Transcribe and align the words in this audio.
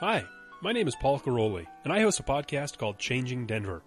Hi, 0.00 0.24
my 0.60 0.70
name 0.70 0.86
is 0.86 0.94
Paul 0.94 1.18
Caroli, 1.18 1.66
and 1.82 1.92
I 1.92 2.02
host 2.02 2.20
a 2.20 2.22
podcast 2.22 2.78
called 2.78 3.00
Changing 3.00 3.46
Denver. 3.46 3.82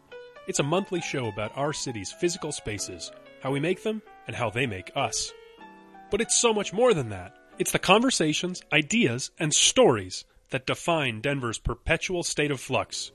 It's 0.46 0.60
a 0.60 0.64
monthly 0.64 1.00
show 1.00 1.28
about 1.28 1.56
our 1.56 1.72
city's 1.72 2.12
physical 2.12 2.52
spaces, 2.52 3.14
how 3.42 3.52
we 3.52 3.62
make 3.62 3.84
them, 3.84 4.02
and 4.28 4.36
how 4.36 4.50
they 4.50 4.66
make 4.66 4.92
us. 4.94 5.32
But 6.10 6.20
it's 6.20 6.36
so 6.36 6.54
much 6.54 6.74
more 6.74 6.94
than 6.94 7.12
that. 7.12 7.38
It's 7.60 7.72
the 7.72 7.80
conversations, 7.80 8.62
ideas, 8.74 9.32
and 9.40 9.54
stories 9.54 10.26
that 10.50 10.68
define 10.68 11.22
Denver's 11.22 11.60
perpetual 11.60 12.24
state 12.24 12.52
of 12.52 12.60
flux. 12.60 13.14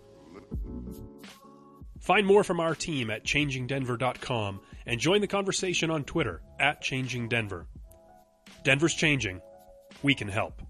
Find 2.01 2.27
more 2.27 2.45
from 2.45 2.61
our 2.61 2.75
team 2.75 3.11
at 3.11 3.27
changingdenver.com 3.27 4.61
and 4.87 4.99
join 4.99 5.21
the 5.21 5.27
conversation 5.27 5.91
on 5.91 6.05
Twitter 6.05 6.41
at 6.59 6.83
changingdenver. 6.83 7.67
Denver's 8.65 8.95
changing. 8.95 9.43
We 10.03 10.15
can 10.15 10.29
help. 10.29 10.63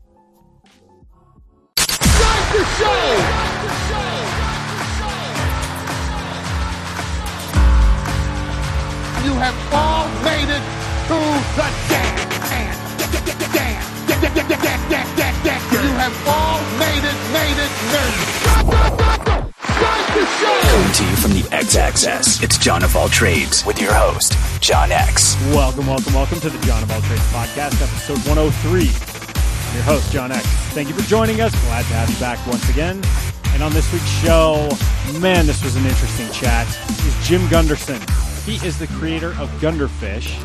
Have 9.39 9.57
all 9.73 10.09
made 10.25 10.49
it 10.49 10.65
to 11.09 11.17
the 11.57 11.69
dance. 11.89 12.17
You 15.73 15.93
have 15.93 16.17
all 16.27 16.61
made 16.79 17.05
it, 17.05 17.17
made 17.33 17.59
it, 17.61 17.73
made 17.93 18.17
it. 18.17 18.37
Coming 20.71 20.93
to 20.93 21.05
you 21.05 21.17
from 21.17 21.33
the 21.33 21.47
X 21.53 21.77
Axis, 21.77 22.43
it's 22.43 22.57
John 22.57 22.83
of 22.83 22.97
All 22.97 23.09
Trades 23.09 23.65
with 23.67 23.81
your 23.81 23.93
host, 23.93 24.35
John 24.63 24.91
X. 24.91 25.37
Welcome, 25.53 25.87
welcome, 25.87 26.15
welcome 26.15 26.41
to 26.41 26.49
the 26.49 26.59
John 26.67 26.83
of 26.83 26.91
All 26.91 27.03
Trades 27.03 27.23
podcast, 27.33 27.83
episode 27.83 28.19
103. 28.27 28.81
I'm 28.81 29.75
your 29.75 29.85
host, 29.85 30.11
John 30.13 30.33
X. 30.33 30.47
Thank 30.73 30.89
you 30.89 30.95
for 30.95 31.07
joining 31.09 31.43
us. 31.43 31.53
Glad 31.67 31.83
to 31.83 31.95
have 31.95 32.09
you 32.09 32.19
back 32.19 32.45
once 32.47 32.69
again. 32.71 33.03
And 33.53 33.63
on 33.63 33.73
this 33.73 33.91
week's 33.93 34.09
show, 34.23 34.69
man, 35.21 35.47
this 35.47 35.63
was 35.63 35.77
an 35.77 35.85
interesting 35.85 36.31
chat, 36.33 36.67
is 36.89 37.29
Jim 37.29 37.47
Gunderson. 37.49 38.01
He 38.47 38.65
is 38.65 38.79
the 38.79 38.87
creator 38.87 39.31
of 39.41 39.51
Gunderfish. 39.61 40.41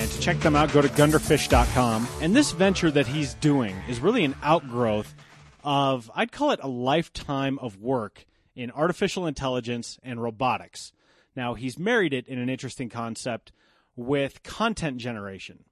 And 0.00 0.10
to 0.10 0.20
check 0.20 0.38
them 0.40 0.56
out, 0.56 0.72
go 0.72 0.80
to 0.80 0.88
gunderfish.com. 0.88 2.08
And 2.22 2.34
this 2.34 2.52
venture 2.52 2.90
that 2.90 3.06
he's 3.06 3.34
doing 3.34 3.76
is 3.90 4.00
really 4.00 4.24
an 4.24 4.34
outgrowth 4.42 5.14
of, 5.62 6.10
I'd 6.14 6.32
call 6.32 6.52
it 6.52 6.60
a 6.62 6.68
lifetime 6.68 7.58
of 7.58 7.76
work 7.76 8.24
in 8.56 8.70
artificial 8.70 9.26
intelligence 9.26 9.98
and 10.02 10.22
robotics. 10.22 10.94
Now, 11.36 11.52
he's 11.52 11.78
married 11.78 12.14
it 12.14 12.26
in 12.26 12.38
an 12.38 12.48
interesting 12.48 12.88
concept 12.88 13.52
with 13.96 14.42
content 14.42 14.96
generation. 14.96 15.64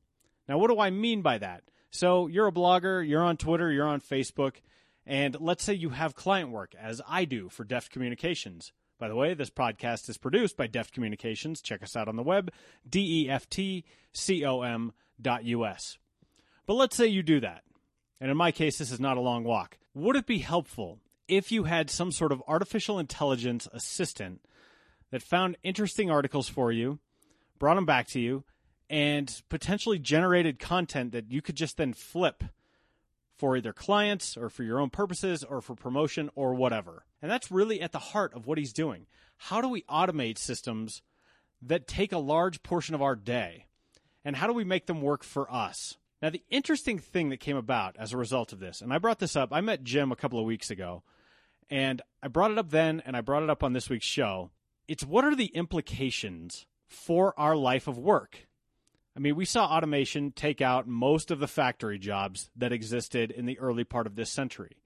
Now, 0.47 0.59
what 0.59 0.69
do 0.69 0.79
I 0.79 0.91
mean 0.91 1.23
by 1.23 1.39
that? 1.39 1.63
So, 1.91 2.27
you're 2.27 2.49
a 2.49 2.53
blogger, 2.53 3.09
you're 3.09 3.25
on 3.25 3.39
Twitter, 3.39 3.73
you're 3.73 3.89
on 3.89 4.03
Facebook, 4.03 4.57
and 5.07 5.35
let's 5.41 5.65
say 5.65 5.73
you 5.73 5.89
have 5.91 6.15
client 6.15 6.51
work, 6.51 6.75
as 6.79 7.01
I 7.09 7.25
do 7.25 7.49
for 7.49 7.65
Deft 7.65 7.91
Communications. 7.91 8.73
By 9.01 9.09
the 9.09 9.17
way, 9.17 9.33
this 9.33 9.49
podcast 9.49 10.11
is 10.11 10.19
produced 10.19 10.59
by 10.59 10.67
Deft 10.67 10.93
Communications. 10.93 11.63
Check 11.63 11.83
us 11.83 11.97
out 11.97 12.07
on 12.07 12.17
the 12.17 12.23
web, 12.23 12.53
D-E-F-T-C-O-M.us. 12.87 13.89
But 16.67 16.75
let's 16.75 16.97
say 16.97 17.07
you 17.07 17.23
do 17.23 17.41
that. 17.41 17.63
And 18.21 18.31
in 18.31 18.37
my 18.37 18.53
case, 18.53 18.77
this 18.77 18.93
is 18.93 19.01
not 19.01 19.17
a 19.17 19.23
long 19.23 19.43
walk. 19.43 19.79
Would 19.95 20.17
it 20.17 20.27
be 20.27 20.41
helpful 20.41 20.99
if 21.29 21.51
you 21.51 21.65
had 21.65 21.89
some 21.89 22.13
sort 22.13 22.31
of 22.31 22.43
artificial 22.47 22.99
intelligence 22.99 23.67
assistant 23.73 24.43
that 25.11 25.23
found 25.23 25.57
interesting 25.63 26.11
articles 26.11 26.51
for 26.51 26.71
you, 26.71 26.99
brought 27.59 27.77
them 27.77 27.87
back 27.87 28.07
to 28.09 28.21
you, 28.21 28.45
and 28.91 29.41
potentially 29.49 29.99
generated 29.99 30.59
content 30.59 31.13
that 31.13 31.31
you 31.31 31.41
could 31.41 31.57
just 31.57 31.79
then 31.79 31.95
flip 31.95 32.45
for 33.41 33.57
either 33.57 33.73
clients 33.73 34.37
or 34.37 34.51
for 34.51 34.63
your 34.65 34.79
own 34.79 34.91
purposes 34.91 35.43
or 35.43 35.63
for 35.63 35.75
promotion 35.75 36.29
or 36.35 36.53
whatever. 36.53 37.07
And 37.23 37.31
that's 37.31 37.51
really 37.51 37.81
at 37.81 37.91
the 37.91 37.99
heart 37.99 38.35
of 38.35 38.47
what 38.47 38.59
he's 38.59 38.75
doing. 38.75 39.07
How 39.39 39.63
do 39.63 39.69
we 39.71 39.81
automate 39.85 40.37
systems 40.37 41.01
that 41.63 41.89
take 41.89 42.13
a 42.13 42.19
large 42.19 42.63
portion 42.63 42.95
of 42.95 43.01
our 43.01 43.17
day? 43.17 43.65
And 44.27 44.37
how 44.37 44.47
do 44.47 44.53
we 44.53 44.63
make 44.63 44.85
them 44.85 45.01
work 45.01 45.25
for 45.25 45.51
us? 45.51 45.97
Now, 46.21 46.29
the 46.29 46.43
interesting 46.51 46.99
thing 46.99 47.31
that 47.31 47.41
came 47.41 47.57
about 47.57 47.97
as 47.99 48.13
a 48.13 48.19
result 48.19 48.53
of 48.53 48.61
this, 48.61 48.83
and 48.83 48.93
I 48.93 48.99
brought 48.99 49.21
this 49.21 49.37
up, 49.37 49.49
I 49.53 49.63
met 49.63 49.85
Jim 49.85 50.13
a 50.13 50.17
couple 50.17 50.39
of 50.39 50.45
weeks 50.45 50.71
ago, 50.71 51.03
and 51.71 52.03
I 52.23 52.29
brought 52.29 52.51
it 52.51 52.59
up 52.59 52.69
then 52.69 53.03
and 53.07 53.17
I 53.17 53.23
brought 53.23 53.43
it 53.43 53.49
up 53.49 53.65
on 53.65 53.73
this 53.73 53.89
week's 53.89 54.05
show. 54.05 54.51
It's 54.87 55.07
what 55.07 55.25
are 55.25 55.35
the 55.35 55.47
implications 55.47 56.67
for 56.87 57.33
our 57.41 57.57
life 57.57 57.89
of 57.89 57.97
work? 57.97 58.49
I 59.17 59.21
mean, 59.21 59.37
we 59.37 59.45
saw 59.45 59.67
automation 59.67 60.33
take 60.33 60.61
out 60.61 60.87
most 60.87 61.31
of 61.31 61.41
the 61.41 61.49
factory 61.49 61.99
jobs 61.99 62.51
that 62.57 62.73
existed 62.73 63.31
in 63.31 63.47
the 63.47 63.59
early 63.59 63.85
part 63.85 64.07
of 64.07 64.15
this 64.15 64.31
century. 64.31 64.77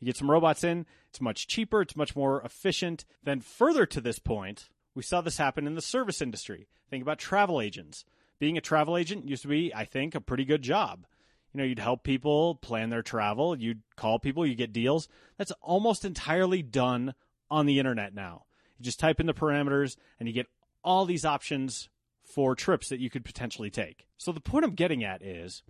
You 0.00 0.06
get 0.06 0.16
some 0.16 0.30
robots 0.30 0.64
in, 0.64 0.86
it's 1.08 1.20
much 1.20 1.46
cheaper, 1.46 1.82
it's 1.82 1.96
much 1.96 2.14
more 2.14 2.40
efficient. 2.42 3.04
Then, 3.22 3.40
further 3.40 3.86
to 3.86 4.00
this 4.00 4.18
point, 4.18 4.68
we 4.94 5.02
saw 5.02 5.20
this 5.20 5.38
happen 5.38 5.66
in 5.66 5.74
the 5.74 5.82
service 5.82 6.20
industry. 6.20 6.68
Think 6.90 7.02
about 7.02 7.18
travel 7.18 7.60
agents. 7.60 8.04
Being 8.38 8.56
a 8.56 8.60
travel 8.60 8.96
agent 8.96 9.28
used 9.28 9.42
to 9.42 9.48
be, 9.48 9.74
I 9.74 9.84
think, 9.84 10.14
a 10.14 10.20
pretty 10.20 10.44
good 10.44 10.62
job. 10.62 11.06
You 11.52 11.58
know, 11.58 11.64
you'd 11.64 11.78
help 11.78 12.04
people 12.04 12.56
plan 12.56 12.90
their 12.90 13.02
travel, 13.02 13.56
you'd 13.56 13.82
call 13.96 14.18
people, 14.18 14.46
you 14.46 14.54
get 14.54 14.72
deals. 14.72 15.08
That's 15.36 15.52
almost 15.60 16.04
entirely 16.04 16.62
done 16.62 17.14
on 17.50 17.66
the 17.66 17.78
internet 17.78 18.14
now. 18.14 18.44
You 18.78 18.84
just 18.84 19.00
type 19.00 19.18
in 19.18 19.26
the 19.26 19.34
parameters 19.34 19.96
and 20.20 20.28
you 20.28 20.34
get 20.34 20.46
all 20.84 21.04
these 21.04 21.24
options 21.24 21.88
for 22.28 22.54
trips 22.54 22.88
that 22.88 23.00
you 23.00 23.10
could 23.10 23.24
potentially 23.24 23.70
take. 23.70 24.06
So 24.18 24.32
the 24.32 24.40
point 24.40 24.64
I'm 24.64 24.74
getting 24.74 25.02
at 25.02 25.22
is 25.22 25.62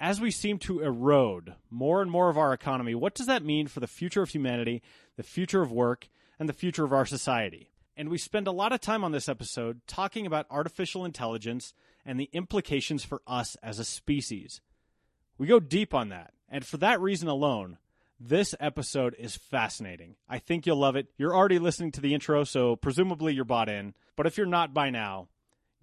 as 0.00 0.20
we 0.20 0.30
seem 0.30 0.58
to 0.60 0.80
erode 0.80 1.54
more 1.70 2.00
and 2.00 2.10
more 2.10 2.30
of 2.30 2.38
our 2.38 2.52
economy, 2.52 2.94
what 2.94 3.14
does 3.14 3.26
that 3.26 3.44
mean 3.44 3.66
for 3.66 3.80
the 3.80 3.86
future 3.86 4.22
of 4.22 4.30
humanity, 4.30 4.80
the 5.16 5.22
future 5.22 5.60
of 5.60 5.72
work, 5.72 6.08
and 6.38 6.48
the 6.48 6.54
future 6.54 6.84
of 6.84 6.92
our 6.92 7.04
society? 7.04 7.70
And 7.96 8.08
we 8.08 8.18
spend 8.18 8.46
a 8.46 8.52
lot 8.52 8.72
of 8.72 8.80
time 8.80 9.02
on 9.02 9.10
this 9.10 9.28
episode 9.28 9.80
talking 9.88 10.24
about 10.24 10.46
artificial 10.50 11.04
intelligence 11.04 11.74
and 12.06 12.18
the 12.18 12.30
implications 12.32 13.04
for 13.04 13.22
us 13.26 13.56
as 13.60 13.80
a 13.80 13.84
species. 13.84 14.60
We 15.36 15.48
go 15.48 15.58
deep 15.58 15.92
on 15.94 16.10
that. 16.10 16.32
And 16.48 16.64
for 16.64 16.76
that 16.76 17.00
reason 17.00 17.28
alone, 17.28 17.78
this 18.20 18.54
episode 18.60 19.16
is 19.18 19.36
fascinating. 19.36 20.14
I 20.28 20.38
think 20.38 20.64
you'll 20.64 20.76
love 20.76 20.94
it. 20.94 21.08
You're 21.16 21.34
already 21.34 21.58
listening 21.58 21.90
to 21.92 22.00
the 22.00 22.14
intro, 22.14 22.44
so 22.44 22.76
presumably 22.76 23.34
you're 23.34 23.44
bought 23.44 23.68
in. 23.68 23.94
But 24.16 24.26
if 24.26 24.36
you're 24.36 24.46
not 24.46 24.72
by 24.72 24.90
now, 24.90 25.28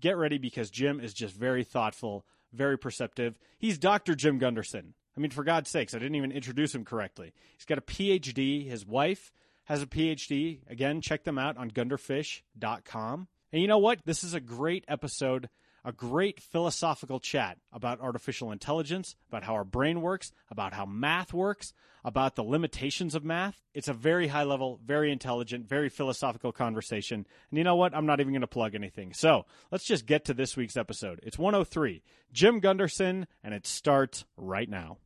get 0.02 0.18
ready 0.18 0.38
because 0.38 0.70
Jim 0.70 1.00
is 1.00 1.14
just 1.14 1.36
very 1.36 1.64
thoughtful, 1.64 2.26
very 2.54 2.78
perceptive. 2.78 3.38
He's 3.58 3.78
Dr. 3.78 4.16
Jim 4.16 4.38
Gunderson. 4.38 4.94
I 5.16 5.22
mean, 5.22 5.32
for 5.32 5.44
God's 5.44 5.70
sakes, 5.70 5.94
I 5.94 6.00
didn't 6.00 6.16
even 6.16 6.32
introduce 6.32 6.76
him 6.76 6.84
correctly. 6.84 7.34
He's 7.58 7.66
got 7.66 7.78
a 7.78 7.82
PhD. 7.82 8.70
His 8.70 8.86
wife 8.86 9.32
has 9.66 9.82
a 9.82 9.88
PhD. 9.88 10.60
Again, 10.70 11.02
check 11.02 11.24
them 11.24 11.38
out 11.38 11.58
on 11.58 11.72
gunderfish.com. 11.72 13.28
And 13.52 13.62
you 13.62 13.68
know 13.68 13.78
what? 13.78 14.00
This 14.06 14.24
is 14.24 14.34
a 14.34 14.40
great 14.40 14.84
episode, 14.88 15.50
a 15.86 15.92
great 15.92 16.42
philosophical 16.42 17.20
chat 17.20 17.60
about 17.72 18.02
artificial 18.02 18.52
intelligence, 18.52 19.16
about 19.30 19.44
how 19.44 19.54
our 19.54 19.64
brain 19.64 20.02
works, 20.02 20.32
about 20.50 20.74
how 20.74 20.86
math 20.86 21.32
works, 21.32 21.74
about 22.04 22.36
the 22.36 22.44
limitations 22.44 23.14
of 23.14 23.24
math. 23.24 23.62
It's 23.74 23.88
a 23.88 23.94
very 23.94 24.28
high 24.28 24.44
level, 24.44 24.80
very 24.84 25.12
intelligent, 25.12 25.70
very 25.70 25.90
philosophical 25.90 26.52
conversation. 26.52 27.26
And 27.50 27.58
you 27.58 27.64
know 27.64 27.76
what? 27.76 27.96
I'm 27.96 28.08
not 28.08 28.20
even 28.20 28.34
going 28.34 28.42
to 28.42 28.48
plug 28.48 28.74
anything. 28.74 29.14
So 29.14 29.46
let's 29.72 29.86
just 29.86 30.08
get 30.08 30.26
to 30.26 30.34
this 30.34 30.58
week's 30.58 30.76
episode. 30.76 31.20
It's 31.24 31.38
103. 31.38 32.02
Jim 32.34 32.60
Gunderson, 32.60 33.28
and 33.44 33.54
it 33.54 33.68
starts 33.68 34.26
right 34.38 34.70
now. 34.70 34.98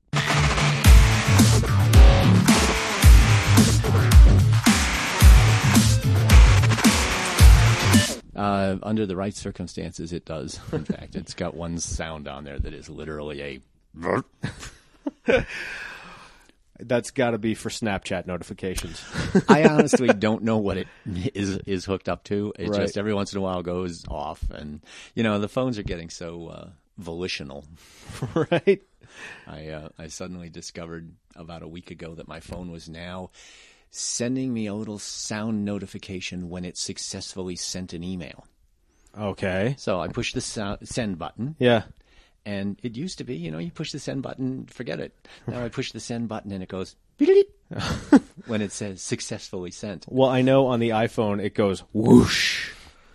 Uh, 8.39 8.77
under 8.83 9.05
the 9.05 9.15
right 9.17 9.35
circumstances, 9.35 10.13
it 10.13 10.23
does. 10.23 10.59
In 10.71 10.85
fact, 10.85 11.15
it's 11.17 11.33
got 11.33 11.55
one 11.55 11.77
sound 11.77 12.27
on 12.27 12.45
there 12.45 12.57
that 12.57 12.73
is 12.73 12.89
literally 12.89 13.41
a. 13.41 13.59
That's 16.81 17.11
got 17.11 17.31
to 17.31 17.37
be 17.37 17.55
for 17.55 17.67
Snapchat 17.67 18.25
notifications. 18.25 19.03
I 19.49 19.65
honestly 19.65 20.07
don't 20.13 20.43
know 20.43 20.57
what 20.59 20.77
it 20.77 20.87
is 21.35 21.57
is 21.65 21.83
hooked 21.83 22.07
up 22.07 22.23
to. 22.25 22.53
It 22.57 22.69
Right. 22.69 22.81
just 22.83 22.97
every 22.97 23.13
once 23.13 23.33
in 23.33 23.39
a 23.39 23.41
while 23.41 23.61
goes 23.61 24.05
off, 24.07 24.49
and 24.49 24.79
you 25.13 25.23
know 25.23 25.39
the 25.39 25.49
phones 25.49 25.77
are 25.77 25.83
getting 25.83 26.09
so 26.09 26.47
uh, 26.47 26.69
volitional. 26.97 27.65
right? 28.33 28.81
I 29.45 29.67
uh, 29.67 29.89
I 29.97 30.07
suddenly 30.07 30.49
discovered 30.49 31.11
about 31.35 31.63
a 31.63 31.67
week 31.67 31.91
ago 31.91 32.15
that 32.15 32.29
my 32.29 32.39
phone 32.39 32.71
was 32.71 32.87
now 32.87 33.31
sending 33.91 34.53
me 34.53 34.67
a 34.67 34.73
little 34.73 34.99
sound 34.99 35.65
notification 35.65 36.49
when 36.49 36.63
it 36.65 36.77
successfully 36.77 37.55
sent 37.55 37.93
an 37.93 38.03
email. 38.03 38.45
Okay. 39.17 39.75
So 39.77 39.99
I 39.99 40.07
push 40.07 40.33
the 40.33 40.41
sound, 40.41 40.79
send 40.87 41.17
button, 41.17 41.55
Yeah. 41.59 41.83
And 42.45 42.79
it 42.81 42.95
used 42.95 43.17
to 43.17 43.23
be, 43.23 43.35
you 43.35 43.51
know, 43.51 43.57
you 43.59 43.69
push 43.69 43.91
the 43.91 43.99
send 43.99 44.21
button, 44.23 44.65
forget 44.67 44.99
it. 44.99 45.13
Now 45.45 45.63
I 45.63 45.69
push 45.69 45.91
the 45.91 45.99
send 45.99 46.29
button 46.29 46.51
and 46.51 46.63
it 46.63 46.69
goes 46.69 46.95
when 48.47 48.61
it 48.61 48.71
says 48.71 49.01
successfully 49.01 49.71
sent, 49.71 50.05
Well, 50.07 50.29
I 50.29 50.41
know 50.41 50.67
on 50.67 50.79
the 50.79 50.89
iPhone 50.89 51.43
it 51.43 51.53
goes 51.53 51.81
whoosh. 51.93 52.71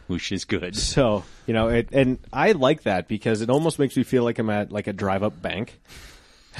Whoosh 0.08 0.30
is 0.32 0.44
good. 0.44 0.76
So, 0.76 1.24
you 1.46 1.54
know, 1.54 1.68
it 1.68 1.88
and 1.92 2.18
I 2.32 2.52
like 2.52 2.82
that 2.82 3.08
because 3.08 3.40
it 3.40 3.48
almost 3.48 3.78
makes 3.78 3.96
me 3.96 4.02
feel 4.02 4.22
like 4.24 4.38
I'm 4.38 4.50
at 4.50 4.70
like 4.70 4.86
a 4.86 4.92
drive 4.92 5.22
up 5.22 5.40
bank. 5.40 5.80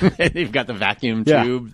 You've 0.35 0.51
got 0.53 0.67
the 0.67 0.73
vacuum 0.75 1.25
Yeah. 1.27 1.45
tube. 1.45 1.73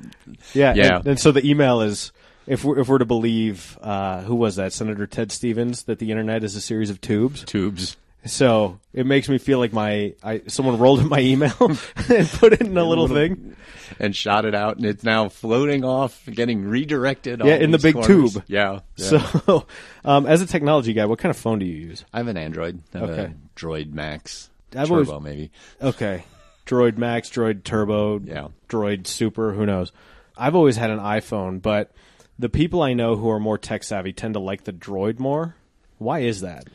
Yeah, 0.53 0.75
Yeah. 0.75 0.97
And, 0.99 1.07
and 1.07 1.21
so 1.21 1.31
the 1.33 1.47
email 1.47 1.81
is, 1.83 2.13
if 2.51 2.65
we're, 2.65 2.79
if 2.81 2.89
we're 2.89 2.99
to 2.99 3.05
believe, 3.05 3.79
uh, 3.81 4.23
who 4.23 4.35
was 4.35 4.57
that, 4.57 4.73
Senator 4.73 5.07
Ted 5.07 5.33
Stevens, 5.33 5.85
that 5.85 5.99
the 5.99 6.11
internet 6.11 6.45
is 6.45 6.55
a 6.57 6.61
series 6.61 6.91
of 6.91 7.01
tubes. 7.01 7.45
Tubes. 7.45 7.97
So 8.27 8.79
it 8.93 9.07
makes 9.07 9.31
me 9.31 9.39
feel 9.39 9.59
like 9.59 9.73
my 9.73 10.13
I 10.23 10.43
someone 10.47 10.79
rolled 10.79 11.01
in 11.01 11.09
my 11.09 11.21
email 11.21 11.55
and 11.61 12.29
put 12.29 12.53
it 12.53 12.61
in 12.61 12.77
a 12.77 12.85
little 12.85 13.09
thing. 13.09 13.57
and 13.99 14.15
shot 14.15 14.45
it 14.45 14.55
out, 14.55 14.77
and 14.77 14.85
it's 14.85 15.03
now 15.03 15.31
floating 15.31 15.85
off, 15.85 16.23
getting 16.31 16.65
redirected. 16.69 17.41
Yeah, 17.43 17.55
in 17.57 17.71
the 17.71 17.79
big 17.79 17.95
corners. 17.95 18.35
tube. 18.35 18.45
Yeah. 18.47 18.81
yeah. 18.97 19.07
So, 19.47 19.67
um, 20.05 20.27
as 20.27 20.43
a 20.43 20.47
technology 20.47 20.93
guy, 20.93 21.07
what 21.07 21.19
kind 21.19 21.31
of 21.31 21.37
phone 21.39 21.61
do 21.61 21.65
you 21.67 21.75
use? 21.89 22.05
I 22.13 22.19
have 22.19 22.29
an 22.29 22.37
Android. 22.37 22.83
I 22.95 22.99
have 22.99 23.11
Okay. 23.11 23.23
a 23.33 23.35
Droid 23.59 23.93
Max 23.95 24.51
I've 24.77 24.89
Turbo, 24.89 25.13
always- 25.13 25.25
maybe. 25.25 25.51
Okay, 25.81 26.25
Droid 26.67 26.99
Max, 26.99 27.31
Droid 27.31 27.65
Turbo, 27.65 28.19
Yeah. 28.21 28.49
Droid 28.69 29.07
Super. 29.07 29.53
Who 29.55 29.65
knows? 29.65 29.93
I've 30.37 30.55
always 30.55 30.77
had 30.77 30.91
an 30.91 30.99
iPhone, 31.01 31.63
but 31.63 31.91
the 32.41 32.49
people 32.49 32.83
I 32.83 32.95
know 32.95 33.17
who 33.17 33.29
are 33.31 33.39
more 33.39 33.59
tech 33.59 33.85
savvy 33.85 34.13
tend 34.13 34.35
to 34.35 34.41
like 34.41 34.65
the 34.65 34.73
Droid 34.73 35.19
more. 35.19 35.57
Why 35.99 36.21
is 36.21 36.41
that? 36.41 36.69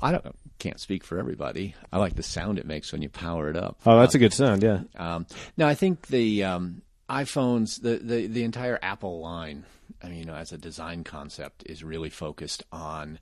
I 0.00 0.12
don't 0.12 0.36
can't 0.58 0.78
speak 0.78 1.04
for 1.04 1.18
everybody. 1.18 1.74
I 1.92 1.98
like 1.98 2.14
the 2.14 2.22
sound 2.22 2.58
it 2.58 2.66
makes 2.66 2.92
when 2.92 3.00
you 3.02 3.08
power 3.08 3.48
it 3.48 3.56
up. 3.56 3.78
Oh, 3.86 3.98
that's 3.98 4.14
a 4.14 4.18
good 4.18 4.32
sound. 4.32 4.62
Yeah. 4.62 4.80
Um, 4.96 5.26
no, 5.56 5.66
I 5.66 5.74
think 5.74 6.08
the 6.08 6.44
um, 6.44 6.82
iPhones, 7.08 7.80
the, 7.80 7.96
the 7.96 8.26
the 8.26 8.44
entire 8.44 8.78
Apple 8.82 9.20
line, 9.20 9.64
I 10.02 10.08
mean, 10.08 10.18
you 10.18 10.24
know, 10.26 10.34
as 10.34 10.52
a 10.52 10.58
design 10.58 11.02
concept, 11.02 11.64
is 11.66 11.82
really 11.82 12.10
focused 12.10 12.62
on 12.70 13.18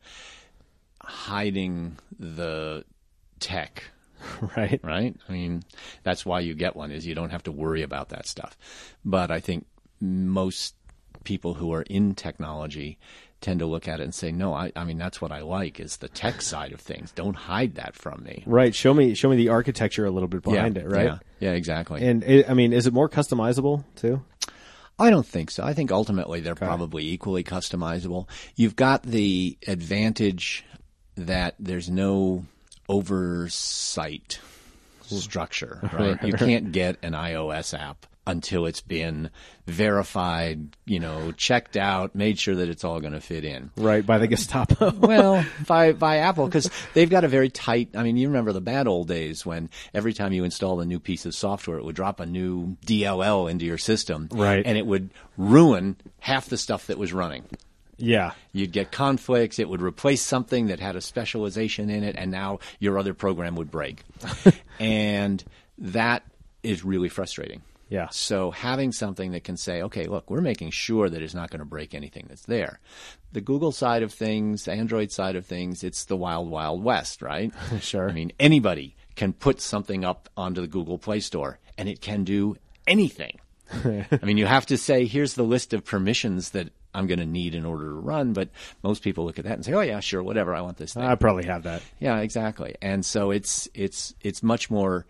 hiding 1.00 1.98
the 2.18 2.84
tech 3.38 3.84
Right. 4.56 4.80
right? 4.82 5.16
I 5.28 5.32
mean, 5.32 5.62
that's 6.02 6.26
why 6.26 6.40
you 6.40 6.54
get 6.54 6.74
one 6.76 6.90
is 6.90 7.06
you 7.06 7.14
don't 7.14 7.30
have 7.30 7.44
to 7.44 7.52
worry 7.52 7.82
about 7.82 8.08
that 8.10 8.26
stuff. 8.26 8.56
But 9.04 9.30
I 9.30 9.40
think 9.40 9.66
most 10.00 10.74
people 11.22 11.54
who 11.54 11.72
are 11.72 11.82
in 11.82 12.14
technology 12.14 12.98
tend 13.40 13.58
to 13.60 13.66
look 13.66 13.88
at 13.88 14.00
it 14.00 14.04
and 14.04 14.14
say, 14.14 14.32
"No, 14.32 14.54
I, 14.54 14.72
I 14.76 14.84
mean 14.84 14.98
that's 14.98 15.20
what 15.20 15.32
I 15.32 15.40
like 15.40 15.80
is 15.80 15.98
the 15.98 16.08
tech 16.08 16.40
side 16.40 16.72
of 16.72 16.80
things. 16.80 17.12
Don't 17.12 17.34
hide 17.34 17.74
that 17.74 17.94
from 17.94 18.22
me." 18.22 18.42
Right. 18.46 18.74
Show 18.74 18.94
me 18.94 19.14
show 19.14 19.28
me 19.28 19.36
the 19.36 19.50
architecture 19.50 20.06
a 20.06 20.10
little 20.10 20.28
bit 20.28 20.42
behind 20.42 20.76
yeah, 20.76 20.82
it. 20.82 20.88
Right. 20.88 21.06
Yeah, 21.06 21.18
yeah 21.40 21.52
exactly. 21.52 22.06
And 22.06 22.22
it, 22.22 22.48
I 22.48 22.54
mean, 22.54 22.72
is 22.72 22.86
it 22.86 22.92
more 22.92 23.08
customizable 23.08 23.84
too? 23.96 24.22
I 24.98 25.10
don't 25.10 25.26
think 25.26 25.50
so. 25.50 25.64
I 25.64 25.74
think 25.74 25.90
ultimately 25.90 26.40
they're 26.40 26.54
probably 26.54 27.08
equally 27.08 27.42
customizable. 27.42 28.28
You've 28.54 28.76
got 28.76 29.02
the 29.02 29.58
advantage 29.66 30.64
that 31.16 31.54
there's 31.58 31.90
no 31.90 32.44
oversight 32.88 34.38
structure, 35.02 35.80
right? 35.92 36.22
You 36.22 36.34
can't 36.34 36.72
get 36.72 36.98
an 37.02 37.12
iOS 37.14 37.76
app 37.78 38.06
until 38.26 38.66
it's 38.66 38.80
been 38.80 39.30
verified, 39.66 40.76
you 40.84 41.00
know, 41.00 41.32
checked 41.32 41.76
out, 41.76 42.14
made 42.14 42.38
sure 42.38 42.54
that 42.54 42.68
it's 42.68 42.84
all 42.84 43.00
going 43.00 43.12
to 43.14 43.20
fit 43.20 43.44
in. 43.44 43.70
Right 43.76 44.04
by 44.06 44.18
the 44.18 44.26
Gestapo. 44.28 44.92
Well, 45.02 45.44
by 45.66 45.92
by 45.92 46.18
Apple 46.18 46.46
because 46.46 46.70
they've 46.94 47.10
got 47.10 47.24
a 47.24 47.28
very 47.28 47.48
tight. 47.50 47.90
I 47.96 48.02
mean, 48.02 48.16
you 48.16 48.28
remember 48.28 48.52
the 48.52 48.60
bad 48.60 48.86
old 48.86 49.08
days 49.08 49.44
when 49.44 49.68
every 49.92 50.12
time 50.12 50.32
you 50.32 50.44
installed 50.44 50.80
a 50.80 50.84
new 50.84 51.00
piece 51.00 51.26
of 51.26 51.34
software, 51.34 51.78
it 51.78 51.84
would 51.84 51.96
drop 51.96 52.20
a 52.20 52.26
new 52.26 52.76
DLL 52.86 53.50
into 53.50 53.64
your 53.64 53.78
system, 53.78 54.28
Right. 54.30 54.64
And 54.64 54.78
it 54.78 54.86
would 54.86 55.10
ruin 55.36 55.96
half 56.20 56.48
the 56.48 56.56
stuff 56.56 56.86
that 56.86 56.98
was 56.98 57.12
running. 57.12 57.44
yeah. 57.98 58.32
You'd 58.52 58.72
get 58.72 58.92
conflicts. 58.92 59.58
It 59.58 59.68
would 59.68 59.82
replace 59.82 60.22
something 60.22 60.66
that 60.68 60.78
had 60.78 60.94
a 60.94 61.00
specialization 61.00 61.90
in 61.90 62.04
it, 62.04 62.14
and 62.16 62.30
now 62.30 62.58
your 62.78 62.98
other 62.98 63.14
program 63.14 63.56
would 63.56 63.70
break, 63.70 64.02
and 64.78 65.42
that 65.78 66.22
is 66.62 66.84
really 66.84 67.08
frustrating. 67.08 67.62
Yeah. 67.92 68.08
So 68.10 68.50
having 68.52 68.90
something 68.90 69.32
that 69.32 69.44
can 69.44 69.58
say, 69.58 69.82
okay, 69.82 70.06
look, 70.06 70.30
we're 70.30 70.40
making 70.40 70.70
sure 70.70 71.10
that 71.10 71.20
it's 71.20 71.34
not 71.34 71.50
going 71.50 71.58
to 71.58 71.66
break 71.66 71.94
anything 71.94 72.24
that's 72.26 72.46
there. 72.46 72.80
The 73.32 73.42
Google 73.42 73.70
side 73.70 74.02
of 74.02 74.14
things, 74.14 74.64
the 74.64 74.72
Android 74.72 75.12
side 75.12 75.36
of 75.36 75.44
things, 75.44 75.84
it's 75.84 76.06
the 76.06 76.16
wild, 76.16 76.48
wild 76.48 76.82
west, 76.82 77.20
right? 77.20 77.52
Sure. 77.80 78.08
I 78.08 78.12
mean, 78.12 78.32
anybody 78.40 78.96
can 79.14 79.34
put 79.34 79.60
something 79.60 80.06
up 80.06 80.30
onto 80.38 80.62
the 80.62 80.66
Google 80.66 80.96
Play 80.96 81.20
Store 81.20 81.58
and 81.76 81.86
it 81.86 82.00
can 82.00 82.24
do 82.24 82.56
anything. 82.86 83.38
I 83.84 84.06
mean, 84.22 84.38
you 84.38 84.46
have 84.46 84.64
to 84.66 84.78
say, 84.78 85.04
here's 85.04 85.34
the 85.34 85.42
list 85.42 85.74
of 85.74 85.84
permissions 85.84 86.50
that 86.50 86.70
I'm 86.94 87.06
going 87.06 87.20
to 87.20 87.26
need 87.26 87.54
in 87.54 87.64
order 87.64 87.84
to 87.86 87.94
run, 87.94 88.32
but 88.34 88.50
most 88.82 89.02
people 89.02 89.24
look 89.24 89.38
at 89.38 89.44
that 89.46 89.54
and 89.54 89.64
say, 89.64 89.72
oh 89.72 89.80
yeah, 89.80 90.00
sure, 90.00 90.22
whatever, 90.22 90.54
I 90.54 90.60
want 90.60 90.76
this 90.76 90.92
thing. 90.94 91.02
I 91.04 91.14
probably 91.14 91.44
have 91.46 91.62
that. 91.62 91.82
Yeah, 92.00 92.18
exactly. 92.20 92.74
And 92.82 93.04
so 93.04 93.30
it's 93.30 93.68
it's 93.74 94.14
it's 94.20 94.42
much 94.42 94.70
more. 94.70 95.06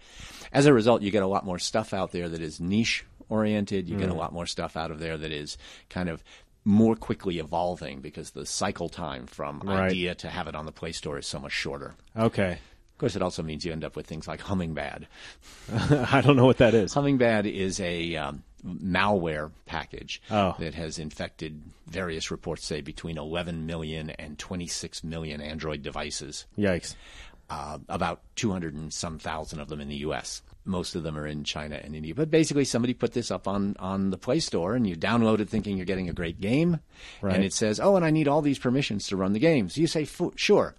As 0.53 0.67
a 0.67 0.73
result, 0.73 1.03
you 1.03 1.11
get 1.11 1.23
a 1.23 1.27
lot 1.27 1.45
more 1.45 1.59
stuff 1.59 1.93
out 1.93 2.13
there 2.13 2.29
that 2.29 2.41
is 2.41 2.61
niche 2.61 3.05
oriented. 3.29 3.89
You 3.89 3.97
get 3.97 4.09
Mm. 4.11 4.13
a 4.13 4.17
lot 4.17 4.33
more 4.33 4.47
stuff 4.47 4.77
out 4.77 4.91
of 4.91 4.99
there 5.01 5.17
that 5.17 5.33
is 5.33 5.57
kind 5.89 6.09
of 6.09 6.23
more 6.65 6.95
quickly 6.95 7.39
evolving 7.41 8.01
because 8.01 8.31
the 8.31 8.47
cycle 8.47 8.89
time 8.89 9.27
from 9.27 9.61
Right. 9.65 9.91
idea 9.91 10.15
to 10.17 10.29
have 10.29 10.47
it 10.47 10.55
on 10.55 10.67
the 10.67 10.73
Play 10.73 10.93
Store 10.93 11.19
is 11.19 11.27
so 11.27 11.41
much 11.41 11.53
shorter. 11.53 11.95
Okay. 12.17 12.53
Of 12.53 12.99
course, 12.99 13.17
it 13.17 13.23
also 13.23 13.43
means 13.43 13.65
you 13.65 13.73
end 13.73 13.83
up 13.83 13.97
with 13.97 14.07
things 14.07 14.29
like 14.29 14.41
Hummingbad. 14.43 15.07
I 16.13 16.21
don't 16.21 16.37
know 16.37 16.45
what 16.47 16.59
that 16.59 16.75
is. 16.75 16.95
Hummingbad 16.95 17.47
is 17.53 17.81
a 17.81 18.15
um, 18.17 18.45
malware 18.67 19.51
package 19.67 20.23
Oh. 20.31 20.55
that 20.59 20.75
has 20.75 20.99
infected 20.99 21.63
various 21.87 22.31
reports 22.31 22.65
say 22.65 22.81
between 22.81 23.19
11 23.19 23.67
million 23.67 24.11
and 24.11 24.39
26 24.39 25.03
million 25.05 25.41
Android 25.41 25.83
devices 25.83 26.47
Yikes. 26.59 26.95
uh, 27.51 27.79
about 27.89 28.21
200 28.37 28.75
and 28.75 28.93
some 28.93 29.19
thousand 29.19 29.61
of 29.61 29.69
them 29.69 29.81
in 29.81 29.89
the 29.89 29.97
U.S. 29.97 30.43
Most 30.65 30.95
of 30.95 31.03
them 31.03 31.19
are 31.19 31.27
in 31.27 31.43
China 31.43 31.81
and 31.83 31.97
India. 31.97 32.15
But 32.15 32.31
basically, 32.31 32.65
somebody 32.65 32.95
put 32.95 33.13
this 33.15 33.33
up 33.33 33.49
on, 33.49 33.75
on 33.81 34.11
the 34.11 34.17
Play 34.17 34.39
Store, 34.39 34.77
and 34.77 34.87
you 34.87 34.95
download 34.95 35.41
it 35.41 35.49
thinking 35.49 35.77
you're 35.77 35.85
getting 35.87 36.09
a 36.09 36.13
great 36.13 36.41
game. 36.41 36.79
Right. 37.21 37.35
And 37.35 37.43
it 37.45 37.53
says, 37.53 37.81
oh, 37.81 37.97
and 37.97 38.05
I 38.05 38.11
need 38.13 38.29
all 38.29 38.43
these 38.43 38.61
permissions 38.61 39.09
to 39.09 39.17
run 39.17 39.33
the 39.33 39.41
game. 39.41 39.69
So 39.69 39.81
you 39.81 39.89
say, 39.89 40.05
"Fu- 40.05 40.33
sure. 40.37 40.77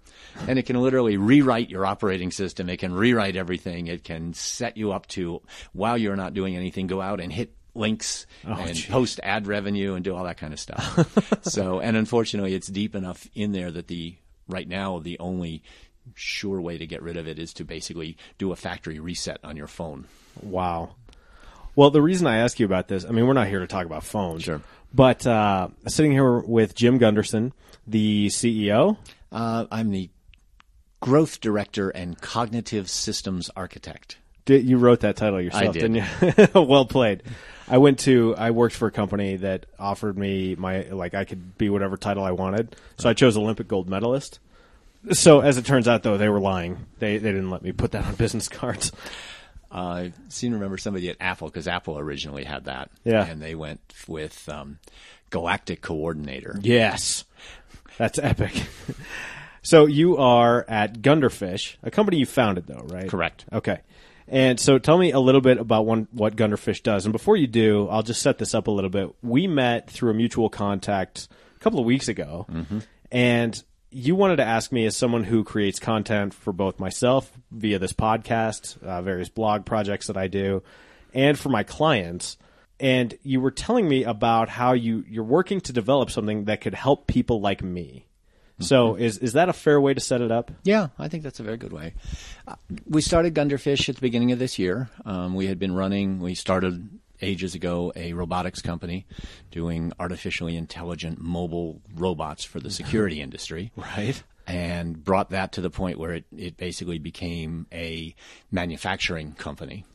And 0.48 0.58
it 0.58 0.64
can 0.64 0.80
literally 0.80 1.18
rewrite 1.18 1.68
your 1.68 1.84
operating 1.84 2.30
system. 2.30 2.70
It 2.70 2.78
can 2.78 2.94
rewrite 2.94 3.36
everything. 3.36 3.86
It 3.88 4.04
can 4.04 4.32
set 4.32 4.78
you 4.78 4.90
up 4.92 5.06
to, 5.08 5.42
while 5.74 5.98
you're 5.98 6.16
not 6.16 6.32
doing 6.32 6.56
anything, 6.56 6.86
go 6.86 7.02
out 7.02 7.20
and 7.20 7.30
hit 7.30 7.52
links 7.74 8.26
and 8.44 8.74
geez. 8.74 8.86
post 8.86 9.20
ad 9.22 9.46
revenue 9.46 9.94
and 9.94 10.04
do 10.04 10.14
all 10.14 10.24
that 10.24 10.36
kind 10.36 10.52
of 10.52 10.60
stuff. 10.60 11.42
so, 11.42 11.80
and 11.80 11.96
unfortunately, 11.96 12.54
it's 12.54 12.68
deep 12.68 12.94
enough 12.94 13.28
in 13.34 13.52
there 13.52 13.70
that 13.70 13.88
the 13.88 14.14
right 14.48 14.68
now 14.68 14.98
the 14.98 15.18
only 15.18 15.62
sure 16.14 16.60
way 16.60 16.78
to 16.78 16.86
get 16.86 17.02
rid 17.02 17.16
of 17.16 17.26
it 17.26 17.38
is 17.38 17.52
to 17.54 17.64
basically 17.64 18.16
do 18.38 18.52
a 18.52 18.56
factory 18.56 18.98
reset 18.98 19.38
on 19.42 19.56
your 19.56 19.66
phone. 19.66 20.06
Wow. 20.42 20.96
Well, 21.76 21.90
the 21.90 22.02
reason 22.02 22.26
I 22.26 22.38
ask 22.38 22.60
you 22.60 22.66
about 22.66 22.88
this, 22.88 23.04
I 23.04 23.10
mean, 23.10 23.26
we're 23.26 23.32
not 23.32 23.48
here 23.48 23.60
to 23.60 23.66
talk 23.66 23.86
about 23.86 24.04
phones. 24.04 24.44
Sure. 24.44 24.60
But 24.92 25.26
uh, 25.26 25.68
sitting 25.88 26.12
here 26.12 26.38
with 26.38 26.74
Jim 26.74 26.98
Gunderson, 26.98 27.52
the 27.86 28.28
CEO. 28.28 28.96
Uh, 29.32 29.66
I'm 29.72 29.90
the 29.90 30.08
growth 31.00 31.40
director 31.40 31.90
and 31.90 32.20
cognitive 32.20 32.88
systems 32.88 33.50
architect. 33.56 34.18
Did, 34.44 34.64
you 34.66 34.76
wrote 34.76 35.00
that 35.00 35.16
title 35.16 35.40
yourself, 35.40 35.74
did. 35.74 35.90
not 35.90 36.38
you? 36.38 36.46
well 36.62 36.84
played. 36.84 37.22
I 37.68 37.78
went 37.78 38.00
to, 38.00 38.34
I 38.36 38.50
worked 38.50 38.74
for 38.74 38.88
a 38.88 38.90
company 38.90 39.36
that 39.36 39.66
offered 39.78 40.18
me 40.18 40.54
my, 40.54 40.82
like, 40.82 41.14
I 41.14 41.24
could 41.24 41.56
be 41.56 41.70
whatever 41.70 41.96
title 41.96 42.24
I 42.24 42.32
wanted. 42.32 42.76
So 42.98 43.08
I 43.08 43.14
chose 43.14 43.36
Olympic 43.36 43.68
gold 43.68 43.88
medalist. 43.88 44.38
So 45.12 45.40
as 45.40 45.58
it 45.58 45.66
turns 45.66 45.86
out, 45.86 46.02
though, 46.02 46.16
they 46.16 46.28
were 46.28 46.40
lying. 46.40 46.86
They 46.98 47.18
they 47.18 47.30
didn't 47.30 47.50
let 47.50 47.62
me 47.62 47.72
put 47.72 47.92
that 47.92 48.06
on 48.06 48.14
business 48.14 48.48
cards. 48.48 48.90
I 49.70 50.12
seem 50.28 50.52
to 50.52 50.56
remember 50.56 50.78
somebody 50.78 51.10
at 51.10 51.16
Apple 51.20 51.48
because 51.48 51.66
Apple 51.66 51.98
originally 51.98 52.44
had 52.44 52.66
that. 52.66 52.90
Yeah. 53.02 53.26
and 53.26 53.42
they 53.42 53.56
went 53.56 53.80
with 54.06 54.48
um, 54.48 54.78
galactic 55.30 55.82
coordinator. 55.82 56.56
Yes, 56.62 57.24
that's 57.98 58.18
epic. 58.18 58.66
so 59.62 59.86
you 59.86 60.16
are 60.16 60.64
at 60.68 61.02
Gunderfish, 61.02 61.76
a 61.82 61.90
company 61.90 62.18
you 62.18 62.26
founded, 62.26 62.68
though, 62.68 62.84
right? 62.86 63.08
Correct. 63.08 63.44
Okay. 63.52 63.80
And 64.26 64.58
so 64.58 64.78
tell 64.78 64.96
me 64.98 65.12
a 65.12 65.18
little 65.20 65.40
bit 65.42 65.58
about 65.58 65.84
one, 65.86 66.08
what 66.12 66.34
Gunderfish 66.34 66.82
does. 66.82 67.04
And 67.04 67.12
before 67.12 67.36
you 67.36 67.46
do, 67.46 67.88
I'll 67.88 68.02
just 68.02 68.22
set 68.22 68.38
this 68.38 68.54
up 68.54 68.66
a 68.66 68.70
little 68.70 68.90
bit. 68.90 69.14
We 69.22 69.46
met 69.46 69.90
through 69.90 70.10
a 70.10 70.14
mutual 70.14 70.48
contact 70.48 71.28
a 71.56 71.58
couple 71.60 71.78
of 71.78 71.84
weeks 71.84 72.08
ago, 72.08 72.46
and 73.12 73.62
you 73.90 74.16
wanted 74.16 74.36
to 74.36 74.44
ask 74.44 74.72
me, 74.72 74.86
as 74.86 74.96
someone 74.96 75.24
who 75.24 75.44
creates 75.44 75.78
content 75.78 76.34
for 76.34 76.52
both 76.52 76.80
myself 76.80 77.30
via 77.52 77.78
this 77.78 77.92
podcast, 77.92 78.82
uh, 78.82 79.02
various 79.02 79.28
blog 79.28 79.64
projects 79.66 80.08
that 80.08 80.16
I 80.16 80.26
do, 80.26 80.62
and 81.12 81.38
for 81.38 81.48
my 81.50 81.62
clients, 81.62 82.36
and 82.80 83.16
you 83.22 83.40
were 83.40 83.52
telling 83.52 83.88
me 83.88 84.02
about 84.02 84.48
how 84.48 84.72
you 84.72 85.04
you're 85.08 85.22
working 85.22 85.60
to 85.60 85.72
develop 85.72 86.10
something 86.10 86.46
that 86.46 86.60
could 86.60 86.74
help 86.74 87.06
people 87.06 87.40
like 87.40 87.62
me. 87.62 88.06
So 88.64 88.94
is 88.96 89.18
is 89.18 89.34
that 89.34 89.48
a 89.48 89.52
fair 89.52 89.80
way 89.80 89.94
to 89.94 90.00
set 90.00 90.20
it 90.20 90.32
up? 90.32 90.50
Yeah, 90.64 90.88
I 90.98 91.08
think 91.08 91.22
that's 91.22 91.40
a 91.40 91.42
very 91.42 91.56
good 91.56 91.72
way. 91.72 91.94
Uh, 92.46 92.56
we 92.86 93.00
started 93.00 93.34
Gunderfish 93.34 93.88
at 93.88 93.94
the 93.94 94.00
beginning 94.00 94.32
of 94.32 94.38
this 94.38 94.58
year. 94.58 94.90
Um, 95.04 95.34
we 95.34 95.46
had 95.46 95.58
been 95.58 95.74
running, 95.74 96.20
we 96.20 96.34
started 96.34 96.88
ages 97.22 97.54
ago 97.54 97.92
a 97.96 98.12
robotics 98.12 98.60
company 98.60 99.06
doing 99.50 99.92
artificially 99.98 100.56
intelligent 100.56 101.20
mobile 101.20 101.80
robots 101.94 102.44
for 102.44 102.60
the 102.60 102.70
security 102.70 103.20
industry. 103.20 103.72
Right. 103.76 104.22
And 104.46 105.02
brought 105.02 105.30
that 105.30 105.52
to 105.52 105.62
the 105.62 105.70
point 105.70 105.98
where 105.98 106.12
it, 106.12 106.24
it 106.36 106.56
basically 106.58 106.98
became 106.98 107.66
a 107.72 108.14
manufacturing 108.50 109.32
company. 109.32 109.86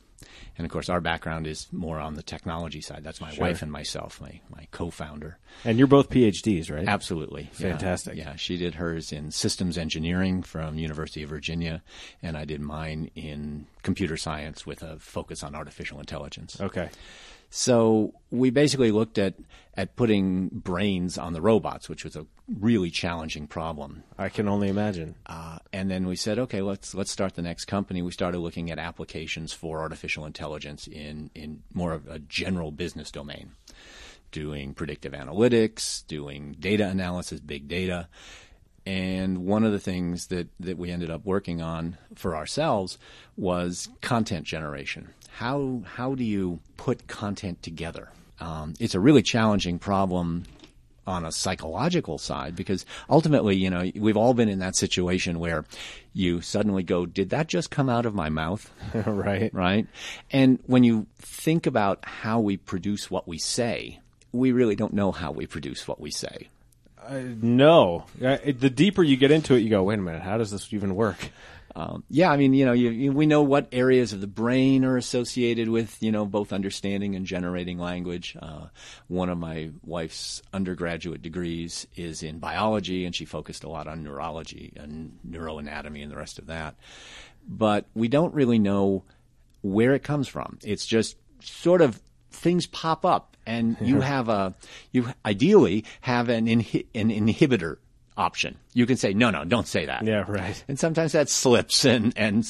And 0.59 0.65
of 0.65 0.71
course, 0.73 0.89
our 0.89 0.99
background 0.99 1.47
is 1.47 1.67
more 1.71 1.99
on 1.99 2.15
the 2.15 2.21
technology 2.21 2.81
side. 2.81 3.01
That's 3.01 3.21
my 3.21 3.33
wife 3.39 3.61
and 3.61 3.71
myself, 3.71 4.19
my, 4.19 4.41
my 4.53 4.67
co-founder. 4.71 5.37
And 5.63 5.77
you're 5.77 5.87
both 5.87 6.09
PhDs, 6.09 6.69
right? 6.69 6.85
Absolutely. 6.85 7.49
Yeah. 7.57 7.69
Fantastic. 7.69 8.17
Yeah. 8.17 8.35
She 8.35 8.57
did 8.57 8.75
hers 8.75 9.13
in 9.13 9.31
systems 9.31 9.77
engineering 9.77 10.43
from 10.43 10.77
University 10.77 11.23
of 11.23 11.29
Virginia, 11.29 11.81
and 12.21 12.35
I 12.35 12.43
did 12.43 12.59
mine 12.59 13.09
in 13.15 13.67
computer 13.83 14.17
science 14.17 14.65
with 14.65 14.83
a 14.83 14.99
focus 14.99 15.43
on 15.43 15.55
artificial 15.55 15.97
intelligence. 16.01 16.59
Okay. 16.59 16.89
So 17.49 18.13
we 18.29 18.49
basically 18.49 18.91
looked 18.91 19.17
at, 19.17 19.35
at 19.77 19.95
putting 19.95 20.49
brains 20.49 21.17
on 21.17 21.31
the 21.31 21.41
robots, 21.41 21.87
which 21.87 22.03
was 22.03 22.17
a 22.17 22.25
really 22.58 22.89
challenging 22.89 23.48
problem. 23.48 24.03
I 24.18 24.29
can 24.29 24.48
only 24.48 24.70
imagine. 24.70 25.15
Uh, 25.25 25.60
and 25.72 25.89
then 25.89 26.08
we 26.08 26.15
said, 26.15 26.39
okay, 26.39 26.62
let's 26.62 26.94
let's 26.96 27.12
start 27.12 27.36
the 27.36 27.41
next 27.41 27.65
company. 27.65 28.01
We 28.01 28.12
started 28.12 28.39
looking 28.39 28.72
at 28.72 28.79
applications 28.79 29.53
for 29.53 29.79
artificial 29.79 30.25
intelligence 30.25 30.88
in 30.88 31.29
in 31.36 31.63
more 31.74 31.94
of 31.94 32.08
a 32.08 32.20
general 32.20 32.72
business 32.72 33.12
domain, 33.12 33.51
doing 34.32 34.74
predictive 34.74 35.13
analytics, 35.13 36.06
doing 36.08 36.56
data 36.60 36.88
analysis, 36.88 37.39
big 37.39 37.68
data. 37.68 38.08
And 38.86 39.46
one 39.46 39.65
of 39.65 39.72
the 39.72 39.79
things 39.79 40.27
that, 40.27 40.48
that 40.60 40.77
we 40.77 40.89
ended 40.89 41.12
up 41.12 41.24
working 41.24 41.62
on 41.62 41.98
for 42.15 42.36
ourselves 42.36 42.98
was 43.38 43.89
content 44.01 44.46
generation. 44.46 45.10
How 45.29 45.84
how 45.86 46.15
do 46.15 46.24
you 46.24 46.60
put 46.77 47.08
content 47.08 47.62
together? 47.62 48.10
Um, 48.39 48.74
it's 48.79 48.96
a 48.96 49.00
really 49.00 49.22
challenging 49.22 49.79
problem 49.79 50.46
on 51.09 51.25
a 51.25 51.31
psychological 51.31 52.17
side 52.17 52.55
because 52.55 52.85
ultimately, 53.09 53.55
you 53.55 53.69
know, 53.69 53.91
we've 53.95 54.15
all 54.15 54.33
been 54.33 54.47
in 54.47 54.59
that 54.59 54.75
situation 54.75 55.39
where 55.39 55.65
you 56.13 56.39
suddenly 56.41 56.83
go, 56.83 57.05
"Did 57.05 57.31
that 57.31 57.47
just 57.47 57.71
come 57.71 57.89
out 57.89 58.05
of 58.05 58.13
my 58.15 58.29
mouth?" 58.29 58.71
right. 58.93 59.53
right? 59.53 59.87
And 60.31 60.59
when 60.67 60.83
you 60.83 61.07
think 61.17 61.65
about 61.65 62.05
how 62.05 62.39
we 62.39 62.55
produce 62.57 63.09
what 63.11 63.27
we 63.27 63.37
say, 63.37 63.99
we 64.31 64.51
really 64.51 64.75
don't 64.75 64.93
know 64.93 65.11
how 65.11 65.31
we 65.31 65.45
produce 65.47 65.87
what 65.87 65.99
we 65.99 66.11
say. 66.11 66.47
No. 67.11 68.05
Uh, 68.21 68.37
it- 68.43 68.59
the 68.59 68.69
deeper 68.69 69.01
you 69.03 69.17
get 69.17 69.31
into 69.31 69.55
it, 69.55 69.59
you 69.59 69.69
go, 69.69 69.83
wait 69.83 69.97
a 69.99 70.01
minute, 70.01 70.21
how 70.21 70.37
does 70.37 70.51
this 70.51 70.71
even 70.73 70.95
work? 70.95 71.31
Um, 71.75 72.03
yeah, 72.09 72.31
I 72.31 72.38
mean, 72.38 72.53
you 72.53 72.65
know, 72.65 72.73
you, 72.73 72.89
you, 72.89 73.11
we 73.11 73.25
know 73.25 73.41
what 73.41 73.67
areas 73.71 74.13
of 74.13 74.21
the 74.21 74.27
brain 74.27 74.83
are 74.83 74.97
associated 74.97 75.69
with, 75.69 76.01
you 76.01 76.11
know, 76.11 76.25
both 76.25 76.51
understanding 76.51 77.15
and 77.15 77.25
generating 77.25 77.77
language. 77.77 78.35
Uh, 78.41 78.67
one 79.07 79.29
of 79.29 79.38
my 79.38 79.71
wife's 79.83 80.41
undergraduate 80.53 81.21
degrees 81.21 81.88
is 81.95 82.23
in 82.23 82.39
biology, 82.39 83.05
and 83.05 83.15
she 83.15 83.25
focused 83.25 83.63
a 83.63 83.69
lot 83.69 83.88
on 83.88 84.03
neurology 84.03 84.73
and 84.75 85.17
neuroanatomy 85.29 86.01
and 86.01 86.11
the 86.11 86.17
rest 86.17 86.39
of 86.39 86.47
that. 86.47 86.75
But 87.47 87.85
we 87.93 88.07
don't 88.07 88.33
really 88.33 88.59
know 88.59 89.03
where 89.61 89.93
it 89.93 90.03
comes 90.03 90.27
from. 90.27 90.57
It's 90.63 90.85
just 90.85 91.17
sort 91.41 91.81
of 91.81 92.01
things 92.31 92.65
pop 92.67 93.05
up, 93.05 93.38
and 93.45 93.77
you 93.81 94.01
have 94.01 94.29
a, 94.29 94.55
you 94.91 95.07
ideally 95.25 95.85
have 96.01 96.29
an, 96.29 96.47
inhi- 96.47 96.88
an 96.95 97.09
inhibitor 97.09 97.77
option. 98.19 98.57
You 98.73 98.85
can 98.85 98.97
say, 98.97 99.13
no, 99.13 99.31
no, 99.31 99.45
don't 99.45 99.67
say 99.67 99.85
that. 99.85 100.03
Yeah, 100.03 100.25
right. 100.27 100.61
And 100.67 100.77
sometimes 100.77 101.13
that 101.13 101.29
slips 101.29 101.85
and, 101.85 102.13
and 102.17 102.45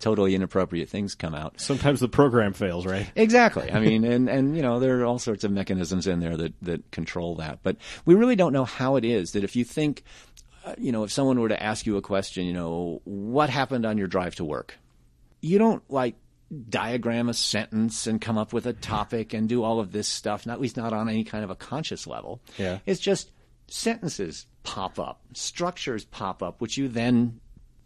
totally 0.00 0.34
inappropriate 0.34 0.88
things 0.88 1.14
come 1.14 1.34
out. 1.34 1.60
Sometimes 1.60 2.00
the 2.00 2.08
program 2.08 2.54
fails, 2.54 2.86
right? 2.86 3.08
Exactly. 3.14 3.70
I 3.70 3.80
mean, 3.80 4.04
and, 4.12 4.28
and, 4.28 4.56
you 4.56 4.62
know, 4.62 4.80
there 4.80 5.00
are 5.00 5.04
all 5.04 5.18
sorts 5.18 5.44
of 5.44 5.52
mechanisms 5.52 6.06
in 6.06 6.20
there 6.20 6.36
that, 6.38 6.54
that 6.62 6.90
control 6.90 7.36
that. 7.36 7.60
But 7.62 7.76
we 8.06 8.14
really 8.14 8.34
don't 8.34 8.54
know 8.54 8.64
how 8.64 8.96
it 8.96 9.04
is 9.04 9.32
that 9.32 9.44
if 9.44 9.54
you 9.54 9.64
think, 9.64 10.02
uh, 10.64 10.74
you 10.78 10.90
know, 10.90 11.04
if 11.04 11.12
someone 11.12 11.38
were 11.38 11.50
to 11.50 11.62
ask 11.62 11.84
you 11.84 11.98
a 11.98 12.02
question, 12.02 12.46
you 12.46 12.54
know, 12.54 13.02
what 13.04 13.50
happened 13.50 13.84
on 13.84 13.98
your 13.98 14.08
drive 14.08 14.34
to 14.36 14.44
work? 14.44 14.78
You 15.42 15.58
don't 15.58 15.82
like 15.90 16.14
diagram 16.68 17.28
a 17.28 17.34
sentence 17.34 18.06
and 18.06 18.20
come 18.20 18.38
up 18.38 18.52
with 18.54 18.66
a 18.66 18.72
topic 18.72 19.34
and 19.34 19.48
do 19.48 19.62
all 19.62 19.80
of 19.80 19.92
this 19.92 20.08
stuff, 20.08 20.46
not 20.46 20.54
at 20.54 20.60
least 20.60 20.76
not 20.76 20.92
on 20.92 21.08
any 21.08 21.24
kind 21.24 21.44
of 21.44 21.50
a 21.50 21.54
conscious 21.54 22.06
level. 22.06 22.40
Yeah. 22.58 22.78
It's 22.86 23.00
just 23.00 23.30
sentences 23.68 24.46
pop 24.62 24.98
up, 24.98 25.20
structures 25.34 26.04
pop 26.04 26.42
up, 26.42 26.60
which 26.60 26.76
you 26.76 26.88
then 26.88 27.40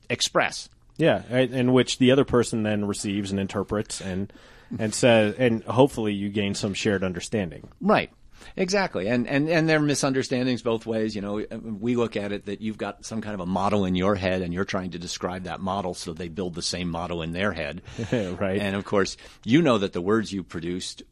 express. 0.09 0.68
Yeah, 0.99 1.23
and 1.30 1.75
which 1.75 1.99
the 1.99 2.11
other 2.11 2.25
person 2.25 2.62
then 2.62 2.87
receives 2.87 3.30
and 3.30 3.38
interprets 3.38 4.00
and 4.00 4.33
and 4.78 4.95
says, 4.95 5.35
and 5.38 5.62
hopefully 5.64 6.12
you 6.12 6.28
gain 6.28 6.54
some 6.54 6.75
shared 6.75 7.04
understanding. 7.04 7.68
Right. 7.80 8.11
Exactly. 8.56 9.09
And, 9.09 9.26
and, 9.26 9.49
and 9.49 9.68
there 9.68 9.78
are 9.78 9.83
misunderstandings 9.83 10.62
both 10.62 10.87
ways. 10.87 11.14
You 11.14 11.23
know, 11.23 11.45
we 11.61 11.97
look 11.97 12.16
at 12.16 12.33
it 12.33 12.47
that 12.47 12.61
you've 12.61 12.78
got 12.78 13.04
some 13.04 13.21
kind 13.21 13.35
of 13.35 13.40
a 13.40 13.47
model 13.47 13.85
in 13.85 13.95
your 13.95 14.14
head 14.14 14.42
and 14.42 14.52
you're 14.52 14.64
trying 14.64 14.92
to 14.92 14.99
describe 14.99 15.45
that 15.45 15.61
model 15.61 15.95
so 15.95 16.12
they 16.12 16.28
build 16.28 16.54
the 16.54 16.62
same 16.62 16.90
model 16.90 17.23
in 17.23 17.33
their 17.33 17.52
head. 17.52 17.83
Right. 18.12 18.61
And 18.61 18.76
of 18.76 18.85
course, 18.85 19.16
you 19.45 19.62
know 19.62 19.78
that 19.78 19.92
the 19.92 20.00
words 20.00 20.33
you 20.33 20.42
produced 20.42 21.02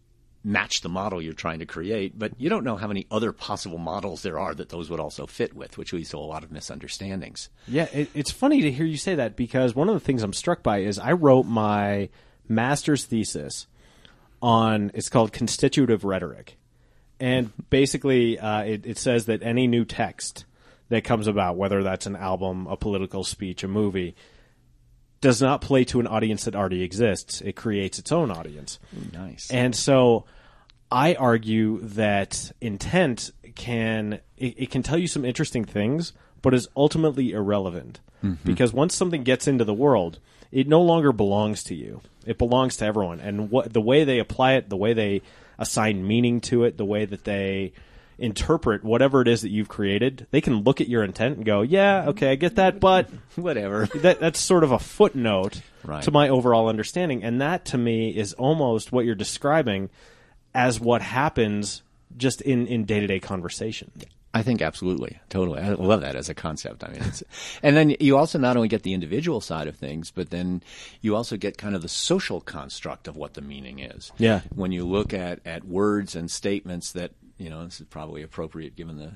match 0.45 0.83
the 0.83 0.89
model 0.91 1.23
you're 1.23 1.33
trying 1.33 1.59
to 1.59 1.67
create, 1.67 2.19
but 2.19 2.33
you 2.39 2.51
don't 2.51 2.65
know 2.65 2.77
how 2.77 2.87
many 2.87 3.07
other 3.11 3.33
possible 3.33 3.79
models 3.79 4.23
there 4.23 4.39
are 4.39 4.55
that 4.55 4.69
those 4.69 4.91
would 4.91 5.01
also 5.01 5.27
fit 5.27 5.55
with, 5.55 5.79
which 5.79 5.93
leads 5.93 6.11
to 6.11 6.19
a 6.19 6.21
lot 6.21 6.45
of 6.45 6.53
misunderstandings. 6.53 7.49
Yeah, 7.67 7.89
it, 7.93 8.11
it's 8.15 8.31
funny 8.31 8.61
to 8.61 8.71
hear 8.71 8.85
you 8.85 8.99
say 8.99 9.15
that 9.15 9.37
because 9.37 9.75
one 9.75 9.89
of 9.89 9.95
the 9.95 10.01
things 10.01 10.23
I'm 10.23 10.35
struck 10.35 10.63
by 10.63 10.79
is 10.79 10.99
I 10.99 11.13
wrote 11.13 11.47
my 11.47 12.11
master's 12.47 13.07
thesis 13.07 13.67
on 14.43 14.91
it's 14.93 15.09
called 15.09 15.33
constitutive 15.33 16.05
rhetoric, 16.05 16.59
and 17.19 17.51
basically 17.71 18.39
uh, 18.39 18.63
it, 18.65 18.85
it 18.85 18.99
says 18.99 19.25
that 19.27 19.43
any 19.43 19.67
new 19.67 19.87
text 19.87 20.45
that 20.91 21.05
comes 21.05 21.27
about, 21.27 21.57
whether 21.57 21.83
that's 21.83 22.05
an 22.05 22.17
album, 22.17 22.67
a 22.67 22.77
political 22.77 23.25
speech, 23.25 23.65
a 23.65 23.69
movie, 23.69 24.15
does 25.25 25.41
not 25.41 25.63
play 25.63 25.85
to 25.85 26.01
an 26.01 26.07
audience 26.07 26.45
that 26.45 26.55
already 26.55 26.83
exists. 26.83 27.41
It 27.41 27.57
creates 27.57 27.99
its 27.99 28.13
own 28.13 28.31
audience. 28.31 28.79
Nice. 29.11 29.51
And 29.51 29.75
so 29.75 30.27
I 30.93 31.15
argue 31.15 31.81
that 31.81 32.53
intent 32.61 33.31
can 33.55 34.21
it, 34.37 34.55
it 34.59 34.71
can 34.71 34.83
tell 34.83 34.99
you 34.99 35.09
some 35.09 35.25
interesting 35.25 35.65
things, 35.65 36.13
but 36.43 36.53
is 36.53 36.69
ultimately 36.77 37.33
irrelevant. 37.33 38.01
Mm-hmm. 38.23 38.47
Because 38.47 38.75
once 38.75 38.95
something 38.95 39.25
gets 39.25 39.49
into 39.49 39.65
the 39.65 39.73
world, 39.73 40.19
it 40.53 40.69
no 40.69 40.83
longer 40.83 41.11
belongs 41.11 41.65
to 41.65 41.75
you. 41.75 42.03
It 42.27 42.37
belongs 42.37 42.77
to 42.77 42.85
everyone. 42.85 43.21
And 43.21 43.51
what 43.51 43.73
the 43.73 43.81
way 43.81 44.05
they 44.05 44.19
apply 44.19 44.53
it, 44.57 44.69
the 44.69 44.77
way 44.77 44.93
they 44.93 45.23
assign 45.59 46.07
meaning 46.07 46.43
to 46.43 46.65
it, 46.65 46.77
the 46.77 46.85
way 46.85 47.07
that 47.07 47.25
they 47.25 47.73
interpret 48.19 48.85
whatever 48.85 49.21
it 49.21 49.29
is 49.29 49.43
that 49.43 49.51
you've 49.51 49.69
created, 49.69 50.27
they 50.31 50.41
can 50.41 50.63
look 50.63 50.81
at 50.81 50.89
your 50.89 51.03
intent 51.05 51.37
and 51.37 51.45
go, 51.45 51.63
"Yeah, 51.63 52.07
okay, 52.09 52.31
I 52.33 52.35
get 52.37 52.57
that, 52.57 52.81
but 52.81 53.09
Whatever. 53.37 53.87
that 53.97 54.21
that's 54.21 54.39
sort 54.41 54.65
of 54.65 54.73
a 54.73 54.79
footnote 54.79 55.61
Right. 55.83 56.03
to 56.05 56.11
my 56.11 56.31
overall 56.31 56.69
understanding 56.69 57.23
and 57.23 57.43
that 57.43 57.67
to 57.67 57.77
me 57.79 58.09
is 58.17 58.33
almost 58.35 58.91
what 58.91 59.05
you're 59.05 59.15
describing 59.15 59.91
as 60.55 60.81
what 60.81 61.03
happens 61.03 61.83
just 62.17 62.41
in 62.41 62.67
in 62.69 62.85
day-to-day 62.87 63.21
conversation 63.21 63.91
I 64.37 64.43
think 64.43 64.63
absolutely, 64.63 65.21
totally. 65.29 65.61
I 65.63 65.75
love 65.75 66.01
that 66.01 66.17
as 66.17 66.29
a 66.29 66.35
concept. 66.35 66.83
I 66.83 66.89
mean, 66.89 67.03
it's, 67.03 67.23
and 67.63 67.77
then 67.77 67.95
you 68.01 68.17
also 68.17 68.37
not 68.37 68.57
only 68.57 68.67
get 68.67 68.83
the 68.83 68.93
individual 68.93 69.41
side 69.41 69.69
of 69.69 69.77
things, 69.77 70.11
but 70.11 70.31
then 70.31 70.61
you 71.01 71.15
also 71.15 71.37
get 71.37 71.57
kind 71.57 71.77
of 71.77 71.83
the 71.83 71.89
social 71.89 72.41
construct 72.41 73.07
of 73.07 73.15
what 73.15 73.35
the 73.35 73.41
meaning 73.43 73.79
is. 73.79 74.11
Yeah. 74.19 74.41
When 74.53 74.73
you 74.73 74.85
look 74.85 75.15
at 75.15 75.39
at 75.47 75.63
words 75.65 76.17
and 76.17 76.29
statements 76.29 76.91
that 76.93 77.13
you 77.39 77.51
know, 77.51 77.65
this 77.65 77.81
is 77.81 77.87
probably 77.87 78.23
appropriate 78.23 78.77
given 78.77 78.97
the 78.97 79.13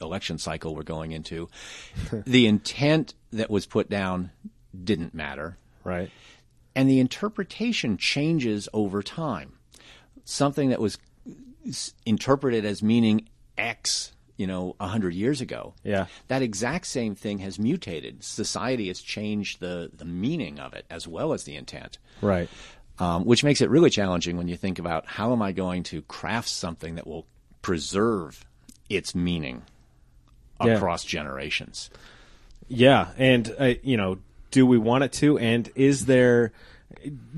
election 0.00 0.38
cycle 0.38 0.74
we're 0.74 0.82
going 0.82 1.12
into. 1.12 1.48
the 2.26 2.46
intent 2.46 3.14
that 3.32 3.50
was 3.50 3.66
put 3.66 3.88
down 3.88 4.30
didn't 4.84 5.14
matter 5.14 5.56
right 5.84 6.10
and 6.74 6.88
the 6.88 7.00
interpretation 7.00 7.96
changes 7.96 8.68
over 8.72 9.02
time. 9.02 9.52
Something 10.24 10.70
that 10.70 10.80
was 10.80 10.98
interpreted 12.04 12.64
as 12.64 12.82
meaning 12.82 13.28
X, 13.56 14.12
you 14.36 14.46
know, 14.46 14.74
a 14.80 14.88
hundred 14.88 15.14
years 15.14 15.40
ago. 15.40 15.74
Yeah. 15.82 16.06
That 16.28 16.42
exact 16.42 16.86
same 16.86 17.14
thing 17.14 17.38
has 17.38 17.58
mutated. 17.58 18.24
Society 18.24 18.88
has 18.88 19.00
changed 19.00 19.60
the, 19.60 19.90
the 19.94 20.04
meaning 20.04 20.58
of 20.58 20.74
it 20.74 20.86
as 20.90 21.06
well 21.06 21.32
as 21.32 21.44
the 21.44 21.56
intent. 21.56 21.98
right 22.20 22.48
Um, 22.98 23.24
which 23.24 23.42
makes 23.42 23.60
it 23.60 23.70
really 23.70 23.90
challenging 23.90 24.36
when 24.36 24.46
you 24.46 24.56
think 24.56 24.78
about 24.78 25.04
how 25.06 25.32
am 25.32 25.42
I 25.42 25.50
going 25.50 25.82
to 25.84 26.02
craft 26.02 26.48
something 26.48 26.94
that 26.94 27.06
will 27.08 27.26
preserve 27.60 28.44
its 28.88 29.14
meaning 29.16 29.62
Yeah. 30.64 30.74
across 30.74 31.04
generations. 31.04 31.90
yeah 32.68 33.08
and 33.18 33.52
uh, 33.58 33.74
you 33.82 33.96
know 33.96 34.18
do 34.52 34.64
we 34.64 34.78
want 34.78 35.02
it 35.02 35.12
to? 35.14 35.36
And 35.38 35.68
is 35.74 36.06
there 36.06 36.52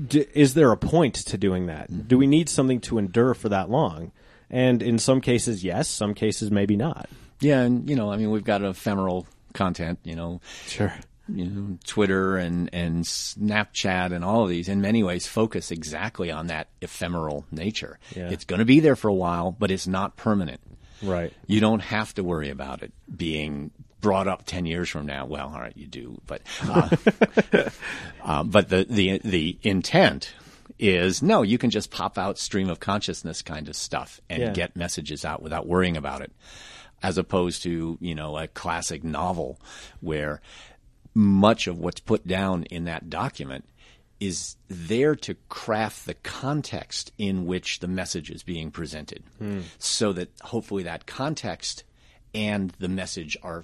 d- 0.07 0.27
is 0.35 0.53
there 0.53 0.71
a 0.71 0.77
point 0.77 1.15
to 1.15 1.37
doing 1.39 1.65
that? 1.65 2.07
Do 2.07 2.17
we 2.19 2.27
need 2.27 2.47
something 2.49 2.79
to 2.81 2.99
endure 2.99 3.33
for 3.33 3.49
that 3.49 3.69
long? 3.71 4.11
And 4.51 4.83
in 4.83 4.99
some 4.99 5.19
cases 5.21 5.63
yes 5.63 5.87
some 5.89 6.13
cases 6.13 6.51
maybe 6.51 6.75
not. 6.75 7.09
Yeah, 7.39 7.61
and 7.61 7.89
you 7.89 7.95
know, 7.95 8.11
I 8.11 8.17
mean, 8.17 8.29
we've 8.31 8.43
got 8.43 8.61
ephemeral 8.63 9.25
content, 9.53 9.97
you 10.03 10.15
know, 10.15 10.39
sure 10.67 10.93
you 11.27 11.45
know, 11.45 11.77
Twitter 11.85 12.37
and, 12.37 12.69
and 12.73 13.03
Snapchat 13.03 14.13
and 14.13 14.23
all 14.23 14.43
of 14.43 14.49
these 14.49 14.69
in 14.69 14.81
many 14.81 15.03
ways 15.03 15.27
focus 15.27 15.71
exactly 15.71 16.31
on 16.31 16.47
that 16.47 16.67
ephemeral 16.81 17.45
nature. 17.51 17.99
Yeah. 18.15 18.29
It's 18.29 18.45
going 18.45 18.59
to 18.59 18.65
be 18.65 18.79
there 18.79 18.95
for 18.95 19.07
a 19.09 19.13
while, 19.13 19.51
but 19.51 19.71
it's 19.71 19.87
not 19.87 20.15
permanent. 20.15 20.61
right 21.01 21.33
You 21.45 21.59
don't 21.59 21.81
have 21.81 22.13
to 22.15 22.23
worry 22.23 22.49
about 22.49 22.83
it 22.83 22.91
being 23.15 23.71
brought 23.99 24.27
up 24.27 24.45
10 24.45 24.65
years 24.65 24.89
from 24.89 25.05
now. 25.05 25.25
Well, 25.25 25.49
all 25.53 25.59
right, 25.59 25.75
you 25.75 25.87
do, 25.87 26.21
but, 26.27 26.41
uh, 26.63 26.89
uh, 28.23 28.43
but 28.43 28.69
the, 28.69 28.85
the, 28.89 29.19
the 29.23 29.57
intent 29.63 30.33
is 30.79 31.23
no, 31.23 31.41
you 31.41 31.57
can 31.57 31.71
just 31.71 31.89
pop 31.89 32.17
out 32.17 32.37
stream 32.37 32.69
of 32.69 32.79
consciousness 32.79 33.41
kind 33.41 33.67
of 33.67 33.75
stuff 33.75 34.21
and 34.29 34.41
Yeah. 34.41 34.51
get 34.53 34.75
messages 34.75 35.25
out 35.25 35.41
without 35.41 35.65
worrying 35.67 35.97
about 35.97 36.21
it. 36.21 36.31
As 37.03 37.17
opposed 37.19 37.61
to, 37.63 37.97
you 38.01 38.15
know, 38.15 38.37
a 38.37 38.47
classic 38.47 39.03
novel 39.03 39.59
where 40.01 40.41
much 41.17 41.65
of 41.65 41.79
what's 41.79 41.99
put 41.99 42.27
down 42.27 42.63
in 42.65 42.85
that 42.85 43.09
document 43.09 43.65
is 44.19 44.55
there 44.67 45.15
to 45.15 45.35
craft 45.49 46.05
the 46.05 46.13
context 46.13 47.11
in 47.17 47.47
which 47.47 47.79
the 47.79 47.87
message 47.87 48.29
is 48.29 48.43
being 48.43 48.69
presented 48.69 49.23
so 49.79 50.13
that 50.13 50.29
hopefully 50.41 50.83
that 50.83 51.07
context 51.07 51.83
and 52.35 52.71
the 52.77 52.87
message 52.87 53.35
are 53.41 53.63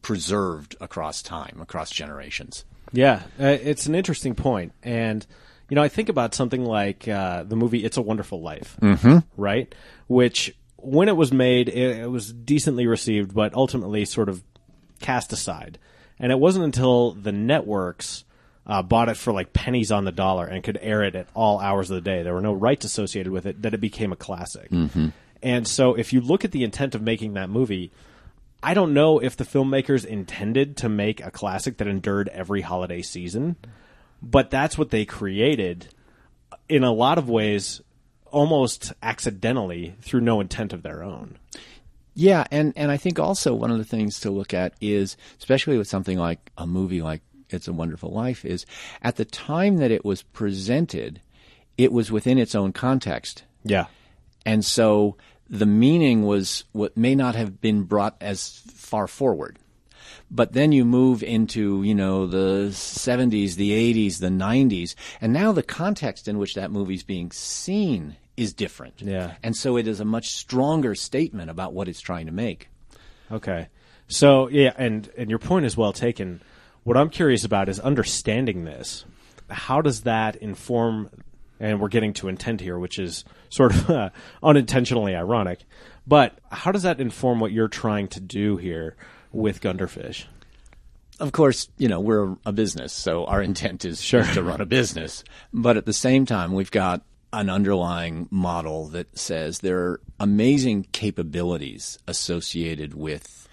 preserved 0.00 0.74
across 0.80 1.20
time, 1.20 1.58
across 1.60 1.90
generations. 1.90 2.64
Yeah, 2.92 3.22
uh, 3.38 3.44
it's 3.46 3.86
an 3.86 3.94
interesting 3.94 4.34
point, 4.34 4.72
and 4.82 5.26
you 5.68 5.74
know, 5.74 5.82
I 5.82 5.88
think 5.88 6.08
about 6.08 6.34
something 6.34 6.64
like 6.64 7.06
uh, 7.08 7.42
the 7.42 7.56
movie 7.56 7.84
"It's 7.84 7.96
a 7.96 8.02
Wonderful 8.02 8.40
Life," 8.40 8.76
mm-hmm. 8.80 9.18
right? 9.36 9.74
Which, 10.06 10.56
when 10.76 11.08
it 11.08 11.16
was 11.16 11.32
made, 11.32 11.68
it, 11.68 11.98
it 11.98 12.10
was 12.10 12.32
decently 12.32 12.86
received, 12.86 13.34
but 13.34 13.52
ultimately 13.54 14.04
sort 14.04 14.28
of 14.28 14.42
cast 15.00 15.32
aside. 15.32 15.78
And 16.18 16.32
it 16.32 16.38
wasn't 16.38 16.64
until 16.64 17.12
the 17.12 17.32
networks 17.32 18.24
uh, 18.66 18.82
bought 18.82 19.08
it 19.08 19.16
for 19.16 19.32
like 19.32 19.52
pennies 19.52 19.92
on 19.92 20.04
the 20.04 20.12
dollar 20.12 20.46
and 20.46 20.62
could 20.64 20.78
air 20.80 21.02
it 21.02 21.14
at 21.14 21.28
all 21.34 21.60
hours 21.60 21.90
of 21.90 21.94
the 21.94 22.00
day. 22.00 22.22
There 22.22 22.34
were 22.34 22.40
no 22.40 22.52
rights 22.52 22.84
associated 22.84 23.32
with 23.32 23.46
it 23.46 23.62
that 23.62 23.74
it 23.74 23.80
became 23.80 24.12
a 24.12 24.16
classic. 24.16 24.70
And 25.42 25.68
so, 25.68 25.94
if 25.94 26.12
you 26.12 26.20
look 26.20 26.44
at 26.44 26.52
the 26.52 26.64
intent 26.64 26.94
of 26.94 27.02
making 27.02 27.34
that 27.34 27.50
movie, 27.50 27.92
I 28.62 28.74
don't 28.74 28.94
know 28.94 29.18
if 29.18 29.36
the 29.36 29.44
filmmakers 29.44 30.04
intended 30.04 30.78
to 30.78 30.88
make 30.88 31.20
a 31.20 31.30
classic 31.30 31.76
that 31.76 31.86
endured 31.86 32.28
every 32.28 32.62
holiday 32.62 33.02
season, 33.02 33.56
but 34.22 34.50
that's 34.50 34.76
what 34.78 34.90
they 34.90 35.04
created 35.04 35.88
in 36.68 36.82
a 36.82 36.92
lot 36.92 37.18
of 37.18 37.28
ways 37.28 37.80
almost 38.32 38.92
accidentally 39.02 39.94
through 40.00 40.22
no 40.22 40.40
intent 40.40 40.72
of 40.72 40.82
their 40.82 41.02
own. 41.02 41.38
Yeah, 42.18 42.46
and, 42.50 42.72
and 42.76 42.90
I 42.90 42.96
think 42.96 43.18
also 43.18 43.54
one 43.54 43.70
of 43.70 43.76
the 43.76 43.84
things 43.84 44.20
to 44.20 44.30
look 44.30 44.54
at 44.54 44.72
is, 44.80 45.18
especially 45.38 45.76
with 45.76 45.86
something 45.86 46.18
like 46.18 46.50
a 46.56 46.66
movie 46.66 47.02
like 47.02 47.20
It's 47.50 47.68
a 47.68 47.74
Wonderful 47.74 48.10
Life, 48.10 48.42
is 48.42 48.64
at 49.02 49.16
the 49.16 49.26
time 49.26 49.76
that 49.76 49.90
it 49.90 50.02
was 50.02 50.22
presented, 50.22 51.20
it 51.76 51.92
was 51.92 52.10
within 52.10 52.38
its 52.38 52.54
own 52.54 52.72
context. 52.72 53.44
Yeah. 53.64 53.84
And 54.46 54.64
so 54.64 55.18
the 55.50 55.66
meaning 55.66 56.24
was 56.24 56.64
what 56.72 56.96
may 56.96 57.14
not 57.14 57.34
have 57.34 57.60
been 57.60 57.82
brought 57.82 58.16
as 58.22 58.62
far 58.74 59.06
forward. 59.06 59.58
But 60.30 60.54
then 60.54 60.72
you 60.72 60.86
move 60.86 61.22
into, 61.22 61.82
you 61.82 61.94
know, 61.94 62.26
the 62.26 62.68
70s, 62.70 63.56
the 63.56 64.08
80s, 64.08 64.20
the 64.20 64.28
90s, 64.28 64.94
and 65.20 65.34
now 65.34 65.52
the 65.52 65.62
context 65.62 66.28
in 66.28 66.38
which 66.38 66.54
that 66.54 66.70
movie's 66.70 67.02
being 67.02 67.30
seen 67.30 68.16
is 68.36 68.52
different. 68.52 69.00
Yeah. 69.00 69.34
And 69.42 69.56
so 69.56 69.76
it 69.76 69.86
is 69.88 70.00
a 70.00 70.04
much 70.04 70.30
stronger 70.30 70.94
statement 70.94 71.50
about 71.50 71.72
what 71.72 71.88
it's 71.88 72.00
trying 72.00 72.26
to 72.26 72.32
make. 72.32 72.68
Okay. 73.30 73.68
So 74.08 74.48
yeah, 74.48 74.72
and 74.76 75.10
and 75.16 75.30
your 75.30 75.38
point 75.38 75.66
is 75.66 75.76
well 75.76 75.92
taken. 75.92 76.42
What 76.84 76.96
I'm 76.96 77.10
curious 77.10 77.44
about 77.44 77.68
is 77.68 77.80
understanding 77.80 78.64
this. 78.64 79.04
How 79.50 79.80
does 79.80 80.02
that 80.02 80.36
inform? 80.36 81.10
And 81.58 81.80
we're 81.80 81.88
getting 81.88 82.12
to 82.14 82.28
intent 82.28 82.60
here, 82.60 82.78
which 82.78 82.98
is 82.98 83.24
sort 83.48 83.74
of 83.74 83.90
uh, 83.90 84.10
unintentionally 84.42 85.16
ironic. 85.16 85.60
But 86.06 86.38
how 86.52 86.70
does 86.70 86.82
that 86.82 87.00
inform 87.00 87.40
what 87.40 87.50
you're 87.50 87.68
trying 87.68 88.08
to 88.08 88.20
do 88.20 88.58
here 88.58 88.94
with 89.32 89.60
Gunderfish? 89.60 90.26
Of 91.18 91.32
course, 91.32 91.68
you 91.78 91.88
know, 91.88 91.98
we're 91.98 92.36
a 92.44 92.52
business, 92.52 92.92
so 92.92 93.24
our 93.24 93.42
intent 93.42 93.86
is, 93.86 94.00
is 94.12 94.34
to 94.34 94.42
run 94.42 94.60
a 94.60 94.66
business. 94.66 95.24
But 95.50 95.78
at 95.78 95.86
the 95.86 95.94
same 95.94 96.26
time, 96.26 96.52
we've 96.52 96.70
got 96.70 97.02
an 97.32 97.50
underlying 97.50 98.28
model 98.30 98.86
that 98.88 99.18
says 99.18 99.60
there 99.60 99.78
are 99.78 100.00
amazing 100.18 100.84
capabilities 100.92 101.98
associated 102.06 102.94
with 102.94 103.48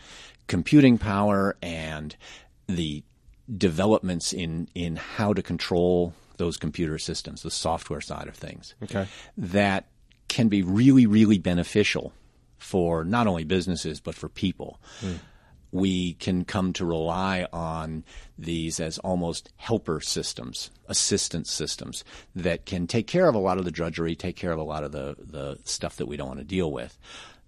computing 0.48 0.98
power 0.98 1.58
and 1.62 2.16
the 2.68 3.04
developments 3.58 4.34
in, 4.34 4.68
in 4.74 4.96
how 4.96 5.34
to 5.34 5.42
control 5.42 6.14
those 6.38 6.58
computer 6.58 6.98
systems, 6.98 7.44
the 7.44 7.52
software 7.52 8.02
side 8.02 8.28
of 8.28 8.36
things. 8.36 8.76
Okay. 8.84 9.08
That 9.38 9.86
can 10.28 10.48
be 10.48 10.64
really, 10.64 11.06
really 11.06 11.38
beneficial 11.38 12.14
for 12.58 13.04
not 13.04 13.28
only 13.28 13.44
businesses, 13.44 14.00
but 14.00 14.16
for 14.16 14.30
people. 14.30 14.80
Hmm. 15.00 15.16
We 15.74 16.14
can 16.14 16.46
come 16.46 16.72
to 16.74 16.86
rely 16.86 17.48
on 17.52 18.04
these 18.38 18.80
as 18.80 19.00
almost 19.00 19.52
helper 19.58 20.00
systems, 20.02 20.70
assistance 20.88 21.52
systems 21.52 22.04
that 22.36 22.68
can 22.68 22.86
take 22.86 23.08
care 23.08 23.28
of 23.28 23.34
a 23.34 23.40
lot 23.40 23.58
of 23.58 23.66
the 23.66 23.72
drudgery, 23.72 24.16
take 24.16 24.36
care 24.36 24.52
of 24.52 24.60
a 24.60 24.64
lot 24.64 24.84
of 24.84 24.92
the, 24.92 25.16
the 25.20 25.58
stuff 25.64 25.98
that 25.98 26.06
we 26.06 26.16
don't 26.16 26.28
want 26.28 26.40
to 26.40 26.46
deal 26.46 26.72
with. 26.72 27.00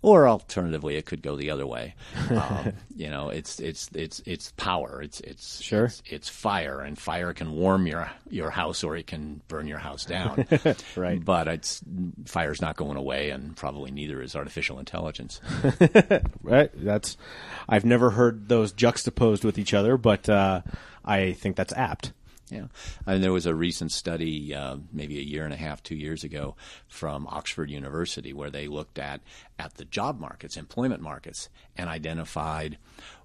Or 0.06 0.28
alternatively, 0.28 0.98
it 0.98 1.08
could 1.08 1.24
go 1.24 1.36
the 1.36 1.50
other 1.50 1.66
way. 1.66 1.96
Um, 2.36 2.74
you 2.96 3.10
know, 3.10 3.30
it's 3.30 3.60
it's 3.60 3.90
it's 3.94 4.22
it's 4.26 4.52
power. 4.58 5.02
It's 5.02 5.20
it's 5.22 5.62
Sure. 5.62 5.86
It's, 5.86 6.04
it's 6.06 6.30
fire, 6.30 6.82
and 6.82 6.98
fire 6.98 7.34
can 7.34 7.54
warm 7.54 7.88
your 7.88 8.10
your 8.30 8.50
house, 8.50 8.84
or 8.84 8.96
it 8.98 9.08
can 9.08 9.42
burn 9.48 9.68
your 9.68 9.78
house 9.80 10.06
down. 10.06 10.46
Right. 10.96 11.24
But 11.24 11.48
it's 11.48 11.82
fire's 12.26 12.62
not 12.62 12.76
going 12.76 12.98
away, 12.98 13.30
and 13.30 13.56
probably 13.56 13.92
neither 13.92 14.22
is 14.22 14.36
artificial 14.36 14.80
intelligence. 14.80 15.40
Right. 16.42 16.70
That's. 16.76 17.18
I've 17.68 17.86
never 17.86 18.12
heard 18.12 18.48
those 18.50 18.72
juxtaposed 18.74 19.44
with 19.44 19.58
each 19.58 19.74
other, 19.74 19.98
but 19.98 20.30
uh, 20.30 20.62
I 21.04 21.34
think 21.34 21.56
that's 21.56 21.74
apt. 21.74 22.12
Yeah, 22.50 22.68
and 23.08 23.24
there 23.24 23.32
was 23.32 23.48
a 23.48 23.56
recent 23.56 23.92
study, 23.92 24.54
uh, 24.54 24.78
maybe 24.94 25.18
a 25.18 25.24
year 25.24 25.46
and 25.46 25.54
a 25.54 25.58
half, 25.58 25.82
two 25.82 25.96
years 25.96 26.24
ago, 26.24 26.56
from 26.88 27.26
Oxford 27.28 27.72
University, 27.72 28.34
where 28.34 28.52
they 28.52 28.68
looked 28.68 29.00
at 29.00 29.22
at 29.58 29.76
the 29.76 29.86
job 29.86 30.20
markets, 30.20 30.56
employment 30.56 31.02
markets, 31.02 31.50
and 31.76 31.90
identified 31.90 32.78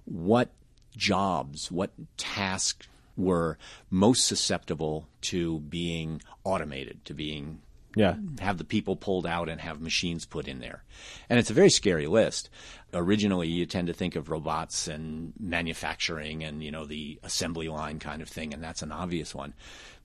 what 0.05 0.49
jobs, 0.97 1.71
what 1.71 1.91
tasks 2.17 2.87
were 3.15 3.57
most 3.91 4.25
susceptible 4.25 5.07
to 5.21 5.59
being 5.59 6.21
automated, 6.43 7.05
to 7.05 7.13
being 7.13 7.61
Yeah. 7.95 8.15
have 8.39 8.57
the 8.57 8.63
people 8.63 8.95
pulled 8.95 9.25
out 9.25 9.49
and 9.49 9.59
have 9.59 9.81
machines 9.81 10.25
put 10.25 10.47
in 10.47 10.59
there. 10.59 10.83
And 11.29 11.39
it's 11.39 11.49
a 11.49 11.53
very 11.53 11.69
scary 11.69 12.07
list. 12.07 12.49
Originally, 12.93 13.47
you 13.47 13.65
tend 13.65 13.87
to 13.87 13.93
think 13.93 14.15
of 14.15 14.29
robots 14.29 14.87
and 14.87 15.33
manufacturing 15.39 16.43
and, 16.43 16.63
you 16.63 16.71
know, 16.71 16.85
the 16.85 17.19
assembly 17.23 17.69
line 17.69 17.99
kind 17.99 18.21
of 18.21 18.29
thing, 18.29 18.53
and 18.53 18.63
that's 18.63 18.81
an 18.81 18.91
obvious 18.91 19.35
one. 19.35 19.53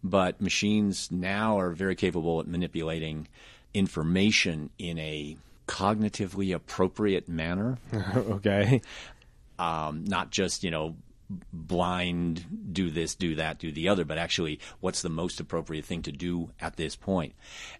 But 0.03 0.41
machines 0.41 1.11
now 1.11 1.59
are 1.59 1.71
very 1.71 1.95
capable 1.95 2.41
at 2.41 2.47
manipulating 2.47 3.29
information 3.75 4.71
in 4.79 4.99
a 4.99 5.37
cognitively 5.67 6.55
appropriate 6.55 7.29
manner 7.29 7.77
okay. 8.17 8.81
um, 9.59 10.05
not 10.05 10.31
just 10.31 10.63
you 10.63 10.71
know 10.71 10.95
blind 11.53 12.45
do 12.73 12.91
this 12.91 13.15
do 13.15 13.35
that 13.35 13.59
do 13.59 13.73
the 13.73 13.89
other 13.89 14.05
but 14.05 14.19
actually 14.19 14.61
what's 14.81 15.03
the 15.03 15.09
most 15.09 15.41
appropriate 15.41 15.85
thing 15.85 16.03
to 16.03 16.13
do 16.13 16.51
at 16.61 16.77
this 16.77 16.95
point. 16.97 17.35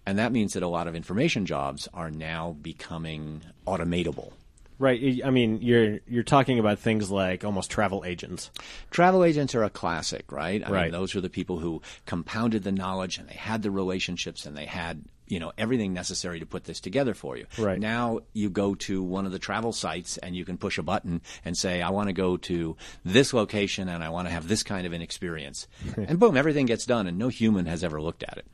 and 0.05 0.17
that 0.19 0.31
means 0.31 0.53
that 0.53 0.63
a 0.63 0.67
lot 0.67 0.87
of 0.87 0.95
information 0.95 1.45
jobs 1.45 1.87
are 1.93 2.11
now 2.11 2.55
becoming 2.61 3.41
automatable 3.65 4.31
Right. 4.79 5.21
I 5.25 5.31
mean, 5.31 5.59
you're 5.63 6.01
you're 6.07 6.21
talking 6.21 6.59
about 6.59 6.77
things 6.77 7.09
like 7.09 7.43
almost 7.43 7.71
travel 7.71 8.03
agents. 8.05 8.51
Travel 8.91 9.23
agents 9.23 9.55
are 9.55 9.63
a 9.63 9.71
classic, 9.71 10.31
right? 10.31 10.61
I 10.63 10.69
Right. 10.69 10.83
mean, 10.83 10.91
those 10.91 11.15
are 11.15 11.21
the 11.21 11.31
people 11.31 11.57
who 11.57 11.81
compounded 12.05 12.61
the 12.63 12.71
knowledge 12.71 13.17
and 13.17 13.27
they 13.27 13.33
had 13.33 13.63
the 13.63 13.71
relationships 13.71 14.45
and 14.45 14.55
they 14.55 14.65
had, 14.67 15.05
you 15.27 15.39
know, 15.39 15.51
everything 15.57 15.93
necessary 15.93 16.39
to 16.39 16.45
put 16.45 16.63
this 16.63 16.79
together 16.79 17.13
for 17.13 17.37
you. 17.37 17.45
Right. 17.57 17.79
Now 17.79 18.19
you 18.33 18.49
go 18.49 18.75
to 18.75 19.03
one 19.03 19.25
of 19.25 19.31
the 19.31 19.39
travel 19.39 19.73
sites 19.73 20.17
and 20.17 20.35
you 20.35 20.45
can 20.45 20.57
push 20.57 20.77
a 20.77 20.83
button 20.83 21.21
and 21.43 21.57
say, 21.57 21.81
I 21.81 21.89
want 21.89 22.07
to 22.07 22.13
go 22.13 22.37
to 22.37 22.75
this 23.03 23.33
location 23.33 23.89
and 23.89 24.03
I 24.03 24.09
want 24.09 24.27
to 24.27 24.33
have 24.33 24.47
this 24.47 24.63
kind 24.63 24.87
of 24.87 24.93
an 24.93 25.01
experience. 25.01 25.67
and 25.97 26.19
boom, 26.19 26.37
everything 26.37 26.65
gets 26.65 26.85
done 26.85 27.07
and 27.07 27.17
no 27.17 27.27
human 27.27 27.65
has 27.65 27.83
ever 27.83 28.01
looked 28.01 28.23
at 28.23 28.37
it. 28.37 28.45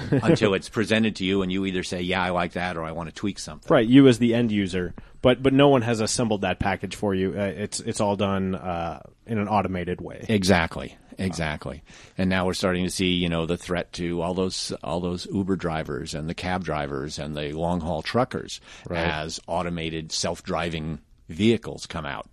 until 0.10 0.54
it's 0.54 0.70
presented 0.70 1.16
to 1.16 1.24
you 1.24 1.42
and 1.42 1.52
you 1.52 1.66
either 1.66 1.82
say, 1.82 2.00
yeah, 2.00 2.22
I 2.22 2.30
like 2.30 2.52
that 2.52 2.78
or 2.78 2.82
I 2.82 2.92
want 2.92 3.10
to 3.10 3.14
tweak 3.14 3.38
something. 3.38 3.70
Right. 3.70 3.86
You 3.86 4.08
as 4.08 4.18
the 4.18 4.34
end 4.34 4.50
user, 4.50 4.94
but 5.20 5.42
but 5.42 5.52
no 5.52 5.68
one 5.68 5.82
has 5.82 6.00
assembled 6.00 6.42
that 6.42 6.58
package 6.58 6.96
for 6.96 7.14
you. 7.14 7.34
Uh, 7.36 7.42
it's 7.42 7.80
it's 7.80 8.00
all 8.00 8.16
done 8.16 8.54
uh, 8.54 9.02
in 9.26 9.38
an 9.38 9.48
automated 9.48 10.00
way. 10.00 10.24
Exactly. 10.28 10.96
Exactly. 11.18 11.82
And 12.16 12.28
now 12.30 12.46
we're 12.46 12.54
starting 12.54 12.84
to 12.84 12.90
see, 12.90 13.12
you 13.12 13.28
know, 13.28 13.46
the 13.46 13.56
threat 13.56 13.92
to 13.94 14.22
all 14.22 14.34
those 14.34 14.72
all 14.82 15.00
those 15.00 15.26
Uber 15.26 15.56
drivers 15.56 16.14
and 16.14 16.28
the 16.28 16.34
cab 16.34 16.64
drivers 16.64 17.18
and 17.18 17.36
the 17.36 17.52
long 17.52 17.80
haul 17.80 18.02
truckers 18.02 18.60
as 18.90 19.40
automated 19.46 20.12
self 20.12 20.42
driving 20.42 21.00
vehicles 21.28 21.86
come 21.86 22.06
out. 22.06 22.28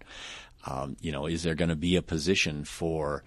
Um, 0.65 0.98
you 1.02 1.12
know, 1.12 1.26
is 1.26 1.44
there 1.44 1.56
going 1.56 1.70
to 1.70 1.76
be 1.76 1.96
a 1.96 2.02
position 2.02 2.65
for 2.65 3.24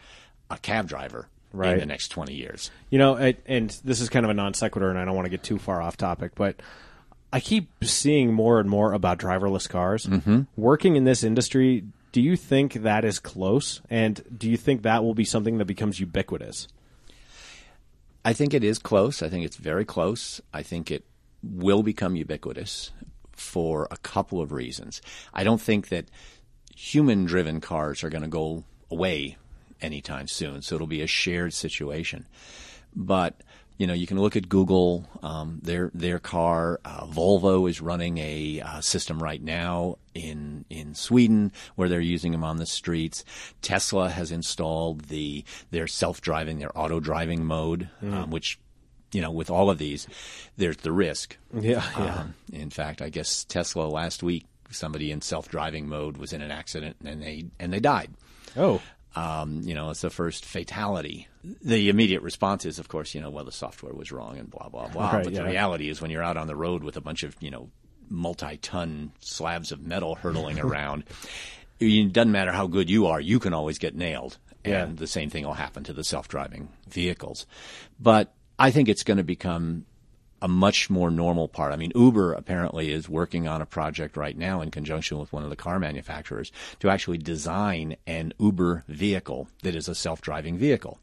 a 0.51 0.59
cab 0.59 0.87
driver 0.87 1.29
in 1.75 1.81
the 1.81 1.87
next 1.87 2.09
twenty 2.09 2.35
years? 2.35 2.71
You 2.91 2.99
know, 2.99 3.15
and, 3.17 3.37
and 3.47 3.71
this 3.85 4.01
is 4.01 4.09
kind 4.09 4.25
of 4.25 4.31
a 4.31 4.35
non 4.35 4.55
sequitur, 4.55 4.91
and 4.91 4.99
I 4.99 5.05
don't 5.05 5.15
want 5.15 5.27
to 5.27 5.31
get 5.31 5.43
too 5.43 5.59
far 5.59 5.81
off 5.81 5.97
topic, 5.97 6.33
but 6.35 6.57
I 7.33 7.41
keep 7.41 7.71
seeing 7.83 8.33
more 8.33 8.61
and 8.61 8.69
more 8.69 8.93
about 8.93 9.19
driverless 9.19 9.69
cars. 9.69 10.07
Mm-hmm. 10.07 10.43
Working 10.57 10.97
in 10.97 11.05
this 11.05 11.25
industry, 11.25 11.85
do 12.13 12.21
you 12.21 12.37
think 12.37 12.75
that 12.75 13.05
is 13.05 13.19
close? 13.19 13.81
And 13.91 14.23
do 14.37 14.49
you 14.49 14.57
think 14.57 14.83
that 14.83 15.03
will 15.03 15.15
be 15.15 15.25
something 15.25 15.59
that 15.59 15.65
becomes 15.65 15.99
ubiquitous? 15.99 16.69
I 18.25 18.35
think 18.35 18.55
it 18.55 18.63
is 18.63 18.79
close. 18.79 19.23
I 19.23 19.29
think 19.29 19.45
it's 19.45 19.57
very 19.57 19.85
close. 19.85 20.41
I 20.53 20.63
think 20.63 20.91
it 20.91 21.05
will 21.43 21.83
become 21.83 22.15
ubiquitous 22.15 22.93
for 23.33 23.89
a 23.91 23.97
couple 23.97 24.41
of 24.41 24.53
reasons. 24.53 25.03
I 25.35 25.43
don't 25.43 25.61
think 25.61 25.89
that 25.89 26.07
human 26.77 27.25
driven 27.25 27.61
cars 27.61 28.05
are 28.05 28.11
going 28.11 28.23
to 28.23 28.29
go 28.29 28.65
away 28.91 29.37
anytime 29.81 30.29
soon, 30.29 30.63
so 30.63 30.77
it'll 30.77 30.87
be 30.87 31.03
a 31.03 31.07
shared 31.07 31.53
situation. 31.53 32.27
But 32.95 33.41
you 33.83 33.89
know, 33.89 33.95
you 33.95 34.07
can 34.07 34.21
look 34.21 34.37
at 34.37 34.49
Google, 34.49 35.05
um, 35.25 35.59
their 35.61 35.91
their 35.93 36.21
car. 36.21 36.79
Uh, 36.85 37.05
Volvo 37.05 37.69
is 37.69 37.81
running 37.81 38.17
a 38.19 38.63
uh, 38.65 38.81
system 38.81 39.21
right 39.21 39.43
now 39.43 39.99
in 40.15 40.65
in 40.71 40.95
Sweden 40.95 41.51
where 41.75 41.89
they're 41.89 41.99
using 41.99 42.31
them 42.31 42.45
on 42.45 42.59
the 42.59 42.65
streets. 42.65 43.25
Tesla 43.61 44.09
has 44.09 44.31
installed 44.31 45.07
the 45.07 45.45
their 45.73 45.89
self 45.89 46.21
driving, 46.21 46.61
their 46.61 46.71
auto 46.79 47.01
driving 47.01 47.45
mode, 47.45 47.91
um, 48.03 48.31
which 48.31 48.61
you 49.11 49.21
know, 49.21 49.33
with 49.33 49.51
all 49.51 49.69
of 49.69 49.79
these, 49.79 50.07
there's 50.57 50.77
the 50.77 50.93
risk. 50.93 51.37
Yeah, 51.53 51.85
yeah. 51.99 52.21
Um, 52.21 52.35
in 52.53 52.71
fact, 52.71 53.03
I 53.03 53.09
guess 53.09 53.43
Tesla 53.43 53.89
last 53.89 54.23
week, 54.23 54.47
somebody 54.71 55.11
in 55.11 55.23
self 55.23 55.49
driving 55.49 55.89
mode 55.89 56.19
was 56.19 56.33
in 56.33 56.41
an 56.41 56.53
accident 56.53 56.99
and 57.05 57.21
they 57.21 57.47
and 57.59 57.73
they 57.73 57.81
died. 57.81 58.13
oh, 58.57 58.81
Um, 59.15 59.61
you 59.63 59.75
know, 59.75 59.91
it's 59.91 60.01
the 60.01 60.11
first 60.11 60.45
fatality. 60.45 61.29
The 61.63 61.89
immediate 61.89 62.23
response 62.23 62.65
is, 62.65 62.79
of 62.79 62.89
course, 62.89 63.15
you 63.15 63.21
know, 63.21 63.31
well, 63.31 63.45
the 63.45 63.53
software 63.53 63.93
was 63.93 64.13
wrong 64.13 64.39
and 64.39 64.51
blah 64.51 64.69
blah 64.69 64.89
blah. 64.89 65.13
Right, 65.13 65.25
but 65.25 65.35
the 65.35 65.45
reality 65.45 65.89
is, 65.89 66.01
when 66.01 66.11
you're 66.11 66.23
out 66.23 66.37
on 66.37 66.47
the 66.47 66.57
road 66.57 66.83
with 66.83 66.97
a 66.97 67.01
bunch 67.01 67.23
of 67.23 67.37
you 67.41 67.51
know 67.51 67.71
multi-ton 68.09 69.13
slabs 69.21 69.73
of 69.73 69.81
metal 69.81 70.15
hurtling 70.15 70.61
around, 70.61 71.05
it 71.81 72.13
doesn't 72.13 72.33
matter 72.33 72.53
how 72.53 72.67
good 72.67 72.89
you 72.89 73.07
are, 73.07 73.21
you 73.21 73.39
can 73.39 73.55
always 73.55 73.79
get 73.79 73.95
nailed. 73.95 74.39
Yeah. 74.65 74.85
And 74.85 74.97
the 74.97 75.09
same 75.09 75.29
thing 75.29 75.45
will 75.45 75.55
happen 75.55 75.83
to 75.85 75.93
the 75.93 76.05
self-driving 76.05 76.69
vehicles. 76.89 77.47
But 77.99 78.33
I 78.59 78.71
think 78.71 78.89
it's 78.89 79.03
going 79.03 79.17
to 79.17 79.25
become 79.25 79.87
a 80.43 80.49
much 80.49 80.91
more 80.91 81.11
normal 81.11 81.49
part. 81.49 81.73
I 81.73 81.77
mean, 81.77 81.93
Uber 81.95 82.35
apparently 82.35 82.93
is 82.93 83.09
working 83.09 83.49
on 83.49 83.63
a 83.63 83.67
project 83.67 84.17
right 84.17 84.37
now 84.37 84.61
in 84.61 84.71
conjunction 84.71 85.19
with 85.19 85.33
one 85.33 85.45
of 85.45 85.51
the 85.51 85.57
car 85.57 85.79
manufacturers 85.79 86.53
to 86.81 86.91
actually 86.91 87.19
design 87.19 87.97
an 88.07 88.35
Uber 88.39 88.85
vehicle 88.89 89.49
that 89.63 89.75
is 89.75 89.89
a 89.89 89.95
self-driving 89.95 90.59
vehicle. 90.59 90.99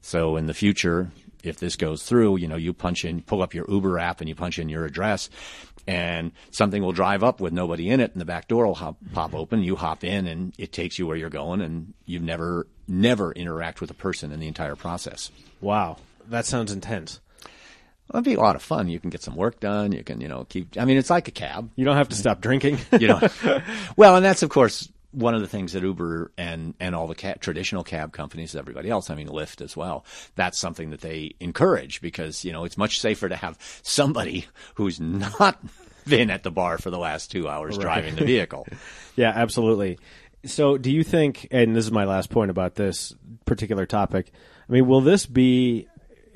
So 0.00 0.36
in 0.36 0.46
the 0.46 0.54
future, 0.54 1.10
if 1.42 1.58
this 1.58 1.74
goes 1.74 2.04
through, 2.04 2.36
you 2.36 2.46
know, 2.46 2.56
you 2.56 2.72
punch 2.72 3.04
in, 3.04 3.22
pull 3.22 3.42
up 3.42 3.54
your 3.54 3.68
Uber 3.68 3.98
app 3.98 4.20
and 4.20 4.28
you 4.28 4.36
punch 4.36 4.58
in 4.60 4.68
your 4.68 4.84
address 4.84 5.30
and 5.88 6.30
something 6.52 6.80
will 6.80 6.92
drive 6.92 7.24
up 7.24 7.40
with 7.40 7.52
nobody 7.52 7.88
in 7.88 7.98
it 7.98 8.12
and 8.12 8.20
the 8.20 8.24
back 8.24 8.46
door 8.46 8.66
will 8.66 8.74
hop, 8.76 8.98
pop 9.12 9.34
open. 9.34 9.64
You 9.64 9.74
hop 9.74 10.04
in 10.04 10.28
and 10.28 10.52
it 10.58 10.70
takes 10.72 10.96
you 10.96 11.08
where 11.08 11.16
you're 11.16 11.30
going 11.30 11.60
and 11.60 11.94
you've 12.06 12.22
never, 12.22 12.68
never 12.86 13.32
interact 13.32 13.80
with 13.80 13.90
a 13.90 13.94
person 13.94 14.30
in 14.30 14.38
the 14.38 14.46
entire 14.46 14.76
process. 14.76 15.32
wow, 15.60 15.96
that 16.28 16.46
sounds 16.46 16.70
intense. 16.70 17.20
Well, 18.08 18.20
it'd 18.20 18.24
be 18.24 18.34
a 18.34 18.40
lot 18.40 18.56
of 18.56 18.62
fun. 18.62 18.88
You 18.88 18.98
can 19.00 19.10
get 19.10 19.22
some 19.22 19.36
work 19.36 19.60
done. 19.60 19.92
You 19.92 20.02
can, 20.02 20.20
you 20.20 20.28
know, 20.28 20.44
keep. 20.48 20.76
I 20.78 20.84
mean, 20.84 20.96
it's 20.96 21.10
like 21.10 21.28
a 21.28 21.32
cab. 21.32 21.70
You 21.76 21.84
don't 21.84 21.96
have 21.96 22.08
to 22.08 22.16
stop 22.16 22.40
drinking. 22.40 22.78
You 22.98 23.08
know, 23.08 23.20
well, 23.96 24.16
and 24.16 24.24
that's 24.24 24.42
of 24.42 24.50
course 24.50 24.90
one 25.12 25.34
of 25.34 25.40
the 25.40 25.46
things 25.46 25.72
that 25.72 25.82
Uber 25.82 26.32
and 26.36 26.74
and 26.80 26.94
all 26.94 27.06
the 27.06 27.14
cab, 27.14 27.40
traditional 27.40 27.84
cab 27.84 28.12
companies, 28.12 28.56
everybody 28.56 28.90
else, 28.90 29.10
I 29.10 29.14
mean 29.14 29.28
Lyft 29.28 29.60
as 29.60 29.76
well. 29.76 30.04
That's 30.34 30.58
something 30.58 30.90
that 30.90 31.00
they 31.00 31.34
encourage 31.38 32.00
because 32.00 32.44
you 32.44 32.52
know 32.52 32.64
it's 32.64 32.76
much 32.76 33.00
safer 33.00 33.28
to 33.28 33.36
have 33.36 33.58
somebody 33.82 34.46
who's 34.74 34.98
not 35.00 35.62
been 36.06 36.30
at 36.30 36.42
the 36.42 36.50
bar 36.50 36.78
for 36.78 36.90
the 36.90 36.98
last 36.98 37.30
two 37.30 37.48
hours 37.48 37.78
driving 37.78 38.16
the 38.16 38.24
vehicle. 38.24 38.66
Yeah, 39.16 39.32
absolutely. 39.34 39.98
So, 40.44 40.78
do 40.78 40.90
you 40.90 41.02
think, 41.02 41.48
and 41.50 41.74
this 41.74 41.84
is 41.84 41.90
my 41.90 42.04
last 42.04 42.30
point 42.30 42.50
about 42.50 42.76
this 42.76 43.14
particular 43.44 43.86
topic, 43.86 44.30
I 44.68 44.72
mean, 44.72 44.86
will 44.86 45.00
this 45.00 45.26
be, 45.26 45.88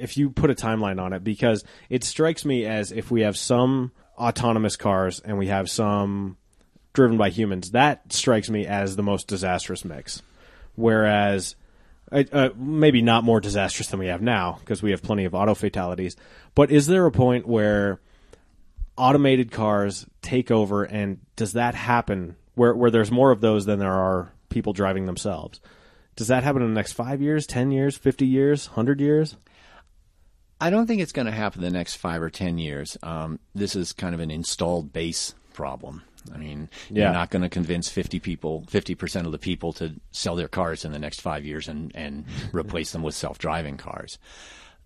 if 0.03 0.17
you 0.17 0.31
put 0.31 0.51
a 0.51 0.55
timeline 0.55 1.01
on 1.01 1.13
it, 1.13 1.23
because 1.23 1.65
it 1.89 2.03
strikes 2.03 2.45
me 2.45 2.67
as 2.67 2.91
if 2.91 3.11
we 3.11 3.23
have 3.23 3.37
some 3.37 3.93
autonomous 4.19 4.77
cars 4.77 5.21
and 5.21 5.39
we 5.39 5.47
have 5.47 5.71
some 5.71 6.37
driven 6.93 7.17
by 7.17 7.31
humans, 7.31 7.71
that 7.71 8.13
strikes 8.13 8.51
me 8.51 8.67
as 8.67 8.97
the 8.97 9.03
most 9.03 9.29
disastrous 9.29 9.85
mix. 9.85 10.21
Whereas, 10.75 11.55
uh, 12.11 12.25
uh, 12.33 12.49
maybe 12.57 13.01
not 13.01 13.23
more 13.23 13.41
disastrous 13.41 13.89
than 13.89 14.01
we 14.01 14.09
have 14.09 14.21
now, 14.21 14.59
because 14.61 14.83
we 14.83 14.91
have 14.91 15.03
plenty 15.03 15.25
of 15.25 15.35
auto 15.35 15.55
fatalities, 15.55 16.17
but 16.57 16.73
is 16.73 16.89
there 16.89 17.07
a 17.07 17.13
point 17.13 17.47
where 17.47 18.01
automated 18.97 19.53
cars 19.53 20.05
take 20.21 20.51
over 20.51 20.85
and 20.85 21.19
does 21.37 21.53
that 21.55 21.75
happen 21.75 22.37
where 22.55 22.75
where 22.75 22.91
there's 22.91 23.11
more 23.11 23.31
of 23.31 23.41
those 23.41 23.65
than 23.65 23.79
there 23.79 23.93
are 23.93 24.33
people 24.49 24.73
driving 24.73 25.07
themselves? 25.07 25.61
Does 26.17 26.27
that 26.27 26.43
happen 26.43 26.61
in 26.61 26.69
the 26.69 26.75
next 26.75 26.93
5 26.93 27.23
years 27.23 27.47
10 27.47 27.71
years 27.71 27.97
50 27.97 28.27
years 28.27 28.69
100 28.69 29.01
years 29.01 29.37
I 30.63 30.71
don't 30.71 30.87
think 30.87 31.01
it's 31.03 31.13
going 31.13 31.27
to 31.27 31.33
happen 31.33 31.63
in 31.65 31.73
the 31.73 31.77
next 31.79 31.97
five 31.97 32.23
or 32.23 32.31
ten 32.31 32.57
years. 32.59 32.97
Um, 33.03 33.39
this 33.55 33.75
is 33.75 33.93
kind 33.93 34.15
of 34.15 34.21
an 34.21 34.31
installed 34.31 34.93
base 34.93 35.35
problem. 35.53 36.03
I 36.33 36.39
mean, 36.39 36.69
Yeah. 36.89 37.05
you're 37.05 37.13
not 37.13 37.31
going 37.31 37.43
to 37.43 37.49
convince 37.49 37.89
50 37.89 38.21
people, 38.21 38.65
50% 38.71 39.27
of 39.27 39.33
the 39.33 39.39
people 39.39 39.73
to 39.75 39.95
sell 40.13 40.37
their 40.37 40.47
cars 40.49 40.85
in 40.85 40.93
the 40.93 40.99
next 41.01 41.21
five 41.21 41.45
years 41.45 41.67
and, 41.67 41.91
and 41.97 42.25
replace 42.53 42.93
them 42.93 43.03
with 43.03 43.15
self-driving 43.17 43.77
cars. 43.77 44.19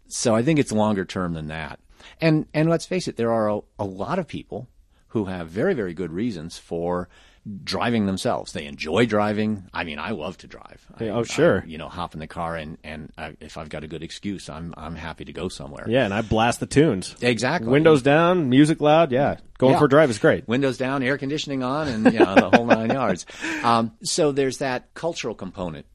So 0.09 0.35
I 0.35 0.43
think 0.43 0.59
it's 0.59 0.73
longer 0.73 1.05
term 1.05 1.35
than 1.35 1.49
that. 1.49 1.79
And, 2.23 2.47
and 2.55 2.71
let's 2.71 2.87
face 2.87 3.07
it, 3.07 3.17
there 3.17 3.33
are 3.33 3.51
a, 3.51 3.61
a 3.79 3.85
lot 3.85 4.19
of 4.19 4.27
people 4.27 4.69
who 5.09 5.27
have 5.27 5.49
very, 5.49 5.75
very 5.75 5.93
good 5.95 6.11
reasons 6.13 6.57
for 6.59 7.09
driving 7.65 8.07
themselves. 8.07 8.53
They 8.53 8.67
enjoy 8.67 9.07
driving. 9.07 9.69
I 9.73 9.85
mean, 9.85 9.99
I 9.99 10.11
love 10.11 10.37
to 10.39 10.47
drive. 10.49 10.85
I- 10.99 11.09
oh, 11.09 11.23
sure. 11.23 11.63
I, 11.65 11.67
you 11.69 11.79
know, 11.79 11.89
hop 11.89 12.15
in 12.15 12.21
the 12.21 12.27
car 12.27 12.57
and, 12.57 12.77
and 12.83 13.13
uh, 13.17 13.33
if 13.41 13.57
I've 13.57 13.69
got 13.69 13.85
a 13.85 13.87
good 13.89 14.03
excuse, 14.03 14.49
I'm, 14.49 14.75
I'm 14.77 14.97
happy 14.97 15.25
to 15.27 15.33
go 15.33 15.49
somewhere. 15.49 15.85
yeah 15.89 16.05
and 16.05 16.13
i 16.13 16.23
blast 16.23 16.59
the 16.61 16.67
tunes 16.67 17.15
Exactly. 17.21 17.71
windows 17.71 18.03
down 18.03 18.49
music 18.49 18.81
loud 18.81 19.13
yeah 19.13 19.37
going 19.59 19.75
Yeah. 19.75 19.79
for 19.79 19.85
a 19.85 19.89
drive 19.89 20.11
is 20.11 20.19
great 20.19 20.49
Windows 20.49 20.77
down, 20.79 21.03
air 21.03 21.19
conditioning 21.19 21.63
on, 21.63 21.89
and 21.89 22.13
you 22.13 22.19
know 22.19 22.35
the 22.35 22.51
whole 22.57 22.67
nine 22.67 22.91
yards. 22.91 23.27
Um, 23.63 23.93
so 24.03 24.33
there's 24.33 24.59
that 24.59 24.93
cultural 24.95 25.35
component. 25.35 25.87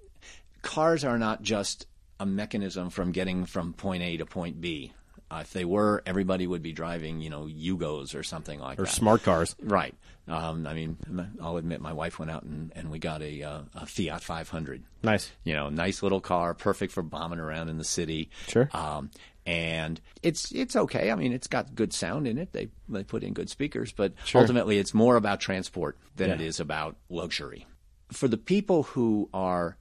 Cars 0.61 1.03
are 1.03 1.17
not 1.17 1.41
just 1.41 1.85
a 2.19 2.25
mechanism 2.25 2.89
from 2.89 3.11
getting 3.11 3.45
from 3.45 3.73
point 3.73 4.03
A 4.03 4.17
to 4.17 4.25
point 4.25 4.59
B. 4.61 4.93
Uh, 5.31 5.39
if 5.41 5.53
they 5.53 5.63
were, 5.63 6.03
everybody 6.05 6.45
would 6.45 6.61
be 6.61 6.73
driving, 6.73 7.21
you 7.21 7.29
know, 7.29 7.43
Yugos 7.45 8.13
or 8.13 8.21
something 8.23 8.59
like 8.59 8.77
or 8.77 8.83
that. 8.83 8.91
Or 8.91 8.93
smart 8.93 9.23
cars 9.23 9.55
Right. 9.61 9.95
Um, 10.27 10.67
I 10.67 10.73
mean, 10.73 10.97
I'll 11.41 11.55
admit, 11.57 11.79
my 11.81 11.93
wife 11.93 12.19
went 12.19 12.29
out 12.31 12.43
and, 12.43 12.71
and 12.75 12.91
we 12.91 12.99
got 12.99 13.21
a, 13.21 13.41
uh, 13.41 13.61
a 13.75 13.85
Fiat 13.85 14.21
500. 14.21 14.83
nice 15.03 15.31
You 15.45 15.53
know, 15.53 15.69
nice 15.69 16.03
little 16.03 16.19
car, 16.21 16.53
perfect 16.53 16.91
for 16.93 17.01
bombing 17.01 17.39
around 17.39 17.69
in 17.69 17.77
the 17.77 17.83
city. 17.85 18.29
Sure. 18.47 18.69
Um, 18.73 19.09
and 19.45 19.99
it's 20.21 20.51
it's 20.51 20.75
okay. 20.75 21.09
I 21.09 21.15
mean, 21.15 21.33
it's 21.33 21.47
got 21.47 21.73
good 21.73 21.93
sound 21.93 22.27
in 22.27 22.37
it. 22.37 22.53
They 22.53 22.69
they 22.87 23.03
put 23.03 23.23
in 23.23 23.33
good 23.33 23.49
speakers, 23.49 23.91
but 23.91 24.13
ultimately, 24.35 24.77
it's 24.77 24.93
more 24.93 25.15
about 25.15 25.39
transport 25.39 25.97
than 26.15 26.29
it 26.29 26.39
Yeah. 26.39 26.45
is 26.45 26.59
about 26.59 26.95
luxury. 27.09 27.65
For 28.11 28.27
the 28.27 28.37
people 28.37 28.83
who 28.83 29.29
are 29.33 29.77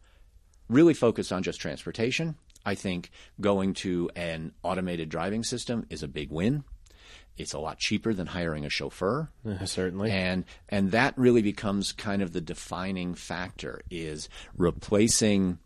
really 0.69 0.95
focused 0.95 1.31
on 1.31 1.43
just 1.43 1.61
transportation, 1.61 2.37
I 2.65 2.75
think 2.75 3.11
going 3.41 3.75
to 3.75 4.11
an 4.15 4.53
automated 4.63 5.09
driving 5.09 5.45
system 5.45 5.87
is 5.91 6.03
a 6.03 6.09
big 6.09 6.31
win. 6.31 6.65
It's 7.37 7.55
a 7.55 7.59
lot 7.59 7.79
cheaper 7.79 8.13
than 8.13 8.27
hiring 8.27 8.67
a 8.67 8.71
chauffeur. 8.71 9.31
certainly 9.65 10.11
And 10.11 10.45
and 10.69 10.91
that 10.91 11.17
really 11.17 11.43
becomes 11.43 11.93
kind 11.93 12.23
of 12.23 12.33
the 12.33 12.41
defining 12.41 13.15
factor 13.15 13.81
is 13.91 14.29
replacing 14.57 15.59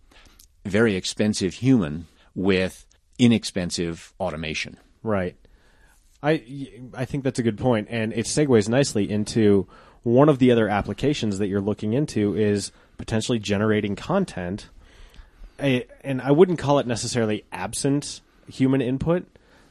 very 0.64 0.94
expensive 0.94 1.54
human 1.54 2.06
with 2.34 2.86
inexpensive 3.18 4.12
automation. 4.20 4.76
Right. 5.02 5.36
I 6.22 6.42
I 6.94 7.04
think 7.04 7.24
that's 7.24 7.38
a 7.38 7.42
good 7.42 7.58
point, 7.58 7.88
and 7.90 8.12
it 8.12 8.26
segues 8.26 8.68
nicely 8.68 9.10
into 9.10 9.68
one 10.02 10.28
of 10.28 10.38
the 10.38 10.50
other 10.50 10.68
applications 10.68 11.38
that 11.38 11.48
you're 11.48 11.60
looking 11.60 11.92
into 11.92 12.34
is 12.36 12.72
potentially 12.98 13.38
generating 13.38 13.96
content. 13.96 14.68
And 15.58 16.20
I 16.20 16.30
wouldn't 16.30 16.58
call 16.58 16.78
it 16.78 16.86
necessarily 16.86 17.44
absent 17.52 18.20
human 18.48 18.80
input, 18.80 19.26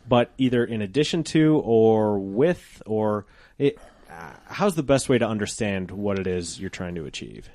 but 0.08 0.32
either 0.38 0.64
in 0.64 0.82
addition 0.82 1.24
to 1.26 1.62
or 1.64 2.20
with 2.20 2.82
or 2.86 3.26
it, 3.58 3.78
uh, 4.10 4.34
how's 4.46 4.76
the 4.76 4.84
best 4.84 5.10
way 5.10 5.18
to 5.18 5.28
understand 5.28 5.92
what 5.92 6.20
it 6.20 6.28
is 6.28 6.60
you're 6.60 6.70
trying 6.70 6.96
to 6.96 7.06
achieve? 7.06 7.50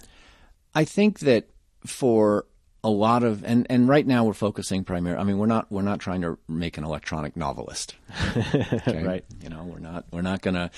I 0.75 0.85
think 0.85 1.21
that 1.21 1.49
for 1.87 2.47
a 2.85 2.91
lot 2.91 3.25
of 3.25 3.45
and, 3.45 3.67
and 3.69 3.88
right 3.88 4.07
now 4.07 4.25
we're 4.25 4.33
focusing 4.33 4.85
primarily 4.85 5.21
I 5.21 5.25
mean 5.25 5.38
we're 5.38 5.47
not 5.47 5.71
we're 5.71 5.83
not 5.83 5.99
trying 5.99 6.21
to 6.23 6.38
make 6.49 6.79
an 6.79 6.85
electronic 6.85 7.37
novelist. 7.37 7.97
Okay? 8.73 9.05
Right. 9.05 9.25
You 9.43 9.49
know, 9.49 9.64
we're 9.64 9.81
not 9.81 10.05
we're 10.12 10.23
not 10.23 10.41
gonna 10.43 10.71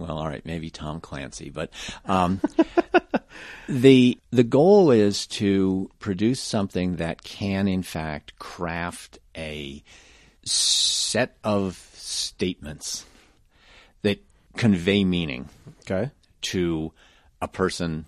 well, 0.00 0.18
all 0.18 0.26
right, 0.28 0.44
maybe 0.44 0.70
Tom 0.70 1.00
Clancy, 1.00 1.50
but 1.50 1.70
um, 2.04 2.40
the 3.68 4.18
the 4.30 4.44
goal 4.44 4.90
is 4.90 5.26
to 5.26 5.90
produce 5.98 6.40
something 6.40 6.96
that 6.96 7.22
can 7.22 7.68
in 7.68 7.82
fact 7.82 8.38
craft 8.38 9.18
a 9.36 9.82
set 10.44 11.36
of 11.44 11.76
statements 11.94 13.04
that 14.02 14.18
convey 14.56 15.04
meaning 15.04 15.48
Okay. 15.82 16.10
to 16.42 16.92
a 17.42 17.48
person 17.48 18.06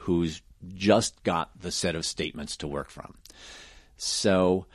who's 0.00 0.42
just 0.74 1.22
got 1.22 1.50
the 1.60 1.70
set 1.70 1.94
of 1.94 2.04
statements 2.04 2.56
to 2.56 2.66
work 2.66 2.90
from. 2.90 3.14
So 3.96 4.66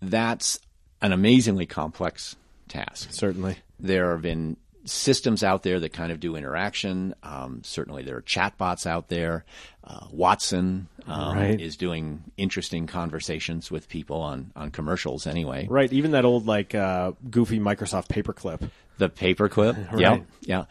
that's 0.00 0.58
an 1.02 1.12
amazingly 1.12 1.66
complex 1.66 2.36
task. 2.68 3.12
Certainly. 3.12 3.58
There 3.78 4.10
have 4.12 4.22
been 4.22 4.56
systems 4.86 5.42
out 5.42 5.62
there 5.62 5.78
that 5.80 5.92
kind 5.92 6.10
of 6.12 6.20
do 6.20 6.36
interaction. 6.36 7.14
Um, 7.22 7.60
certainly, 7.64 8.02
there 8.02 8.16
are 8.16 8.22
chatbots 8.22 8.86
out 8.86 9.08
there. 9.08 9.44
Uh, 9.84 10.06
Watson 10.10 10.88
um, 11.06 11.36
Right. 11.36 11.60
is 11.60 11.76
doing 11.76 12.24
interesting 12.36 12.86
conversations 12.86 13.70
with 13.70 13.88
people 13.88 14.20
on, 14.20 14.52
on 14.56 14.70
commercials 14.70 15.26
anyway. 15.26 15.66
Right. 15.68 15.92
Even 15.92 16.10
that 16.12 16.24
old 16.24 16.46
like 16.46 16.74
uh, 16.74 17.12
goofy 17.30 17.60
Microsoft 17.60 18.08
paperclip. 18.08 18.68
The 18.98 19.08
paperclip. 19.08 19.90
Right. 19.92 20.00
Yeah. 20.00 20.18
Yeah. 20.40 20.64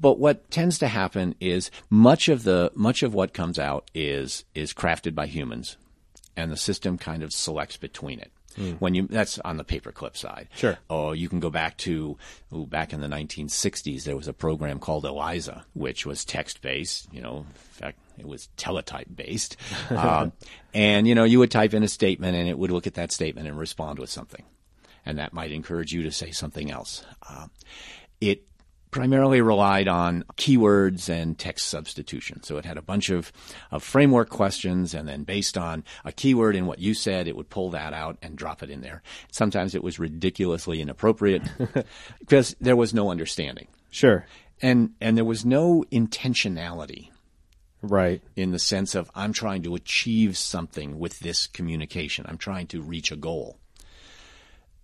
But 0.00 0.18
what 0.18 0.50
tends 0.50 0.78
to 0.78 0.86
happen 0.88 1.34
is 1.40 1.70
much 1.90 2.28
of 2.28 2.44
the 2.44 2.70
much 2.74 3.02
of 3.02 3.14
what 3.14 3.32
comes 3.32 3.58
out 3.58 3.90
is 3.94 4.44
is 4.54 4.72
crafted 4.72 5.14
by 5.14 5.26
humans, 5.26 5.76
and 6.36 6.52
the 6.52 6.56
system 6.56 6.98
kind 6.98 7.24
of 7.24 7.32
selects 7.32 7.76
between 7.76 8.20
it. 8.20 8.30
When 8.78 8.94
you 8.94 9.06
that's 9.06 9.38
on 9.40 9.56
the 9.56 9.64
paperclip 9.64 10.16
side. 10.16 10.48
Sure. 10.54 10.78
Oh, 10.90 11.12
you 11.12 11.28
can 11.28 11.40
go 11.40 11.50
back 11.50 11.76
to 11.78 12.16
ooh, 12.54 12.66
back 12.66 12.92
in 12.92 13.00
the 13.00 13.08
1960s. 13.08 14.04
There 14.04 14.16
was 14.16 14.28
a 14.28 14.32
program 14.32 14.78
called 14.78 15.04
ELIZA, 15.04 15.64
which 15.74 16.04
was 16.04 16.24
text 16.24 16.60
based. 16.60 17.12
You 17.12 17.22
know, 17.22 17.38
in 17.38 17.44
fact, 17.70 17.98
it 18.18 18.26
was 18.26 18.48
teletype 18.56 19.08
based. 19.14 19.56
um, 19.90 20.32
and 20.74 21.06
you 21.06 21.14
know, 21.14 21.24
you 21.24 21.38
would 21.38 21.50
type 21.50 21.74
in 21.74 21.82
a 21.82 21.88
statement, 21.88 22.36
and 22.36 22.48
it 22.48 22.58
would 22.58 22.70
look 22.70 22.86
at 22.86 22.94
that 22.94 23.12
statement 23.12 23.48
and 23.48 23.58
respond 23.58 23.98
with 23.98 24.10
something 24.10 24.44
and 25.08 25.18
that 25.18 25.32
might 25.32 25.50
encourage 25.50 25.90
you 25.90 26.02
to 26.02 26.12
say 26.12 26.30
something 26.30 26.70
else. 26.70 27.02
Uh, 27.26 27.46
it 28.20 28.44
primarily 28.90 29.40
relied 29.40 29.88
on 29.88 30.24
keywords 30.36 31.08
and 31.08 31.38
text 31.38 31.66
substitution. 31.66 32.42
So 32.42 32.56
it 32.56 32.64
had 32.64 32.78
a 32.78 32.82
bunch 32.82 33.10
of, 33.10 33.32
of 33.70 33.82
framework 33.82 34.30
questions, 34.30 34.94
and 34.94 35.08
then 35.08 35.24
based 35.24 35.58
on 35.58 35.84
a 36.04 36.12
keyword 36.12 36.56
in 36.56 36.66
what 36.66 36.78
you 36.78 36.94
said, 36.94 37.28
it 37.28 37.36
would 37.36 37.50
pull 37.50 37.70
that 37.70 37.92
out 37.92 38.18
and 38.22 38.36
drop 38.36 38.62
it 38.62 38.70
in 38.70 38.80
there. 38.80 39.02
Sometimes 39.30 39.74
it 39.74 39.82
was 39.82 39.98
ridiculously 39.98 40.80
inappropriate 40.80 41.42
because 42.20 42.56
there 42.60 42.76
was 42.76 42.94
no 42.94 43.10
understanding. 43.10 43.68
Sure. 43.90 44.26
And, 44.60 44.90
and 45.00 45.16
there 45.16 45.24
was 45.24 45.44
no 45.44 45.84
intentionality 45.92 47.10
Right. 47.80 48.22
in 48.34 48.50
the 48.50 48.58
sense 48.58 48.96
of 48.96 49.08
I'm 49.14 49.32
trying 49.32 49.62
to 49.62 49.76
achieve 49.76 50.36
something 50.36 50.98
with 50.98 51.20
this 51.20 51.46
communication. 51.46 52.26
I'm 52.28 52.38
trying 52.38 52.66
to 52.68 52.82
reach 52.82 53.12
a 53.12 53.16
goal. 53.16 53.56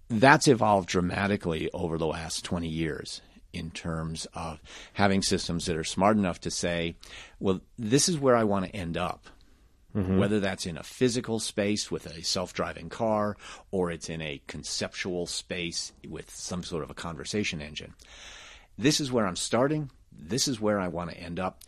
That's 0.09 0.47
evolved 0.47 0.89
dramatically 0.91 1.71
over 1.73 1.99
the 1.99 2.07
last 2.07 2.45
20 2.45 2.69
years 2.69 3.21
in 3.55 3.71
terms 3.71 4.27
of 4.35 4.61
having 4.95 5.23
systems 5.23 5.67
that 5.67 5.77
are 5.77 5.85
smart 5.85 6.17
enough 6.17 6.41
to 6.41 6.51
say, 6.51 6.97
well, 7.41 7.61
this 7.79 8.09
is 8.09 8.19
where 8.19 8.37
I 8.37 8.45
want 8.45 8.67
to 8.67 8.75
end 8.77 8.97
up. 8.97 9.27
Mm-hmm. 9.95 10.19
Whether 10.19 10.41
that's 10.41 10.67
in 10.67 10.77
a 10.77 10.83
physical 10.83 11.39
space 11.39 11.89
with 11.89 12.07
a 12.07 12.25
self 12.25 12.53
driving 12.53 12.89
car 12.89 13.37
or 13.71 13.93
it's 13.93 14.09
in 14.11 14.21
a 14.21 14.43
conceptual 14.49 15.27
space 15.27 15.93
with 16.09 16.35
some 16.35 16.65
sort 16.65 16.83
of 16.83 16.91
a 16.91 16.95
conversation 16.95 17.61
engine. 17.63 17.95
This 18.77 19.01
is 19.01 19.13
where 19.13 19.25
I'm 19.25 19.37
starting. 19.37 19.91
This 20.11 20.49
is 20.49 20.61
where 20.61 20.81
I 20.81 20.89
want 20.89 21.11
to 21.11 21.17
end 21.17 21.39
up. 21.39 21.61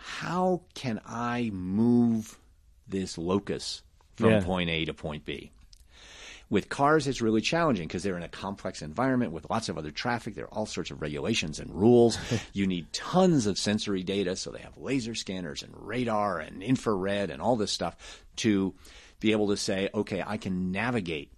How 0.00 0.62
can 0.74 1.00
I 1.06 1.50
move 1.52 2.36
this 2.88 3.16
locus 3.16 3.82
from 4.16 4.30
Yeah. 4.30 4.40
point 4.40 4.70
A 4.70 4.84
to 4.86 4.92
point 4.94 5.24
B? 5.24 5.52
With 6.50 6.70
cars, 6.70 7.06
it's 7.06 7.20
really 7.20 7.42
challenging 7.42 7.86
because 7.86 8.02
they're 8.02 8.16
in 8.16 8.22
a 8.22 8.28
complex 8.28 8.80
environment 8.80 9.32
with 9.32 9.50
lots 9.50 9.68
of 9.68 9.76
other 9.76 9.90
traffic. 9.90 10.34
There 10.34 10.46
are 10.46 10.54
all 10.54 10.64
sorts 10.64 10.90
of 10.90 11.02
regulations 11.02 11.58
and 11.58 11.74
rules. 11.74 12.18
you 12.54 12.66
need 12.66 12.92
tons 12.92 13.46
of 13.46 13.58
sensory 13.58 14.02
data, 14.02 14.34
so 14.34 14.50
they 14.50 14.60
have 14.60 14.78
laser 14.78 15.14
scanners 15.14 15.62
and 15.62 15.74
radar 15.76 16.38
and 16.38 16.62
infrared 16.62 17.30
and 17.30 17.42
all 17.42 17.56
this 17.56 17.72
stuff 17.72 18.24
to 18.36 18.74
be 19.20 19.32
able 19.32 19.48
to 19.48 19.56
say, 19.56 19.90
okay, 19.92 20.22
I 20.26 20.38
can 20.38 20.72
navigate. 20.72 21.32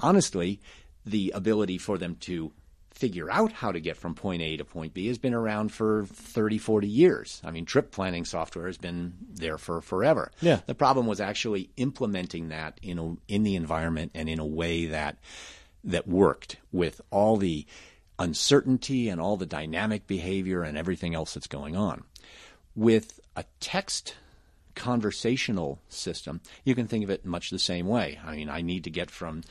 Honestly, 0.00 0.60
the 1.04 1.32
ability 1.34 1.78
for 1.78 1.98
them 1.98 2.16
to 2.20 2.52
figure 2.94 3.30
out 3.30 3.52
how 3.52 3.72
to 3.72 3.80
get 3.80 3.96
from 3.96 4.14
point 4.14 4.40
A 4.40 4.56
to 4.56 4.64
point 4.64 4.94
B 4.94 5.08
has 5.08 5.18
been 5.18 5.34
around 5.34 5.72
for 5.72 6.06
30, 6.06 6.58
40 6.58 6.86
years. 6.86 7.40
I 7.44 7.50
mean, 7.50 7.64
trip 7.64 7.90
planning 7.90 8.24
software 8.24 8.66
has 8.66 8.78
been 8.78 9.14
there 9.32 9.58
for 9.58 9.80
forever. 9.80 10.30
Yeah. 10.40 10.60
The 10.66 10.74
problem 10.74 11.06
was 11.06 11.20
actually 11.20 11.70
implementing 11.76 12.48
that 12.48 12.78
in 12.82 12.98
a, 12.98 13.16
in 13.26 13.42
the 13.42 13.56
environment 13.56 14.12
and 14.14 14.28
in 14.28 14.38
a 14.38 14.46
way 14.46 14.86
that 14.86 15.18
that 15.82 16.08
worked 16.08 16.56
with 16.72 17.00
all 17.10 17.36
the 17.36 17.66
uncertainty 18.18 19.08
and 19.08 19.20
all 19.20 19.36
the 19.36 19.46
dynamic 19.46 20.06
behavior 20.06 20.62
and 20.62 20.78
everything 20.78 21.14
else 21.14 21.34
that's 21.34 21.46
going 21.46 21.76
on. 21.76 22.04
With 22.74 23.20
a 23.36 23.44
text 23.60 24.14
conversational 24.74 25.80
system, 25.88 26.40
you 26.64 26.74
can 26.74 26.86
think 26.86 27.04
of 27.04 27.10
it 27.10 27.24
much 27.24 27.50
the 27.50 27.58
same 27.58 27.86
way. 27.86 28.18
I 28.24 28.36
mean, 28.36 28.48
I 28.48 28.62
need 28.62 28.84
to 28.84 28.90
get 28.90 29.10
from 29.10 29.42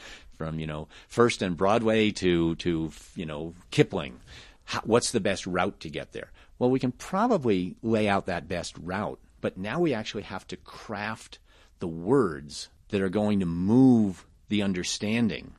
from 0.44 0.60
you 0.60 0.68
know 0.68 0.88
First 1.08 1.42
and 1.42 1.56
Broadway 1.56 2.12
to 2.12 2.56
to 2.56 2.92
you 3.16 3.26
know 3.26 3.54
Kipling. 3.72 4.20
How, 4.66 4.82
what's 4.84 5.12
the 5.12 5.20
best 5.20 5.48
route 5.48 5.80
to 5.82 5.90
get 5.90 6.12
there? 6.12 6.32
Well, 6.60 6.70
we 6.70 6.80
can 6.80 6.92
probably 6.92 7.76
lay 7.82 8.08
out 8.08 8.26
that 8.26 8.48
best 8.48 8.78
route, 8.78 9.20
but 9.42 9.58
now 9.58 9.80
we 9.80 9.94
actually 9.94 10.24
have 10.24 10.48
to 10.48 10.58
craft 10.58 11.40
the 11.80 11.88
words 11.88 12.70
that 12.90 13.02
are 13.02 13.10
going 13.10 13.40
to 13.40 13.46
move 13.46 14.26
the 14.50 14.62
understanding 14.62 15.54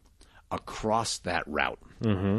across 0.50 1.18
that 1.18 1.46
route. 1.46 1.80
Mm-hmm. 2.02 2.38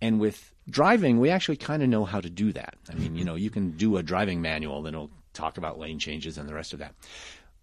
And 0.00 0.20
with 0.20 0.52
driving, 0.68 1.20
we 1.20 1.30
actually 1.30 1.56
kind 1.56 1.82
of 1.82 1.88
know 1.88 2.04
how 2.04 2.20
to 2.20 2.30
do 2.30 2.52
that. 2.52 2.74
I 2.90 2.94
mean, 2.94 3.16
you 3.16 3.24
know, 3.24 3.34
you 3.34 3.50
can 3.50 3.72
do 3.72 3.96
a 3.96 4.02
driving 4.02 4.40
manual, 4.42 4.82
then 4.82 4.94
it'll 4.94 5.10
talk 5.32 5.56
about 5.56 5.78
lane 5.78 5.98
changes 5.98 6.36
and 6.36 6.48
the 6.48 6.54
rest 6.54 6.72
of 6.72 6.80
that. 6.80 6.94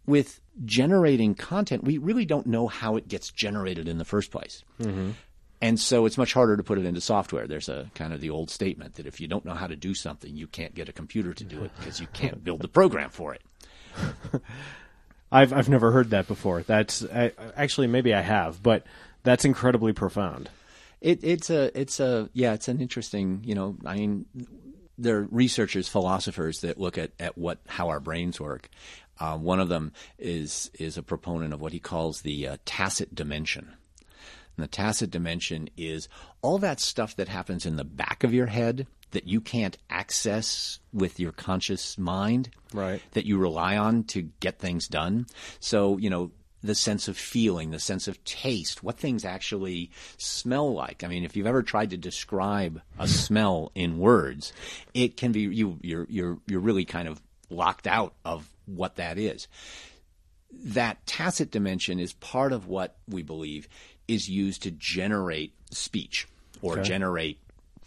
With 0.08 0.40
generating 0.64 1.36
content, 1.36 1.84
we 1.84 1.98
really 1.98 2.26
don't 2.26 2.48
know 2.48 2.68
how 2.68 2.96
it 2.96 3.08
gets 3.08 3.30
generated 3.32 3.88
in 3.88 3.98
the 3.98 4.06
first 4.06 4.32
place. 4.32 4.64
Mm-hmm. 4.80 5.12
And 5.62 5.80
so 5.80 6.06
it's 6.06 6.18
much 6.18 6.34
harder 6.34 6.58
to 6.58 6.64
put 6.64 6.78
it 6.78 6.86
into 6.86 7.02
software. 7.02 7.48
There's 7.48 7.70
a 7.70 7.90
kind 7.96 8.14
of 8.14 8.22
the 8.22 8.30
old 8.30 8.50
statement 8.50 8.96
that 8.96 9.08
if 9.08 9.20
you 9.20 9.28
don't 9.28 9.46
know 9.46 9.54
how 9.54 9.68
to 9.68 9.76
do 9.76 9.94
something, 9.94 10.36
you 10.36 10.48
can't 10.48 10.76
get 10.76 10.90
a 10.90 10.94
computer 10.94 11.34
to 11.34 11.44
do 11.44 11.64
it 11.64 11.72
because 11.78 12.00
you 12.00 12.08
can't 12.08 12.44
build 12.44 12.62
the 12.62 12.68
program 12.68 13.10
for 13.10 13.34
it. 13.34 13.42
I've 15.32 15.52
I've 15.54 15.70
never 15.70 15.92
heard 15.92 16.12
that 16.12 16.28
before. 16.28 16.62
That's 16.62 17.04
I, 17.04 17.32
actually 17.56 17.88
maybe 17.88 18.14
I 18.14 18.22
have, 18.22 18.62
but 18.62 18.86
that's 19.24 19.44
incredibly 19.44 19.92
profound. 19.92 20.50
It, 21.02 21.24
it's 21.24 21.50
a, 21.50 21.78
it's 21.78 22.00
a, 22.00 22.30
yeah, 22.34 22.54
it's 22.54 22.68
an 22.68 22.80
interesting, 22.80 23.42
you 23.44 23.54
know, 23.54 23.76
I 23.86 23.96
mean, 23.96 24.26
there 24.98 25.18
are 25.18 25.28
researchers, 25.30 25.90
philosophers 25.90 26.62
that 26.62 26.80
look 26.80 26.98
at, 26.98 27.12
at 27.20 27.38
what, 27.38 27.60
how 27.68 27.90
our 27.90 28.00
brains 28.00 28.40
work. 28.40 28.70
Uh, 29.20 29.38
one 29.38 29.60
of 29.60 29.70
them 29.70 29.92
is, 30.18 30.70
is 30.80 30.98
a 30.98 31.04
proponent 31.04 31.54
of 31.54 31.62
what 31.62 31.74
he 31.74 31.80
calls 31.80 32.22
the 32.22 32.48
uh, 32.48 32.58
tacit 32.66 33.16
dimension. 33.16 33.74
And 34.58 34.64
the 34.64 34.68
tacit 34.68 35.12
dimension 35.12 35.70
is 35.78 36.08
all 36.42 36.58
that 36.60 36.80
stuff 36.80 37.16
that 37.18 37.28
happens 37.28 37.66
in 37.66 37.76
the 37.76 37.84
back 37.84 38.24
of 38.24 38.34
your 38.34 38.48
head 38.48 38.88
that 39.12 39.28
you 39.28 39.40
can't 39.40 39.78
access 39.90 40.80
with 40.94 41.20
your 41.20 41.32
conscious 41.32 41.98
mind. 41.98 42.50
Right. 42.74 43.02
That 43.12 43.26
you 43.26 43.38
rely 43.38 43.78
on 43.78 44.04
to 44.06 44.24
get 44.40 44.60
things 44.60 44.88
done. 44.88 45.28
So, 45.60 45.98
you 45.98 46.10
know, 46.10 46.32
the 46.66 46.76
sense 46.76 47.08
of 47.08 47.18
feeling, 47.18 47.72
the 47.72 47.80
sense 47.80 48.08
of 48.08 48.24
taste, 48.24 48.84
what 48.84 48.98
things 48.98 49.24
actually 49.24 49.92
smell 50.18 50.74
like. 50.74 51.04
I 51.04 51.08
mean, 51.08 51.24
if 51.24 51.36
you've 51.36 51.48
ever 51.48 51.64
tried 51.64 51.92
to 51.92 51.98
describe 51.98 52.82
a 52.98 53.08
smell 53.08 53.72
in 53.76 54.00
words, 54.00 54.52
it 54.94 55.16
can 55.16 55.32
be 55.32 55.42
you 55.42 55.80
you're 55.82 56.08
you're 56.10 56.40
you're 56.48 56.60
really 56.60 56.86
kind 56.86 57.08
of 57.08 57.22
locked 57.50 57.88
out 57.88 58.14
of 58.26 58.50
what 58.66 58.96
that 58.96 59.18
is 59.18 59.48
that 60.64 61.06
tacit 61.06 61.52
dimension 61.52 62.00
is 62.00 62.14
part 62.14 62.54
of 62.54 62.68
what 62.68 62.96
we 63.08 63.24
believe 63.24 63.68
is 64.08 64.30
used 64.30 64.64
to 64.64 64.72
generate 64.72 65.54
speech 65.72 66.28
or 66.62 66.82
generate 66.82 67.40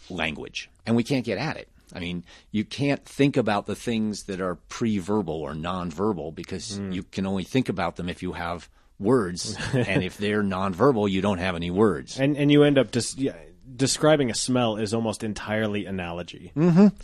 language. 0.09 0.69
And 0.85 0.95
we 0.95 1.03
can't 1.03 1.25
get 1.25 1.37
at 1.37 1.57
it. 1.57 1.67
I 1.93 1.99
mean, 1.99 2.23
you 2.51 2.63
can't 2.63 3.03
think 3.03 3.35
about 3.35 3.65
the 3.65 3.75
things 3.75 4.23
that 4.23 4.39
are 4.41 4.55
pre 4.55 4.99
verbal 4.99 5.35
or 5.35 5.55
non-verbal 5.55 6.31
because 6.31 6.77
hmm. 6.77 6.91
you 6.91 7.03
can 7.03 7.25
only 7.25 7.43
think 7.43 7.67
about 7.67 7.95
them 7.95 8.09
if 8.09 8.21
you 8.21 8.33
have 8.33 8.69
words. 8.99 9.57
and 9.73 10.03
if 10.03 10.17
they're 10.17 10.43
non-verbal, 10.43 11.07
you 11.07 11.21
don't 11.21 11.39
have 11.39 11.55
any 11.55 11.71
words. 11.71 12.19
And 12.19 12.37
and 12.37 12.51
you 12.51 12.63
end 12.63 12.77
up 12.77 12.91
just 12.91 13.17
yeah, 13.17 13.35
describing 13.79 14.29
a 14.29 14.35
smell 14.35 14.77
is 14.77 14.93
almost 14.93 15.23
entirely 15.23 15.87
analogy. 15.87 16.51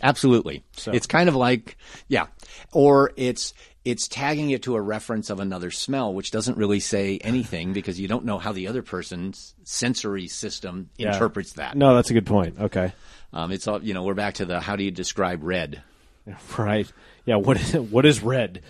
Absolutely. 0.02 0.62
So. 0.76 0.92
It's 0.92 1.06
kind 1.08 1.28
of 1.28 1.34
like, 1.34 1.76
yeah, 2.06 2.26
or 2.72 3.12
it's 3.16 3.52
it's 3.84 4.06
tagging 4.08 4.50
it 4.50 4.62
to 4.64 4.74
a 4.74 4.80
reference 4.80 5.30
of 5.30 5.38
another 5.40 5.70
smell, 5.70 6.12
which 6.14 6.30
doesn't 6.30 6.56
really 6.56 6.80
say 6.80 7.18
anything 7.18 7.72
because 7.78 7.98
you 7.98 8.06
don't 8.06 8.24
know 8.24 8.38
how 8.38 8.52
the 8.52 8.68
other 8.68 8.82
person's 8.82 9.54
sensory 9.64 10.28
system 10.28 10.90
Yeah. 10.96 11.12
interprets 11.14 11.54
that. 11.54 11.76
No, 11.76 11.94
that's 11.96 12.10
a 12.10 12.14
good 12.14 12.26
point. 12.26 12.60
Okay. 12.60 12.92
Um, 13.32 13.50
it's 13.50 13.66
all 13.66 13.82
you 13.82 13.92
know. 13.94 14.04
We're 14.04 14.14
back 14.14 14.34
to 14.34 14.44
the 14.44 14.60
how 14.60 14.76
do 14.76 14.84
you 14.84 14.92
describe 14.92 15.42
red? 15.42 15.82
Right. 16.58 16.90
Yeah. 17.24 17.36
What 17.36 17.56
is 17.60 17.72
what 17.90 18.04
is 18.06 18.22
red? 18.22 18.62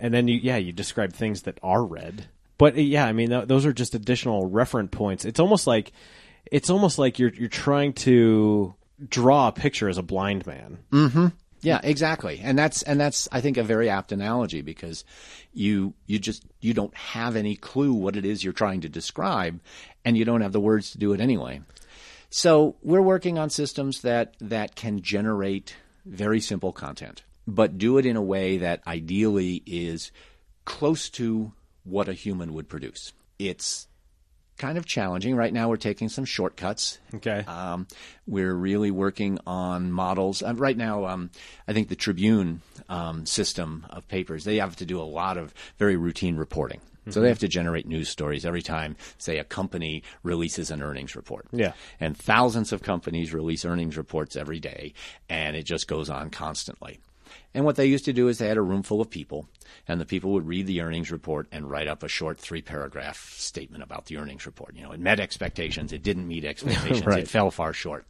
And 0.00 0.14
then 0.14 0.26
you 0.28 0.38
yeah 0.42 0.56
you 0.56 0.72
describe 0.72 1.12
things 1.12 1.42
that 1.42 1.58
are 1.62 1.84
red. 1.84 2.26
But 2.58 2.76
yeah, 2.76 3.06
I 3.06 3.12
mean 3.12 3.30
th- 3.30 3.48
those 3.48 3.64
are 3.66 3.72
just 3.72 3.94
additional 3.94 4.48
referent 4.48 4.90
points. 4.90 5.24
It's 5.24 5.40
almost 5.40 5.66
like 5.66 5.92
it's 6.46 6.70
almost 6.70 6.98
like 6.98 7.18
you're 7.18 7.34
you're 7.34 7.48
trying 7.48 7.92
to 7.92 8.74
draw 9.08 9.48
a 9.48 9.52
picture 9.52 9.88
as 9.88 9.98
a 9.98 10.02
blind 10.02 10.46
man. 10.46 10.78
Mm-hmm. 10.92 11.26
Yeah, 11.62 11.80
exactly. 11.82 12.40
And 12.42 12.58
that's 12.58 12.82
and 12.82 12.98
that's 12.98 13.28
I 13.30 13.40
think 13.40 13.56
a 13.56 13.62
very 13.62 13.88
apt 13.90 14.12
analogy 14.12 14.62
because 14.62 15.04
you 15.52 15.94
you 16.06 16.18
just 16.18 16.44
you 16.60 16.72
don't 16.72 16.94
have 16.96 17.36
any 17.36 17.56
clue 17.56 17.92
what 17.92 18.16
it 18.16 18.24
is 18.24 18.42
you're 18.42 18.52
trying 18.52 18.80
to 18.82 18.88
describe 18.88 19.60
and 20.04 20.16
you 20.16 20.24
don't 20.24 20.40
have 20.40 20.52
the 20.52 20.60
words 20.60 20.90
to 20.92 20.98
do 20.98 21.12
it 21.12 21.20
anyway. 21.20 21.60
So, 22.32 22.76
we're 22.80 23.02
working 23.02 23.38
on 23.38 23.50
systems 23.50 24.02
that 24.02 24.36
that 24.40 24.76
can 24.76 25.02
generate 25.02 25.74
very 26.06 26.40
simple 26.40 26.72
content, 26.72 27.24
but 27.46 27.76
do 27.76 27.98
it 27.98 28.06
in 28.06 28.14
a 28.16 28.22
way 28.22 28.58
that 28.58 28.82
ideally 28.86 29.64
is 29.66 30.12
close 30.64 31.10
to 31.10 31.52
what 31.82 32.08
a 32.08 32.12
human 32.12 32.54
would 32.54 32.68
produce. 32.68 33.12
It's 33.40 33.88
kind 34.60 34.76
of 34.78 34.84
challenging. 34.84 35.34
Right 35.34 35.52
now, 35.52 35.68
we're 35.68 35.76
taking 35.76 36.08
some 36.08 36.26
shortcuts. 36.26 36.98
Okay. 37.14 37.44
Um, 37.48 37.88
we're 38.26 38.54
really 38.54 38.90
working 38.90 39.38
on 39.46 39.90
models. 39.90 40.42
Uh, 40.42 40.54
right 40.54 40.76
now, 40.76 41.06
um, 41.06 41.30
I 41.66 41.72
think 41.72 41.88
the 41.88 41.96
Tribune 41.96 42.60
um, 42.88 43.24
system 43.24 43.86
of 43.90 44.06
papers, 44.06 44.44
they 44.44 44.58
have 44.58 44.76
to 44.76 44.84
do 44.84 45.00
a 45.00 45.02
lot 45.02 45.38
of 45.38 45.54
very 45.78 45.96
routine 45.96 46.36
reporting. 46.36 46.80
So 47.08 47.20
they 47.20 47.28
have 47.28 47.40
to 47.40 47.48
generate 47.48 47.86
news 47.88 48.08
stories 48.08 48.46
every 48.46 48.62
time, 48.62 48.94
say, 49.18 49.38
a 49.38 49.44
company 49.44 50.04
releases 50.22 50.70
an 50.70 50.80
earnings 50.80 51.16
report. 51.16 51.46
Yeah. 51.50 51.72
And 51.98 52.16
thousands 52.16 52.72
of 52.72 52.82
companies 52.82 53.34
release 53.34 53.64
earnings 53.64 53.96
reports 53.96 54.36
every 54.36 54.60
day, 54.60 54.92
and 55.28 55.56
it 55.56 55.64
just 55.64 55.88
goes 55.88 56.08
on 56.08 56.30
constantly. 56.30 57.00
And 57.52 57.64
what 57.64 57.76
they 57.76 57.86
used 57.86 58.04
to 58.04 58.12
do 58.12 58.28
is 58.28 58.38
they 58.38 58.46
had 58.48 58.56
a 58.56 58.62
room 58.62 58.82
full 58.82 59.00
of 59.00 59.10
people, 59.10 59.48
and 59.88 60.00
the 60.00 60.06
people 60.06 60.32
would 60.32 60.46
read 60.46 60.66
the 60.66 60.80
earnings 60.82 61.10
report 61.10 61.48
and 61.50 61.68
write 61.68 61.88
up 61.88 62.02
a 62.04 62.08
short 62.08 62.38
three 62.38 62.62
paragraph 62.62 63.32
statement 63.36 63.82
about 63.82 64.06
the 64.06 64.18
earnings 64.18 64.46
report. 64.46 64.76
You 64.76 64.82
know, 64.84 64.92
it 64.92 65.00
met 65.00 65.18
expectations, 65.18 65.92
it 65.92 66.02
didn't 66.02 66.28
meet 66.28 66.44
expectations, 66.52 67.04
Right. 67.06 67.20
it 67.20 67.28
fell 67.28 67.50
far 67.50 67.72
short. 67.72 68.06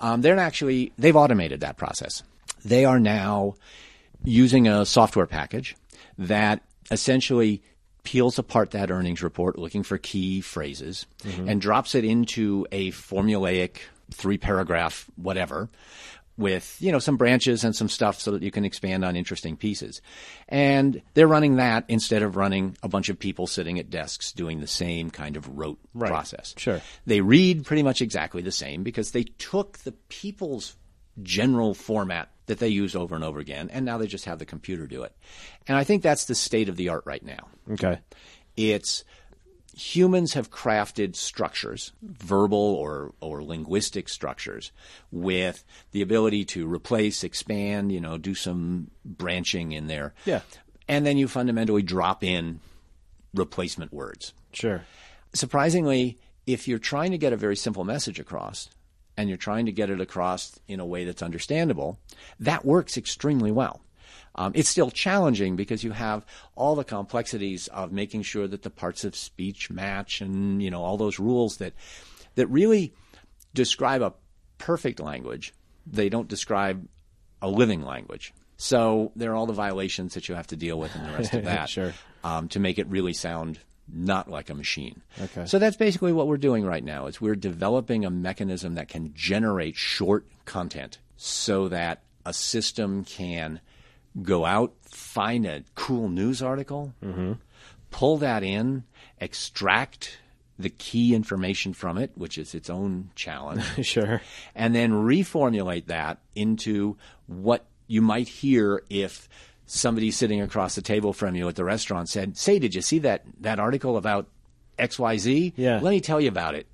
Um, 0.00 0.20
they're 0.20 0.38
actually, 0.38 0.92
they've 0.98 1.14
automated 1.16 1.60
that 1.60 1.76
process. 1.76 2.22
They 2.64 2.84
are 2.84 2.98
now 2.98 3.54
using 4.24 4.66
a 4.66 4.84
software 4.84 5.26
package 5.26 5.76
that 6.18 6.62
essentially 6.90 7.62
peels 8.02 8.38
apart 8.38 8.70
that 8.72 8.90
earnings 8.90 9.22
report 9.22 9.58
looking 9.58 9.82
for 9.82 9.98
key 9.98 10.40
phrases 10.40 11.06
and 11.24 11.60
drops 11.60 11.94
it 11.94 12.04
into 12.04 12.66
a 12.72 12.90
formulaic 12.92 13.78
three 14.12 14.38
paragraph 14.38 15.06
whatever 15.16 15.68
with 16.38 16.76
you 16.80 16.92
know 16.92 16.98
some 16.98 17.16
branches 17.16 17.64
and 17.64 17.74
some 17.74 17.88
stuff 17.88 18.20
so 18.20 18.30
that 18.32 18.42
you 18.42 18.50
can 18.50 18.64
expand 18.64 19.04
on 19.04 19.16
interesting 19.16 19.56
pieces 19.56 20.02
and 20.48 21.00
they're 21.14 21.26
running 21.26 21.56
that 21.56 21.84
instead 21.88 22.22
of 22.22 22.36
running 22.36 22.76
a 22.82 22.88
bunch 22.88 23.08
of 23.08 23.18
people 23.18 23.46
sitting 23.46 23.78
at 23.78 23.88
desks 23.88 24.32
doing 24.32 24.60
the 24.60 24.66
same 24.66 25.10
kind 25.10 25.36
of 25.36 25.48
rote 25.58 25.78
Right. 25.94 26.08
process 26.10 26.54
Sure. 26.58 26.82
they 27.06 27.20
read 27.22 27.64
pretty 27.64 27.82
much 27.82 28.02
exactly 28.02 28.42
the 28.42 28.52
same 28.52 28.82
because 28.82 29.12
they 29.12 29.22
took 29.24 29.78
the 29.78 29.92
people's 30.08 30.76
general 31.22 31.72
format 31.72 32.30
that 32.46 32.58
they 32.58 32.68
use 32.68 32.94
over 32.94 33.14
and 33.16 33.24
over 33.24 33.40
again, 33.40 33.70
and 33.72 33.84
now 33.84 33.98
they 33.98 34.06
just 34.06 34.26
have 34.26 34.38
the 34.38 34.44
computer 34.44 34.86
do 34.86 35.02
it. 35.02 35.12
And 35.66 35.76
I 35.76 35.82
think 35.82 36.02
that's 36.02 36.26
the 36.26 36.34
state 36.36 36.68
of 36.68 36.76
the 36.76 36.90
art 36.90 37.02
right 37.06 37.24
now. 37.24 37.48
Okay. 37.72 37.98
It's 38.56 39.02
humans 39.76 40.32
have 40.32 40.50
crafted 40.50 41.14
structures, 41.14 41.92
verbal 42.02 42.58
or, 42.58 43.12
or 43.20 43.44
linguistic 43.44 44.08
structures, 44.08 44.72
with 45.12 45.64
the 45.92 46.00
ability 46.00 46.46
to 46.46 46.66
replace, 46.66 47.22
expand, 47.22 47.92
you 47.92 48.00
know, 48.00 48.16
do 48.16 48.34
some 48.34 48.90
branching 49.04 49.72
in 49.72 49.86
there. 49.86 50.14
Yeah. 50.24 50.40
And 50.88 51.04
then 51.04 51.18
you 51.18 51.28
fundamentally 51.28 51.82
drop 51.82 52.24
in 52.24 52.60
replacement 53.34 53.92
words 53.92 54.32
Sure. 54.52 54.82
surprisingly, 55.34 56.16
if 56.46 56.66
you're 56.66 56.78
trying 56.78 57.10
to 57.10 57.18
get 57.18 57.34
a 57.34 57.36
very 57.36 57.56
simple 57.56 57.84
message 57.84 58.18
across 58.18 58.70
and 59.18 59.28
you're 59.28 59.36
trying 59.36 59.66
to 59.66 59.72
get 59.72 59.90
it 59.90 60.00
across 60.00 60.58
in 60.68 60.80
a 60.80 60.86
way 60.86 61.04
that's 61.04 61.22
understandable, 61.22 61.98
that 62.40 62.64
works 62.64 62.96
extremely 62.96 63.50
well. 63.50 63.82
Um, 64.36 64.52
it's 64.54 64.68
still 64.68 64.90
challenging 64.90 65.56
because 65.56 65.82
you 65.82 65.92
have 65.92 66.24
all 66.54 66.74
the 66.76 66.84
complexities 66.84 67.68
of 67.68 67.90
making 67.90 68.22
sure 68.22 68.46
that 68.46 68.62
the 68.62 68.70
parts 68.70 69.02
of 69.04 69.16
speech 69.16 69.70
match 69.70 70.20
and 70.20 70.62
you 70.62 70.70
know 70.70 70.82
all 70.84 70.96
those 70.98 71.18
rules 71.18 71.56
that 71.56 71.72
that 72.34 72.46
really 72.48 72.92
describe 73.54 74.02
a 74.02 74.12
perfect 74.58 75.00
language. 75.00 75.52
They 75.86 76.08
don't 76.08 76.28
describe 76.28 76.86
a 77.40 77.48
living 77.48 77.82
language. 77.82 78.34
So 78.58 79.12
there 79.16 79.32
are 79.32 79.34
all 79.34 79.46
the 79.46 79.52
violations 79.52 80.14
that 80.14 80.28
you 80.28 80.34
have 80.34 80.46
to 80.48 80.56
deal 80.56 80.78
with 80.78 80.94
and 80.94 81.06
the 81.06 81.12
rest 81.12 81.34
of 81.34 81.44
that 81.52 81.68
Sure. 81.68 81.92
um, 82.24 82.48
to 82.48 82.60
make 82.60 82.78
it 82.78 82.86
really 82.88 83.12
sound 83.12 83.58
not 83.88 84.28
like 84.30 84.50
a 84.50 84.54
machine. 84.54 85.00
Okay. 85.20 85.46
So 85.46 85.58
that's 85.58 85.76
basically 85.76 86.12
what 86.12 86.26
we're 86.26 86.38
doing 86.38 86.64
right 86.64 86.82
now. 86.82 87.06
Is 87.06 87.20
we're 87.20 87.36
developing 87.36 88.04
a 88.04 88.10
mechanism 88.10 88.74
that 88.74 88.88
can 88.88 89.12
generate 89.14 89.76
short 89.76 90.26
content 90.44 90.98
so 91.16 91.68
that 91.68 92.02
a 92.24 92.32
system 92.32 93.04
can 93.04 93.60
go 94.22 94.44
out, 94.44 94.72
find 94.82 95.44
a 95.46 95.62
cool 95.74 96.08
news 96.08 96.42
article, 96.42 96.94
pull 97.90 98.18
that 98.18 98.42
in, 98.42 98.84
extract 99.20 100.18
the 100.58 100.70
key 100.70 101.14
information 101.14 101.74
from 101.74 101.98
it, 101.98 102.10
which 102.14 102.38
is 102.38 102.54
its 102.54 102.70
own 102.70 103.10
challenge 103.14 103.62
Sure. 103.86 104.22
and 104.54 104.74
then 104.74 104.90
reformulate 104.92 105.86
that 105.86 106.18
into 106.34 106.96
what 107.26 107.66
you 107.86 108.00
might 108.00 108.26
hear 108.28 108.82
if 108.88 109.28
somebody 109.66 110.10
sitting 110.10 110.40
across 110.40 110.74
the 110.74 110.82
table 110.82 111.12
from 111.12 111.34
you 111.34 111.46
at 111.48 111.56
the 111.56 111.64
restaurant 111.64 112.08
said, 112.08 112.36
"Say, 112.38 112.58
did 112.58 112.74
you 112.74 112.80
see 112.80 113.00
that 113.00 113.24
that 113.40 113.58
article 113.60 113.96
about 113.96 114.28
XYZ? 114.78 115.52
Yeah. 115.56 115.80
Let 115.80 115.90
me 115.90 116.00
tell 116.00 116.20
you 116.20 116.28
about 116.28 116.54
it." 116.54 116.66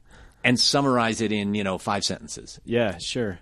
And 0.45 0.59
summarize 0.59 1.21
it 1.21 1.31
in, 1.33 1.55
you 1.55 1.63
know, 1.65 1.79
five 1.79 2.03
sentences. 2.05 2.61
Yeah, 2.65 2.99
sure. 2.99 3.39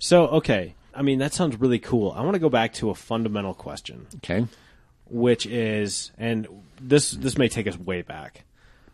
So, 0.00 0.26
okay. 0.28 0.74
I 0.94 1.02
mean, 1.02 1.18
that 1.18 1.32
sounds 1.32 1.58
really 1.60 1.78
cool. 1.78 2.12
I 2.12 2.20
want 2.22 2.34
to 2.34 2.38
go 2.40 2.48
back 2.48 2.74
to 2.74 2.90
a 2.90 2.94
fundamental 2.94 3.54
question, 3.54 4.06
Okay. 4.16 4.46
which 5.06 5.46
is, 5.46 6.12
and 6.18 6.46
this 6.80 7.10
this 7.12 7.38
may 7.38 7.48
take 7.48 7.66
us 7.66 7.78
way 7.78 8.02
back, 8.02 8.44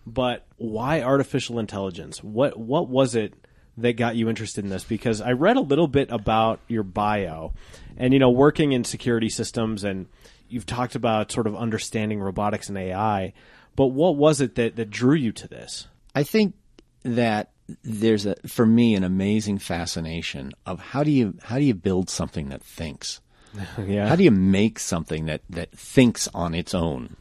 but 0.07 0.47
why 0.57 1.03
artificial 1.03 1.59
intelligence? 1.59 2.23
What 2.23 2.59
what 2.59 2.89
was 2.89 3.15
it 3.15 3.35
that 3.79 3.93
got 3.97 4.17
you 4.17 4.29
interested 4.29 4.65
in 4.65 4.71
this? 4.71 4.85
Because 4.85 5.21
I 5.21 5.33
read 5.33 5.57
a 5.57 5.61
little 5.61 5.89
bit 5.89 6.11
about 6.11 6.61
your 6.69 6.83
bio, 6.83 7.53
and 7.97 8.13
you 8.13 8.19
know, 8.19 8.31
working 8.31 8.73
in 8.73 8.85
security 8.85 9.29
systems, 9.29 9.85
and 9.85 10.07
you've 10.49 10.67
talked 10.67 10.95
about 10.95 11.31
sort 11.33 11.47
of 11.47 11.57
understanding 11.57 12.21
robotics 12.21 12.69
and 12.69 12.79
AI. 12.79 13.33
But 13.77 13.89
what 13.89 14.17
was 14.17 14.41
it 14.41 14.57
that 14.57 14.77
that 14.77 14.91
drew 14.91 15.15
you 15.15 15.31
to 15.33 15.47
this? 15.49 15.87
I 16.15 16.23
think 16.25 16.55
that 17.03 17.51
there's 17.83 18.27
a 18.27 18.35
for 18.47 18.67
me 18.67 18.95
an 18.95 19.05
amazing 19.05 19.59
fascination 19.59 20.53
of 20.65 20.81
how 20.81 21.03
do 21.05 21.11
you 21.11 21.35
how 21.43 21.59
do 21.59 21.65
you 21.65 21.75
build 21.75 22.11
something 22.11 22.49
that 22.49 22.63
thinks? 22.63 23.21
Yeah. 23.79 24.07
How 24.07 24.15
do 24.17 24.25
you 24.25 24.31
make 24.31 24.79
something 24.79 25.25
that, 25.25 25.41
that 25.49 25.73
thinks 25.73 26.29
on 26.35 26.55
its 26.55 26.75
own? 26.75 27.17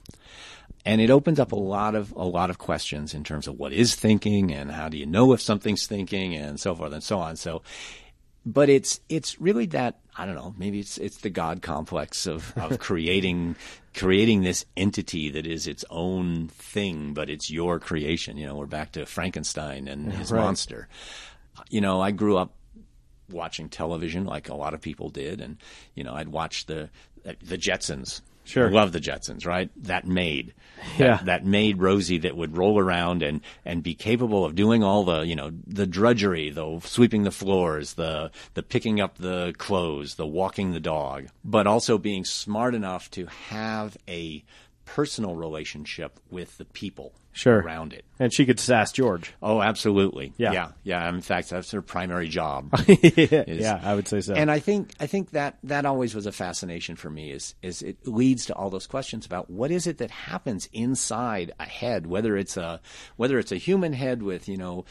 And 0.86 1.00
it 1.00 1.10
opens 1.10 1.40
up 1.40 1.52
a 1.54 1.56
lot 1.56 1.96
of 1.96 2.12
a 2.12 2.26
lot 2.26 2.50
of 2.50 2.58
questions 2.58 3.14
in 3.14 3.24
terms 3.24 3.48
of 3.48 3.58
what 3.58 3.74
is 3.74 3.96
thinking 3.96 4.52
and 4.52 4.72
how 4.72 4.90
do 4.90 4.98
you 4.98 5.06
know 5.06 5.34
if 5.34 5.42
something's 5.42 5.88
thinking 5.88 6.36
and 6.36 6.60
so 6.60 6.76
forth 6.76 6.94
and 6.94 7.04
so 7.04 7.20
on. 7.20 7.38
So 7.38 7.62
but 8.46 8.70
it's 8.70 9.00
it's 9.10 9.40
really 9.42 9.66
that 9.68 10.00
I 10.18 10.26
don't 10.26 10.36
know, 10.36 10.56
maybe 10.58 10.80
it's 10.80 10.98
it's 10.98 11.18
the 11.18 11.30
God 11.30 11.62
complex 11.62 12.26
of, 12.26 12.54
of 12.58 12.80
creating 12.88 13.56
creating 13.94 14.42
this 14.44 14.66
entity 14.76 15.30
that 15.32 15.46
is 15.46 15.68
its 15.68 15.86
own 15.90 16.48
thing, 16.48 17.14
but 17.14 17.30
it's 17.30 17.52
your 17.52 17.80
creation. 17.80 18.38
You 18.38 18.48
know, 18.48 18.56
we're 18.56 18.66
back 18.66 18.94
to 18.94 19.06
Frankenstein 19.06 19.88
and 19.88 20.12
his 20.12 20.32
Right. 20.32 20.42
monster. 20.42 20.88
You 21.70 21.82
know, 21.82 22.02
I 22.02 22.12
grew 22.12 22.38
up 22.38 22.54
watching 23.30 23.68
television 23.70 24.26
like 24.26 24.50
a 24.50 24.56
lot 24.56 24.74
of 24.74 24.82
people 24.82 25.10
did, 25.10 25.42
and 25.42 25.58
you 25.96 26.04
know, 26.04 26.14
I'd 26.14 26.30
watch 26.30 26.66
the 26.66 26.90
the 27.24 27.58
Jetsons. 27.58 28.22
Sure. 28.48 28.72
Love 28.72 28.94
the 28.94 29.00
Jetsons, 29.02 29.46
right? 29.46 29.70
That 29.76 30.08
maid, 30.08 30.54
Yeah. 30.98 31.18
that, 31.18 31.26
that 31.26 31.46
maid 31.46 31.80
Rosie 31.80 32.18
that 32.20 32.38
would 32.38 32.56
roll 32.56 32.80
around 32.80 33.22
and 33.22 33.42
and 33.66 33.84
be 33.84 33.94
capable 33.94 34.46
of 34.46 34.56
doing 34.56 34.84
all 34.84 35.04
the 35.04 35.22
you 35.22 35.36
know 35.36 35.52
the 35.68 35.86
drudgery, 35.86 36.50
the 36.50 36.80
sweeping 36.84 37.24
the 37.24 37.32
floors, 37.32 37.96
the 37.96 38.32
the 38.54 38.64
picking 38.64 39.02
up 39.02 39.18
the 39.18 39.54
clothes, 39.58 40.16
the 40.16 40.26
walking 40.26 40.72
the 40.72 40.80
dog, 40.80 41.28
but 41.44 41.68
also 41.68 41.98
being 41.98 42.24
smart 42.24 42.74
enough 42.74 43.12
to 43.12 43.26
have 43.50 43.98
a 44.08 44.44
personal 44.88 45.36
relationship 45.36 46.20
with 46.32 46.58
the 46.58 46.66
people 46.66 47.14
Sure. 47.34 47.60
around 47.60 47.94
it. 47.94 48.04
And 48.18 48.34
she 48.34 48.48
could 48.48 48.60
sass 48.60 48.92
George. 48.92 49.32
Oh, 49.44 49.62
absolutely. 49.62 50.34
Yeah. 50.38 50.54
yeah, 50.54 50.72
yeah. 50.82 51.08
In 51.08 51.22
fact, 51.22 51.52
that's 51.52 51.70
her 51.70 51.84
primary 51.84 52.30
job. 52.30 52.74
yeah, 52.88 53.80
I 53.84 53.94
would 53.94 54.08
say 54.08 54.22
so. 54.22 54.34
And 54.34 54.50
I 54.50 54.58
think 54.58 54.94
I 55.00 55.06
think 55.06 55.30
that 55.32 55.60
that 55.64 55.86
always 55.86 56.16
was 56.16 56.26
a 56.26 56.32
fascination 56.32 56.96
for 56.96 57.12
me. 57.12 57.30
Is 57.30 57.54
is 57.62 57.84
it 57.84 58.08
leads 58.08 58.48
to 58.48 58.56
all 58.56 58.72
those 58.72 58.88
questions 58.88 59.28
about 59.28 59.52
what 59.52 59.70
is 59.70 59.86
it 59.86 60.00
that 60.00 60.10
happens 60.10 60.68
inside 60.74 61.52
a 61.60 61.66
head, 61.66 62.08
whether 62.08 62.36
it's 62.36 62.58
a 62.58 62.82
whether 63.18 63.38
it's 63.38 63.52
a 63.52 63.58
human 63.58 63.94
head 63.94 64.24
with 64.24 64.48
you 64.50 64.58
know 64.58 64.86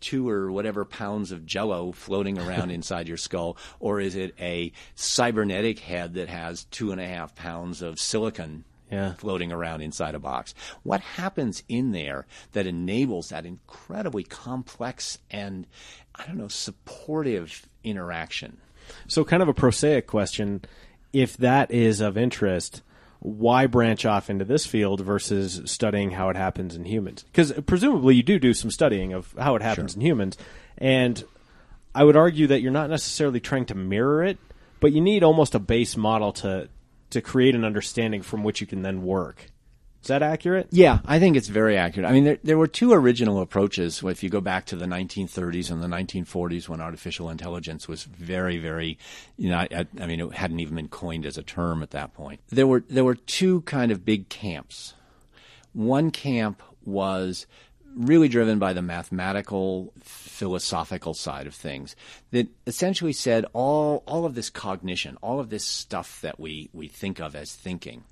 two 0.00 0.26
or 0.28 0.50
whatever 0.50 0.86
pounds 0.86 1.30
of 1.30 1.44
jello 1.44 1.92
floating 1.92 2.38
around 2.38 2.70
inside 2.70 3.06
your 3.06 3.18
skull, 3.18 3.58
or 3.80 4.00
is 4.00 4.14
it 4.14 4.34
a 4.40 4.72
cybernetic 4.94 5.78
head 5.78 6.14
that 6.14 6.30
has 6.30 6.64
two 6.64 6.90
and 6.90 7.02
a 7.02 7.06
half 7.06 7.34
pounds 7.34 7.82
of 7.82 7.98
silicon 8.00 8.64
Yeah. 8.94 9.14
floating 9.14 9.52
around 9.52 9.82
inside 9.82 10.14
a 10.14 10.18
box? 10.18 10.54
What 10.82 11.00
happens 11.00 11.62
in 11.68 11.92
there 11.92 12.26
that 12.52 12.66
enables 12.66 13.28
that 13.30 13.44
incredibly 13.44 14.24
complex 14.24 15.18
and, 15.30 15.66
I 16.14 16.26
don't 16.26 16.38
know, 16.38 16.48
supportive 16.48 17.66
interaction? 17.82 18.58
So, 19.06 19.24
kind 19.24 19.42
of 19.42 19.48
a 19.48 19.54
prosaic 19.54 20.06
question: 20.06 20.62
If 21.12 21.36
that 21.38 21.70
is 21.70 22.00
of 22.00 22.16
interest, 22.16 22.82
why 23.20 23.66
branch 23.66 24.04
off 24.04 24.28
into 24.28 24.44
this 24.44 24.66
field 24.66 25.00
versus 25.00 25.62
studying 25.64 26.10
how 26.12 26.28
it 26.28 26.36
happens 26.36 26.76
in 26.76 26.84
humans? 26.84 27.24
Because 27.24 27.52
presumably 27.66 28.14
you 28.14 28.22
do 28.22 28.38
do 28.38 28.52
some 28.54 28.70
studying 28.70 29.12
of 29.12 29.34
how 29.38 29.56
it 29.56 29.62
happens 29.62 29.94
in 29.94 30.02
humans, 30.02 30.36
and 30.78 31.24
I 31.94 32.04
would 32.04 32.16
argue 32.16 32.46
that 32.48 32.60
you're 32.60 32.72
not 32.72 32.90
necessarily 32.90 33.40
trying 33.40 33.66
to 33.66 33.74
mirror 33.74 34.22
it, 34.22 34.38
but 34.80 34.92
you 34.92 35.00
need 35.00 35.22
almost 35.22 35.54
a 35.54 35.58
base 35.58 35.96
model 35.96 36.32
to 36.34 36.68
to 37.14 37.20
create 37.20 37.54
an 37.54 37.64
understanding 37.64 38.22
from 38.22 38.44
which 38.44 38.60
you 38.60 38.66
can 38.66 38.82
then 38.82 39.02
work. 39.02 39.46
Is 40.02 40.08
that 40.08 40.22
accurate? 40.22 40.68
Yeah, 40.70 40.98
I 41.06 41.18
think 41.18 41.34
it's 41.34 41.48
very 41.48 41.78
accurate. 41.78 42.06
I 42.06 42.12
mean, 42.12 42.24
there, 42.24 42.38
there 42.44 42.58
were 42.58 42.66
two 42.66 42.92
original 42.92 43.40
approaches. 43.40 44.02
If 44.04 44.22
you 44.22 44.28
go 44.28 44.42
back 44.42 44.66
to 44.66 44.76
the 44.76 44.84
1930s 44.84 45.70
and 45.70 45.82
the 45.82 45.86
1940s, 45.86 46.68
when 46.68 46.82
artificial 46.82 47.30
intelligence 47.30 47.88
was 47.88 48.04
very, 48.04 48.58
very, 48.58 48.98
you 49.38 49.48
know, 49.48 49.56
I, 49.56 49.86
I 49.98 50.06
mean, 50.06 50.20
it 50.20 50.34
hadn't 50.34 50.60
even 50.60 50.74
been 50.74 50.88
coined 50.88 51.24
as 51.24 51.38
a 51.38 51.42
term 51.42 51.82
at 51.82 51.92
that 51.92 52.12
point. 52.12 52.40
There 52.50 52.66
were 52.66 52.84
there 52.86 53.02
were 53.04 53.14
two 53.14 53.62
kind 53.62 53.90
of 53.90 54.04
big 54.04 54.28
camps. 54.28 54.92
One 55.72 56.10
camp 56.10 56.62
was 56.84 57.46
really 57.94 58.28
driven 58.28 58.58
by 58.58 58.72
the 58.72 58.82
mathematical 58.82 59.92
philosophical 60.02 61.14
side 61.14 61.46
of 61.46 61.54
things 61.54 61.94
that 62.32 62.48
essentially 62.66 63.12
said 63.12 63.46
all 63.52 64.02
all 64.06 64.24
of 64.24 64.34
this 64.34 64.50
cognition 64.50 65.16
all 65.22 65.38
of 65.38 65.48
this 65.48 65.64
stuff 65.64 66.20
that 66.20 66.40
we 66.40 66.68
we 66.72 66.88
think 66.88 67.20
of 67.20 67.36
as 67.36 67.54
thinking 67.54 68.02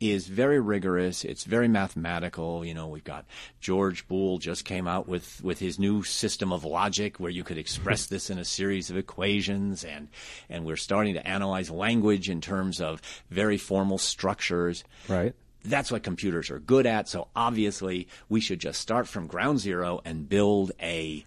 is 0.00 0.26
very 0.26 0.60
rigorous. 0.60 1.24
It's 1.24 1.44
very 1.44 1.68
mathematical. 1.68 2.64
You 2.64 2.74
know, 2.74 2.88
we've 2.88 3.04
got 3.04 3.24
George 3.60 4.06
Boole 4.08 4.38
just 4.38 4.64
came 4.64 4.88
out 4.88 5.08
with, 5.08 5.42
with 5.42 5.58
his 5.58 5.78
new 5.78 6.02
system 6.02 6.52
of 6.52 6.64
logic 6.64 7.18
where 7.18 7.30
you 7.30 7.44
could 7.44 7.58
express 7.58 8.06
this 8.08 8.30
in 8.30 8.38
a 8.38 8.44
series 8.44 8.90
of 8.90 8.96
equations 8.96 9.84
and, 9.84 10.08
and 10.48 10.64
we're 10.64 10.76
starting 10.76 11.14
to 11.14 11.26
analyze 11.26 11.70
language 11.70 12.28
in 12.28 12.40
terms 12.40 12.80
of 12.80 13.00
very 13.30 13.56
formal 13.56 13.98
structures. 13.98 14.84
Right. 15.08 15.34
That's 15.64 15.90
what 15.90 16.02
computers 16.02 16.50
are 16.50 16.58
good 16.58 16.86
at. 16.86 17.08
So 17.08 17.28
obviously 17.34 18.08
we 18.28 18.40
should 18.40 18.60
just 18.60 18.80
start 18.80 19.08
from 19.08 19.26
ground 19.26 19.60
zero 19.60 20.00
and 20.04 20.28
build 20.28 20.72
a, 20.80 21.24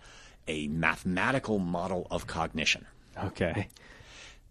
a 0.47 0.67
mathematical 0.67 1.59
model 1.59 2.07
of 2.11 2.27
cognition. 2.27 2.85
Okay. 3.21 3.67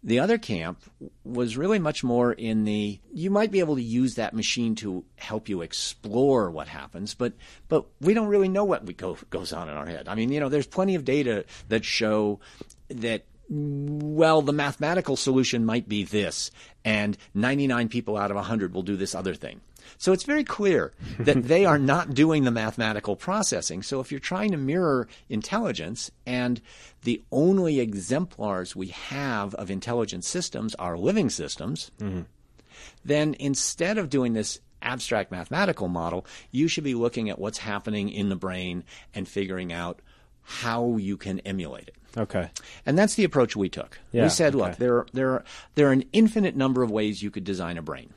The 0.03 0.21
other 0.21 0.39
camp 0.39 0.81
was 1.25 1.57
really 1.57 1.79
much 1.79 2.05
more 2.05 2.33
in 2.33 2.65
the 2.65 3.01
you 3.13 3.31
might 3.31 3.51
be 3.51 3.59
able 3.59 3.75
to 3.75 3.83
use 3.83 4.15
that 4.15 4.35
machine 4.35 4.77
to 4.77 5.05
help 5.17 5.49
you 5.49 5.63
explore 5.63 6.51
what 6.51 6.69
happens, 6.69 7.15
but 7.15 7.33
but 7.69 7.87
we 8.01 8.15
don't 8.15 8.29
really 8.29 8.49
know 8.49 8.65
what 8.65 8.85
we 8.85 8.95
go, 8.95 9.17
goes 9.31 9.53
on 9.53 9.69
in 9.69 9.75
our 9.75 9.87
head. 9.87 10.07
I 10.07 10.15
mean, 10.15 10.31
you 10.31 10.39
know, 10.39 10.49
there's 10.49 10.67
plenty 10.67 10.95
of 10.95 11.05
data 11.05 11.45
that 11.71 11.85
show 11.85 12.39
that 12.89 13.25
well, 13.49 14.43
the 14.43 14.53
mathematical 14.53 15.17
solution 15.17 15.65
might 15.65 15.89
be 15.89 16.05
this, 16.05 16.51
and 16.85 17.17
99 17.35 17.89
people 17.89 18.17
out 18.17 18.31
of 18.31 18.37
100 18.37 18.75
will 18.75 18.83
do 18.83 18.97
this 18.97 19.15
other 19.15 19.35
thing. 19.35 19.61
So 19.99 20.13
it's 20.13 20.25
very 20.25 20.45
clear 20.45 20.93
that 21.19 21.45
they 21.45 21.65
are 21.65 21.79
not 21.95 22.15
doing 22.15 22.45
the 22.45 22.51
mathematical 22.51 23.17
processing. 23.17 23.83
So 23.83 24.01
if 24.01 24.11
you're 24.11 24.21
trying 24.21 24.53
to 24.53 24.57
mirror 24.57 25.09
intelligence 25.29 26.11
and 26.27 26.61
the 27.03 27.23
only 27.31 27.81
exemplars 27.81 28.75
we 28.75 28.89
have 28.89 29.55
of 29.55 29.71
intelligent 29.71 30.25
systems 30.25 30.75
are 30.77 30.99
living 30.99 31.31
systems, 31.31 31.91
mm-hmm. 31.99 32.23
then 33.05 33.35
instead 33.39 33.99
of 33.99 34.11
doing 34.11 34.33
this 34.33 34.61
abstract 34.83 35.31
mathematical 35.31 35.89
model, 35.89 36.27
you 36.51 36.69
should 36.69 36.85
be 36.85 36.95
looking 36.95 37.31
at 37.31 37.39
what's 37.39 37.59
happening 37.59 38.09
in 38.09 38.29
the 38.29 38.37
brain 38.37 38.85
and 39.15 39.29
figuring 39.29 39.73
out 39.73 40.01
how 40.43 40.97
you 40.97 41.17
can 41.17 41.41
emulate 41.41 41.89
it. 41.89 41.97
Okay. 42.17 42.51
And 42.87 42.97
that's 42.97 43.15
the 43.15 43.25
approach 43.25 43.57
we 43.57 43.69
took. 43.69 43.99
Yeah, 44.13 44.23
we 44.25 44.29
said, 44.31 44.55
okay. 44.55 44.65
look, 44.65 44.77
there 44.77 44.99
are, 44.99 45.07
there 45.13 45.31
are 45.31 45.45
there 45.75 45.89
are 45.89 45.93
an 45.93 46.05
infinite 46.13 46.57
number 46.57 46.83
of 46.83 46.91
ways 46.91 47.23
you 47.23 47.31
could 47.31 47.45
design 47.45 47.77
a 47.77 47.83
brain. 47.83 48.15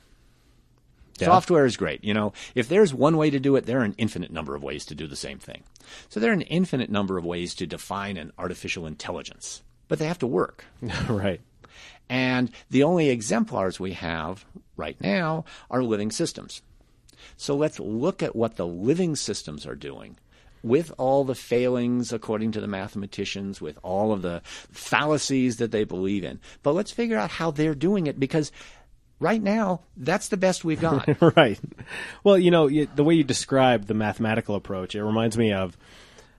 Yeah. 1.19 1.27
Software 1.27 1.65
is 1.65 1.77
great. 1.77 2.03
You 2.03 2.13
know, 2.13 2.33
if 2.55 2.69
there's 2.69 2.93
one 2.93 3.17
way 3.17 3.29
to 3.29 3.39
do 3.39 3.55
it, 3.55 3.65
there 3.65 3.79
are 3.79 3.83
an 3.83 3.95
infinite 3.97 4.31
number 4.31 4.55
of 4.55 4.63
ways 4.63 4.85
to 4.85 4.95
do 4.95 5.07
the 5.07 5.15
same 5.15 5.39
thing. 5.39 5.63
So 6.09 6.19
there 6.19 6.31
are 6.31 6.33
an 6.33 6.41
infinite 6.41 6.89
number 6.89 7.17
of 7.17 7.25
ways 7.25 7.53
to 7.55 7.67
define 7.67 8.17
an 8.17 8.31
artificial 8.37 8.85
intelligence, 8.85 9.63
but 9.87 9.99
they 9.99 10.07
have 10.07 10.19
to 10.19 10.27
work. 10.27 10.65
right. 11.09 11.41
And 12.09 12.51
the 12.69 12.83
only 12.83 13.09
exemplars 13.09 13.79
we 13.79 13.93
have 13.93 14.45
right 14.75 14.99
now 14.99 15.45
are 15.69 15.83
living 15.83 16.11
systems. 16.11 16.61
So 17.37 17.55
let's 17.55 17.79
look 17.79 18.23
at 18.23 18.35
what 18.35 18.55
the 18.55 18.67
living 18.67 19.15
systems 19.15 19.65
are 19.65 19.75
doing 19.75 20.17
with 20.63 20.91
all 20.97 21.23
the 21.23 21.35
failings 21.35 22.11
according 22.11 22.51
to 22.51 22.61
the 22.61 22.67
mathematicians, 22.67 23.61
with 23.61 23.77
all 23.83 24.11
of 24.11 24.21
the 24.21 24.41
fallacies 24.43 25.57
that 25.57 25.71
they 25.71 25.83
believe 25.83 26.23
in. 26.23 26.39
But 26.63 26.73
let's 26.73 26.91
figure 26.91 27.17
out 27.17 27.31
how 27.31 27.51
they're 27.51 27.75
doing 27.75 28.07
it 28.07 28.19
because 28.19 28.51
right 29.19 29.41
now, 29.41 29.81
that's 29.97 30.29
the 30.29 30.37
best 30.37 30.63
we've 30.63 30.81
got. 30.81 31.07
right. 31.35 31.59
Well, 32.23 32.37
you 32.37 32.51
know, 32.51 32.69
the 32.69 33.03
way 33.03 33.15
you 33.15 33.23
describe 33.23 33.85
the 33.85 33.93
mathematical 33.93 34.55
approach, 34.55 34.95
it 34.95 35.03
reminds 35.03 35.37
me 35.37 35.53
of 35.53 35.77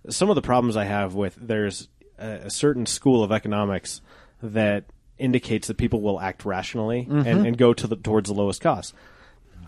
some 0.09 0.31
of 0.31 0.35
the 0.35 0.43
problems 0.43 0.77
I 0.77 0.85
have 0.85 1.15
with 1.15 1.37
there's 1.41 1.89
a, 2.19 2.47
a 2.47 2.51
certain 2.51 2.87
school 2.87 3.23
of 3.23 3.33
economics 3.33 4.01
that 4.43 4.85
indicates 5.19 5.69
that 5.69 5.77
people 5.77 6.01
will 6.01 6.19
act 6.19 6.45
rationally 6.47 7.03
Mm-hmm. 7.05 7.29
and, 7.29 7.47
and 7.47 7.59
go 7.59 7.75
to 7.75 7.87
the 7.87 7.97
towards 7.97 8.29
the 8.31 8.35
lowest 8.35 8.61
cost. 8.63 8.95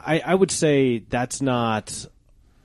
I, 0.05 0.21
I 0.21 0.35
would 0.35 0.51
say 0.51 0.99
that's 0.99 1.41
not 1.43 2.07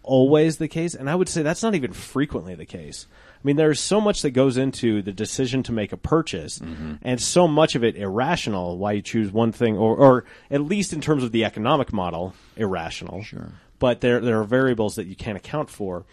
always 0.02 0.58
the 0.58 0.68
case, 0.70 0.96
and 0.96 1.10
I 1.10 1.16
would 1.16 1.28
say 1.30 1.42
that's 1.42 1.62
not 1.62 1.76
even 1.76 1.92
frequently 1.92 2.56
the 2.56 2.66
case. 2.66 3.06
I 3.38 3.40
mean, 3.44 3.56
there's 3.56 3.80
so 3.80 4.02
much 4.02 4.24
that 4.24 4.32
goes 4.32 4.58
into 4.58 5.02
the 5.02 5.12
decision 5.12 5.64
to 5.64 5.72
make 5.72 5.94
a 5.94 5.98
purchase, 5.98 6.60
and 7.02 7.22
so 7.22 7.48
much 7.48 7.76
of 7.76 7.84
it 7.84 7.96
irrational. 7.96 8.78
Why 8.78 8.94
you 8.94 9.02
choose 9.02 9.32
one 9.32 9.52
thing, 9.52 9.78
or, 9.78 9.96
or 9.96 10.26
at 10.50 10.62
least 10.62 10.92
in 10.92 11.02
terms 11.02 11.24
of 11.24 11.32
the 11.32 11.46
economic 11.46 11.94
model, 11.94 12.34
irrational. 12.56 13.24
Sure. 13.24 13.52
But 13.80 14.02
there 14.02 14.20
there 14.20 14.40
are 14.40 14.44
variables 14.44 14.96
that 14.96 15.06
you 15.06 15.16
can't 15.16 15.38
account 15.38 15.70
for, 15.70 16.06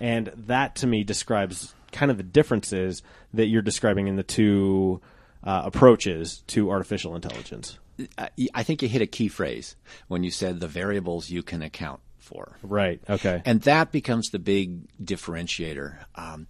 and 0.00 0.32
that 0.34 0.74
to 0.76 0.86
me 0.86 1.04
describes 1.04 1.74
kind 1.92 2.10
of 2.10 2.16
the 2.16 2.24
differences 2.24 3.02
that 3.32 3.46
you're 3.46 3.62
describing 3.62 4.08
in 4.08 4.16
the 4.16 4.22
two 4.22 5.00
uh, 5.44 5.62
approaches 5.64 6.42
to 6.48 6.70
artificial 6.70 7.14
intelligence. 7.14 7.78
I 8.18 8.30
I 8.54 8.62
think 8.64 8.82
you 8.82 8.88
hit 8.88 9.02
a 9.02 9.06
key 9.06 9.28
phrase 9.28 9.76
when 10.08 10.24
you 10.24 10.30
said 10.30 10.58
the 10.58 10.68
variables 10.68 11.30
you 11.30 11.42
can 11.42 11.62
account 11.62 12.00
for. 12.22 12.56
Right. 12.62 13.00
Okay. 13.08 13.42
And 13.44 13.60
that 13.62 13.92
becomes 13.92 14.30
the 14.30 14.38
big 14.38 14.86
differentiator. 15.02 15.96
Um, 16.14 16.46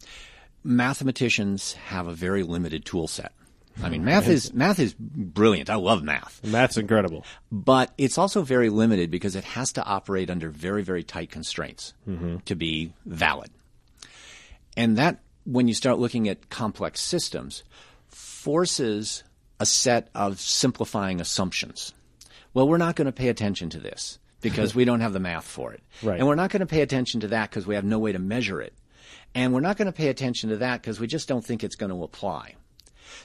mathematicians 0.64 1.74
have 1.74 2.06
a 2.06 2.12
very 2.12 2.42
limited 2.42 2.84
tool 2.84 3.08
set. 3.08 3.32
I 3.82 3.88
mean, 3.88 4.04
math 4.04 4.28
is 4.28 4.52
math 4.52 4.78
is 4.78 4.92
brilliant. 4.98 5.70
I 5.70 5.76
love 5.76 6.02
math, 6.02 6.44
Math's 6.44 6.76
incredible. 6.76 7.24
but 7.50 7.90
it's 7.96 8.18
also 8.18 8.42
very 8.42 8.68
limited 8.68 9.10
because 9.10 9.34
it 9.34 9.44
has 9.44 9.72
to 9.72 9.82
operate 9.84 10.28
under 10.28 10.50
very 10.50 10.82
very 10.82 11.02
tight 11.02 11.30
constraints 11.30 11.94
to 12.44 12.54
be 12.54 12.92
valid. 13.06 13.50
And 14.76 14.98
that, 14.98 15.20
when 15.44 15.68
you 15.68 15.74
start 15.74 15.98
looking 15.98 16.28
at 16.28 16.50
complex 16.50 17.00
systems, 17.00 17.62
forces 18.08 19.24
a 19.58 19.64
set 19.64 20.08
of 20.14 20.38
simplifying 20.38 21.20
assumptions. 21.20 21.94
Well, 22.52 22.68
we're 22.68 22.76
not 22.76 22.96
going 22.96 23.06
to 23.06 23.12
pay 23.12 23.28
attention 23.28 23.70
to 23.70 23.78
this 23.80 24.18
because 24.42 24.74
we 24.74 24.84
don't 24.84 25.00
have 25.00 25.12
the 25.12 25.20
math 25.20 25.44
for 25.46 25.72
it. 25.72 25.82
Right. 26.02 26.18
And 26.18 26.26
we're 26.26 26.34
not 26.34 26.50
going 26.50 26.60
to 26.60 26.66
pay 26.66 26.82
attention 26.82 27.20
to 27.20 27.28
that 27.28 27.48
because 27.50 27.66
we 27.66 27.74
have 27.74 27.84
no 27.84 27.98
way 27.98 28.12
to 28.12 28.18
measure 28.18 28.60
it. 28.60 28.74
And 29.34 29.54
we're 29.54 29.60
not 29.60 29.76
going 29.78 29.86
to 29.86 29.92
pay 29.92 30.08
attention 30.08 30.50
to 30.50 30.58
that 30.58 30.82
because 30.82 31.00
we 31.00 31.06
just 31.06 31.26
don't 31.28 31.44
think 31.44 31.64
it's 31.64 31.76
going 31.76 31.90
to 31.90 32.02
apply. 32.02 32.56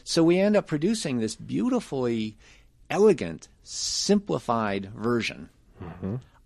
So 0.04 0.24
we 0.24 0.40
end 0.40 0.56
up 0.56 0.68
producing 0.68 1.20
this 1.20 1.36
beautifully 1.36 2.38
elegant, 2.90 3.50
simplified 3.64 4.92
version 4.94 5.50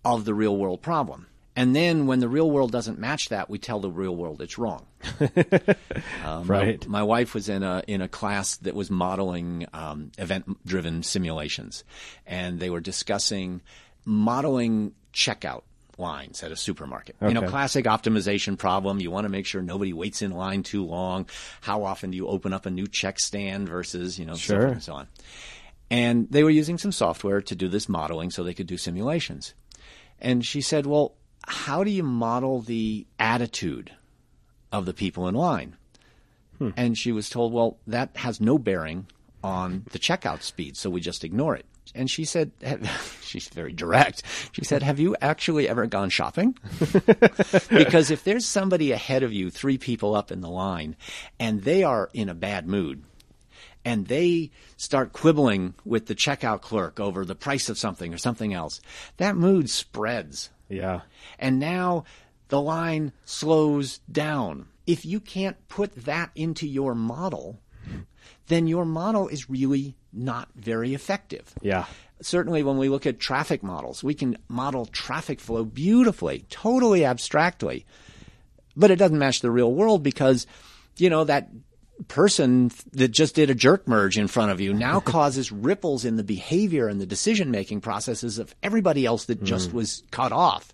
of 0.04 0.24
the 0.24 0.34
real 0.34 0.56
world 0.56 0.82
problem. 0.82 1.26
And 1.54 1.76
then 1.76 2.06
when 2.06 2.20
the 2.20 2.28
real 2.28 2.50
world 2.50 2.72
doesn't 2.72 2.98
match 2.98 3.28
that, 3.28 3.50
we 3.50 3.58
tell 3.58 3.78
the 3.78 3.90
real 3.90 4.16
world 4.16 4.40
it's 4.40 4.56
wrong. 4.58 4.86
Um, 6.24 6.44
Right. 6.46 6.86
My, 6.88 7.00
my 7.00 7.02
wife 7.02 7.34
was 7.34 7.48
in 7.48 7.62
a 7.62 7.82
in 7.86 8.00
a 8.00 8.08
class 8.08 8.56
that 8.58 8.74
was 8.74 8.90
modeling 8.90 9.66
um, 9.74 10.12
event 10.18 10.64
driven 10.64 11.02
simulations, 11.02 11.84
and 12.26 12.58
they 12.58 12.70
were 12.70 12.80
discussing 12.80 13.60
modeling 14.04 14.94
checkout 15.12 15.62
lines 15.98 16.42
at 16.42 16.50
a 16.50 16.56
supermarket. 16.56 17.16
You 17.20 17.34
know, 17.34 17.46
classic 17.48 17.84
optimization 17.84 18.56
problem. 18.56 18.98
You 19.00 19.10
want 19.10 19.24
to 19.24 19.28
make 19.28 19.46
sure 19.46 19.62
nobody 19.62 19.92
waits 19.92 20.22
in 20.22 20.30
line 20.32 20.62
too 20.62 20.84
long. 20.84 21.26
How 21.60 21.84
often 21.84 22.10
do 22.10 22.16
you 22.16 22.26
open 22.26 22.52
up 22.52 22.66
a 22.66 22.70
new 22.70 22.86
check 22.86 23.18
stand 23.20 23.68
versus 23.68 24.18
you 24.18 24.24
know 24.24 24.34
Sure. 24.34 24.66
and 24.66 24.82
so 24.82 24.94
on. 24.94 25.08
And 25.90 26.26
they 26.30 26.42
were 26.42 26.50
using 26.50 26.78
some 26.78 26.92
software 26.92 27.42
to 27.42 27.54
do 27.54 27.68
this 27.68 27.88
modeling 27.88 28.30
so 28.30 28.42
they 28.42 28.54
could 28.54 28.66
do 28.66 28.78
simulations. 28.78 29.54
And 30.18 30.44
she 30.44 30.60
said, 30.60 30.86
"Well, 30.86 31.14
how 31.46 31.84
do 31.84 31.90
you 31.90 32.02
model 32.02 32.62
the 32.62 33.06
attitude 33.18 33.92
of 34.72 34.86
the 34.86 34.94
people 34.94 35.28
in 35.28 35.34
line?" 35.34 35.76
Hmm. 36.58 36.70
And 36.76 36.96
she 36.96 37.12
was 37.12 37.28
told, 37.28 37.52
well, 37.52 37.78
that 37.86 38.16
has 38.16 38.40
no 38.40 38.58
bearing 38.58 39.06
on 39.42 39.84
the 39.90 39.98
checkout 39.98 40.42
speed, 40.42 40.76
so 40.76 40.88
we 40.90 41.00
just 41.00 41.24
ignore 41.24 41.56
it. 41.56 41.66
And 41.94 42.10
she 42.10 42.24
said, 42.24 42.52
she's 43.22 43.48
very 43.48 43.72
direct. 43.72 44.22
She 44.52 44.64
said, 44.64 44.82
Have 44.82 44.98
you 44.98 45.16
actually 45.20 45.68
ever 45.68 45.86
gone 45.86 46.10
shopping? 46.10 46.56
because 47.68 48.10
if 48.10 48.24
there's 48.24 48.46
somebody 48.46 48.92
ahead 48.92 49.22
of 49.22 49.32
you, 49.32 49.50
three 49.50 49.78
people 49.78 50.14
up 50.14 50.30
in 50.30 50.40
the 50.40 50.50
line, 50.50 50.96
and 51.38 51.62
they 51.62 51.82
are 51.82 52.10
in 52.12 52.28
a 52.28 52.34
bad 52.34 52.66
mood, 52.66 53.04
and 53.84 54.06
they 54.06 54.50
start 54.76 55.12
quibbling 55.12 55.74
with 55.84 56.06
the 56.06 56.14
checkout 56.14 56.60
clerk 56.60 57.00
over 57.00 57.24
the 57.24 57.34
price 57.34 57.68
of 57.68 57.78
something 57.78 58.14
or 58.14 58.18
something 58.18 58.54
else, 58.54 58.80
that 59.16 59.36
mood 59.36 59.68
spreads. 59.68 60.50
Yeah. 60.68 61.02
And 61.38 61.58
now 61.58 62.04
the 62.48 62.60
line 62.60 63.12
slows 63.24 63.98
down. 64.10 64.68
If 64.86 65.04
you 65.04 65.20
can't 65.20 65.68
put 65.68 66.04
that 66.04 66.30
into 66.34 66.66
your 66.66 66.94
model, 66.94 67.60
then 68.48 68.66
your 68.66 68.84
model 68.84 69.28
is 69.28 69.48
really 69.48 69.96
not 70.12 70.48
very 70.54 70.94
effective. 70.94 71.52
Yeah. 71.62 71.86
Certainly, 72.20 72.62
when 72.62 72.78
we 72.78 72.88
look 72.88 73.06
at 73.06 73.18
traffic 73.18 73.62
models, 73.62 74.04
we 74.04 74.14
can 74.14 74.38
model 74.48 74.86
traffic 74.86 75.40
flow 75.40 75.64
beautifully, 75.64 76.44
totally 76.50 77.04
abstractly, 77.04 77.84
but 78.76 78.90
it 78.90 78.96
doesn't 78.96 79.18
match 79.18 79.40
the 79.40 79.50
real 79.50 79.72
world 79.72 80.02
because, 80.02 80.46
you 80.96 81.10
know, 81.10 81.24
that 81.24 81.48
person 82.08 82.70
that 82.92 83.08
just 83.08 83.34
did 83.34 83.50
a 83.50 83.54
jerk 83.54 83.86
merge 83.86 84.18
in 84.18 84.28
front 84.28 84.50
of 84.50 84.60
you 84.60 84.72
now 84.72 85.00
causes 85.14 85.52
ripples 85.52 86.04
in 86.04 86.16
the 86.16 86.24
behavior 86.24 86.88
and 86.88 87.00
the 87.00 87.06
decision 87.06 87.50
making 87.50 87.80
processes 87.80 88.38
of 88.38 88.54
everybody 88.62 89.04
else 89.04 89.26
that 89.26 89.42
just 89.42 89.68
mm-hmm. 89.68 89.78
was 89.78 90.02
cut 90.10 90.32
off. 90.32 90.72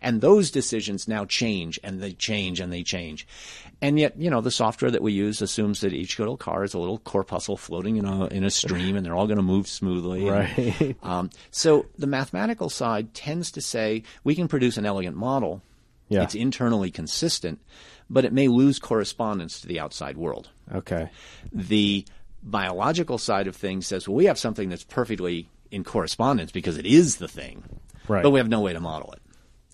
And 0.00 0.20
those 0.20 0.50
decisions 0.50 1.08
now 1.08 1.24
change 1.24 1.80
and 1.82 2.00
they 2.00 2.12
change 2.12 2.60
and 2.60 2.72
they 2.72 2.82
change. 2.82 3.26
And 3.84 3.98
yet, 3.98 4.18
you 4.18 4.30
know, 4.30 4.40
the 4.40 4.50
software 4.50 4.90
that 4.90 5.02
we 5.02 5.12
use 5.12 5.42
assumes 5.42 5.82
that 5.82 5.92
each 5.92 6.18
little 6.18 6.38
car 6.38 6.64
is 6.64 6.72
a 6.72 6.78
little 6.78 6.96
corpuscle 6.98 7.58
floating 7.58 7.96
in 7.96 8.06
a, 8.06 8.28
in 8.28 8.42
a 8.42 8.48
stream 8.50 8.96
and 8.96 9.04
they're 9.04 9.14
all 9.14 9.26
going 9.26 9.36
to 9.36 9.42
move 9.42 9.68
smoothly. 9.68 10.24
Right. 10.24 10.96
Um, 11.02 11.28
so 11.50 11.84
the 11.98 12.06
mathematical 12.06 12.70
side 12.70 13.12
tends 13.12 13.50
to 13.52 13.60
say 13.60 14.04
we 14.22 14.34
can 14.34 14.48
produce 14.48 14.78
an 14.78 14.86
elegant 14.86 15.16
model. 15.16 15.60
Yeah. 16.08 16.22
It's 16.22 16.34
internally 16.34 16.90
consistent, 16.90 17.60
but 18.08 18.24
it 18.24 18.32
may 18.32 18.48
lose 18.48 18.78
correspondence 18.78 19.60
to 19.60 19.66
the 19.68 19.80
outside 19.80 20.16
world. 20.16 20.48
Okay. 20.74 21.10
The 21.52 22.06
biological 22.42 23.18
side 23.18 23.48
of 23.48 23.54
things 23.54 23.86
says, 23.86 24.08
well, 24.08 24.14
we 24.16 24.24
have 24.24 24.38
something 24.38 24.70
that's 24.70 24.84
perfectly 24.84 25.50
in 25.70 25.84
correspondence 25.84 26.52
because 26.52 26.78
it 26.78 26.86
is 26.86 27.16
the 27.16 27.28
thing, 27.28 27.62
Right. 28.08 28.22
but 28.22 28.30
we 28.30 28.38
have 28.40 28.48
no 28.48 28.60
way 28.60 28.72
to 28.72 28.80
model 28.80 29.12
it. 29.12 29.20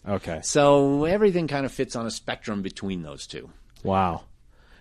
Okay. 0.08 0.40
So 0.42 1.04
everything 1.04 1.46
kind 1.46 1.64
of 1.64 1.70
fits 1.70 1.94
on 1.94 2.06
a 2.06 2.10
spectrum 2.10 2.62
between 2.62 3.02
those 3.02 3.28
two. 3.28 3.50
Wow. 3.82 4.22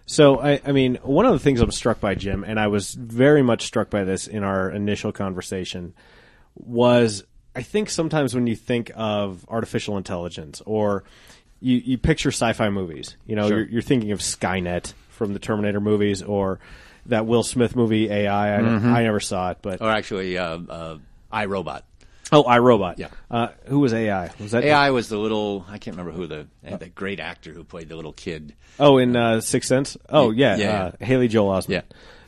So 0.05 0.39
I, 0.41 0.59
I 0.65 0.71
mean, 0.71 0.95
one 1.03 1.25
of 1.25 1.33
the 1.33 1.39
things 1.39 1.61
I'm 1.61 1.71
struck 1.71 1.99
by, 1.99 2.15
Jim, 2.15 2.43
and 2.43 2.59
I 2.59 2.67
was 2.67 2.93
very 2.95 3.43
much 3.43 3.63
struck 3.65 3.89
by 3.91 4.03
this 4.03 4.27
in 4.27 4.43
our 4.43 4.69
initial 4.71 5.11
conversation, 5.11 5.93
was 6.55 7.23
I 7.55 7.61
think 7.61 7.89
sometimes 7.89 8.33
when 8.33 8.47
you 8.47 8.55
think 8.55 8.91
of 8.95 9.45
artificial 9.49 9.97
intelligence 9.97 10.61
or 10.65 11.03
you, 11.61 11.77
you 11.77 11.97
picture 11.97 12.29
sci-fi 12.29 12.69
movies, 12.69 13.17
you 13.27 13.35
know, 13.35 13.47
Sure. 13.47 13.59
you're, 13.59 13.67
you're 13.67 13.81
thinking 13.81 14.11
of 14.11 14.19
Skynet 14.19 14.93
from 15.09 15.33
the 15.33 15.39
Terminator 15.39 15.79
movies 15.81 16.21
or 16.23 16.59
that 17.05 17.25
Will 17.25 17.43
Smith 17.43 17.75
movie 17.75 18.09
AI. 18.09 18.57
I, 18.57 18.61
don't- 18.61 18.85
I 18.85 19.03
never 19.03 19.19
saw 19.19 19.51
it, 19.51 19.57
but 19.61 19.81
Or 19.81 19.89
actually, 19.89 20.37
uh, 20.37 20.57
uh, 20.69 20.97
iRobot. 21.33 21.81
Oh, 22.31 22.43
iRobot. 22.43 22.97
Yeah. 22.97 23.09
Uh, 23.29 23.49
who 23.65 23.79
was 23.79 23.93
AI? 23.93 24.31
Was 24.39 24.51
that 24.51 24.63
AI 24.63 24.91
was 24.91 25.09
the 25.09 25.17
little, 25.17 25.65
I 25.69 25.77
can't 25.77 25.97
remember 25.97 26.17
who 26.17 26.27
the, 26.27 26.47
the 26.63 26.89
great 26.89 27.19
actor 27.19 27.53
who 27.53 27.63
played 27.63 27.89
the 27.89 27.95
little 27.95 28.13
kid. 28.13 28.55
Oh, 28.79 28.97
in 28.97 29.15
uh, 29.15 29.41
Sixth 29.41 29.67
Sense. 29.67 29.97
Oh, 30.09 30.31
yeah, 30.31 30.55
Yeah, 30.57 30.83
Uh, 30.83 30.91
Haley 31.05 31.27
Joel 31.27 31.51
Osment. 31.51 31.69
Yeah. 31.69 31.81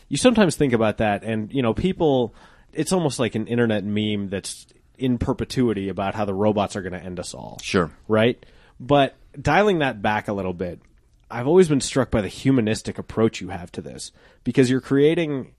You 0.09 0.17
sometimes 0.17 0.55
think 0.55 0.73
about 0.73 0.97
that, 0.97 1.23
and 1.23 1.53
you 1.53 1.61
know, 1.61 1.73
people. 1.73 2.35
It's 2.73 2.91
almost 2.91 3.19
like 3.19 3.35
an 3.35 3.47
internet 3.47 3.83
meme 3.83 4.29
that's 4.29 4.65
in 4.97 5.17
perpetuity 5.17 5.89
about 5.89 6.15
how 6.15 6.25
the 6.25 6.33
robots 6.33 6.75
are 6.75 6.81
going 6.81 6.93
to 6.93 7.03
end 7.03 7.19
us 7.19 7.33
all. 7.33 7.59
Sure. 7.61 7.91
Right. 8.07 8.45
But 8.79 9.15
dialing 9.39 9.79
that 9.79 10.01
back 10.01 10.27
a 10.27 10.33
little 10.33 10.53
bit, 10.53 10.79
I've 11.29 11.47
always 11.47 11.67
been 11.67 11.81
struck 11.81 12.11
by 12.11 12.21
the 12.21 12.27
humanistic 12.27 12.97
approach 12.97 13.41
you 13.41 13.49
have 13.49 13.71
to 13.73 13.81
this 13.81 14.11
because 14.43 14.69
you're 14.69 14.81
creating 14.81 15.53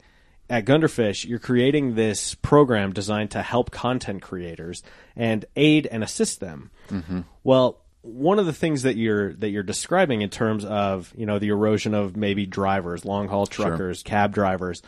at 0.52 0.66
Gunderfish, 0.66 1.26
you're 1.26 1.38
creating 1.38 1.94
this 1.94 2.34
program 2.34 2.92
designed 2.92 3.30
to 3.30 3.40
help 3.40 3.70
content 3.70 4.20
creators 4.20 4.82
and 5.16 5.46
aid 5.56 5.86
and 5.86 6.04
assist 6.04 6.40
them. 6.40 6.70
Mm-hmm. 6.90 7.22
Well, 7.42 7.80
one 8.02 8.38
of 8.38 8.44
the 8.44 8.52
things 8.52 8.82
that 8.82 8.96
you're 8.96 9.32
that 9.34 9.48
you're 9.48 9.62
describing 9.62 10.20
in 10.20 10.28
terms 10.28 10.66
of 10.66 11.10
you 11.16 11.24
know 11.24 11.38
the 11.38 11.48
erosion 11.48 11.94
of 11.94 12.18
maybe 12.18 12.44
drivers, 12.44 13.06
long 13.06 13.28
haul 13.28 13.46
truckers, 13.46 14.02
cab 14.02 14.34
drivers, 14.34 14.82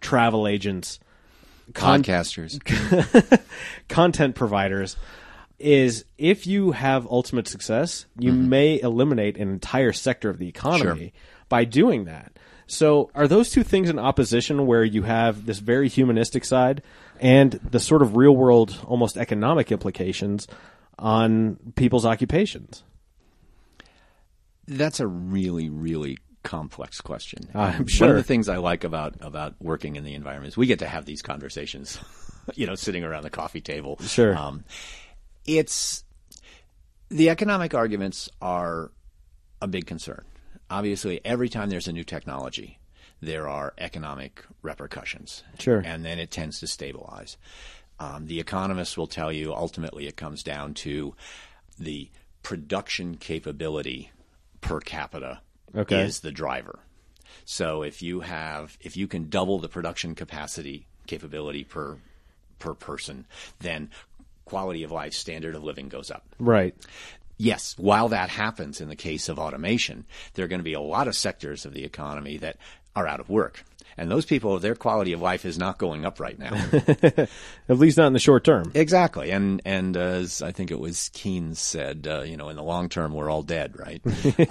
travel 0.00 0.48
agents, 0.48 0.98
con- 1.74 2.02
Podcasters. 2.02 2.58
content 3.88 4.34
providers 4.34 4.96
is 5.58 6.06
if 6.16 6.46
you 6.46 6.72
have 6.72 7.06
ultimate 7.06 7.48
success, 7.48 8.06
you 8.18 8.32
mm-hmm. 8.32 8.48
may 8.48 8.80
eliminate 8.80 9.36
an 9.36 9.50
entire 9.50 9.92
sector 9.92 10.30
of 10.30 10.38
the 10.38 10.48
economy 10.48 11.12
by 11.50 11.64
doing 11.66 12.06
that. 12.06 12.31
So, 12.72 13.10
are 13.14 13.28
those 13.28 13.50
two 13.50 13.62
things 13.62 13.90
in 13.90 13.98
opposition 13.98 14.66
where 14.66 14.82
you 14.82 15.02
have 15.02 15.44
this 15.44 15.58
very 15.58 15.90
humanistic 15.90 16.42
side 16.42 16.82
and 17.20 17.52
the 17.52 17.78
sort 17.78 18.00
of 18.00 18.16
real 18.16 18.34
world, 18.34 18.78
almost 18.86 19.18
economic 19.18 19.70
implications 19.70 20.48
on 20.98 21.58
people's 21.76 22.06
occupations? 22.06 22.82
That's 24.66 25.00
a 25.00 25.06
really, 25.06 25.68
really 25.68 26.16
complex 26.44 27.02
question. 27.02 27.50
I'm 27.54 27.72
One 27.72 27.82
of 27.82 27.90
sure. 27.90 28.14
the 28.14 28.22
things 28.22 28.48
I 28.48 28.56
like 28.56 28.84
about 28.84 29.16
about 29.20 29.54
working 29.60 29.96
in 29.96 30.04
the 30.04 30.14
environment 30.14 30.48
is 30.48 30.56
we 30.56 30.66
get 30.66 30.78
to 30.78 30.88
have 30.88 31.04
these 31.04 31.20
conversations. 31.20 31.98
you 32.54 32.66
know, 32.66 32.74
sitting 32.74 33.04
around 33.04 33.22
the 33.24 33.30
coffee 33.30 33.60
table. 33.60 33.98
Sure. 34.00 34.34
Um, 34.34 34.64
it's 35.44 36.04
the 37.10 37.28
economic 37.28 37.74
arguments 37.74 38.30
are 38.40 38.90
a 39.60 39.68
big 39.68 39.86
concern. 39.86 40.24
Obviously, 40.72 41.20
every 41.24 41.48
time 41.50 41.68
there's 41.68 41.86
a 41.88 41.92
new 41.92 42.04
technology, 42.04 42.78
there 43.20 43.46
are 43.48 43.74
economic 43.76 44.42
repercussions. 44.62 45.44
Sure. 45.58 45.82
And 45.84 46.04
then 46.04 46.18
it 46.18 46.30
tends 46.30 46.60
to 46.60 46.66
stabilize. 46.66 47.36
Um, 48.00 48.26
the 48.26 48.40
economists 48.40 48.96
will 48.96 49.06
tell 49.06 49.30
you 49.30 49.54
ultimately 49.54 50.06
it 50.06 50.16
comes 50.16 50.42
down 50.42 50.74
to 50.74 51.14
the 51.78 52.10
production 52.42 53.16
capability 53.16 54.10
per 54.60 54.80
capita 54.80 55.40
Okay. 55.76 56.02
is 56.02 56.20
the 56.20 56.32
driver. 56.32 56.80
So 57.44 57.82
if 57.82 58.02
you 58.02 58.20
have 58.20 58.76
if 58.80 58.96
you 58.96 59.06
can 59.06 59.28
double 59.28 59.58
the 59.58 59.68
production 59.68 60.14
capacity 60.14 60.86
capability 61.06 61.64
per 61.64 61.98
per 62.58 62.74
person, 62.74 63.26
then 63.60 63.90
quality 64.44 64.82
of 64.82 64.90
life, 64.90 65.12
standard 65.14 65.54
of 65.54 65.62
living 65.62 65.88
goes 65.88 66.10
up. 66.10 66.24
Right. 66.38 66.74
Yes, 67.42 67.74
while 67.76 68.10
that 68.10 68.28
happens 68.28 68.80
in 68.80 68.88
the 68.88 68.94
case 68.94 69.28
of 69.28 69.36
automation, 69.36 70.06
there 70.34 70.44
are 70.44 70.48
going 70.48 70.60
to 70.60 70.64
be 70.64 70.74
a 70.74 70.80
lot 70.80 71.08
of 71.08 71.16
sectors 71.16 71.66
of 71.66 71.74
the 71.74 71.82
economy 71.82 72.36
that 72.36 72.56
are 72.94 73.08
out 73.08 73.18
of 73.18 73.28
work. 73.28 73.64
And 73.96 74.08
those 74.08 74.24
people, 74.24 74.60
their 74.60 74.76
quality 74.76 75.12
of 75.12 75.20
life 75.20 75.44
is 75.44 75.58
not 75.58 75.76
going 75.76 76.06
up 76.06 76.20
right 76.20 76.38
now. 76.38 76.54
At 76.72 77.28
least 77.68 77.98
not 77.98 78.06
in 78.06 78.12
the 78.12 78.20
short 78.20 78.44
term. 78.44 78.70
exactly. 78.74 79.32
And, 79.32 79.60
and 79.64 79.96
as 79.96 80.40
I 80.40 80.52
think 80.52 80.70
it 80.70 80.78
was 80.78 81.08
Keynes 81.14 81.58
said, 81.58 82.06
uh, 82.08 82.20
you 82.20 82.36
know, 82.36 82.48
in 82.48 82.54
the 82.54 82.62
long 82.62 82.88
term, 82.88 83.12
we're 83.12 83.28
all 83.28 83.42
dead, 83.42 83.76
right? 83.76 84.00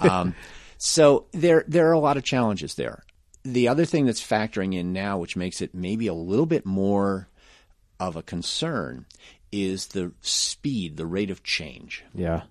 um, 0.02 0.34
so 0.76 1.24
there, 1.32 1.64
there 1.66 1.88
are 1.88 1.92
a 1.92 1.98
lot 1.98 2.18
of 2.18 2.24
challenges 2.24 2.74
there. 2.74 3.04
The 3.42 3.68
other 3.68 3.86
thing 3.86 4.04
that's 4.04 4.22
factoring 4.22 4.74
in 4.74 4.92
now, 4.92 5.16
which 5.16 5.34
makes 5.34 5.62
it 5.62 5.74
maybe 5.74 6.08
a 6.08 6.14
little 6.14 6.44
bit 6.44 6.66
more 6.66 7.30
of 7.98 8.16
a 8.16 8.22
concern, 8.22 9.06
is 9.52 9.88
the 9.88 10.12
speed, 10.22 10.96
the 10.96 11.06
rate 11.06 11.30
of 11.30 11.42
change. 11.44 12.04
Yeah. 12.14 12.42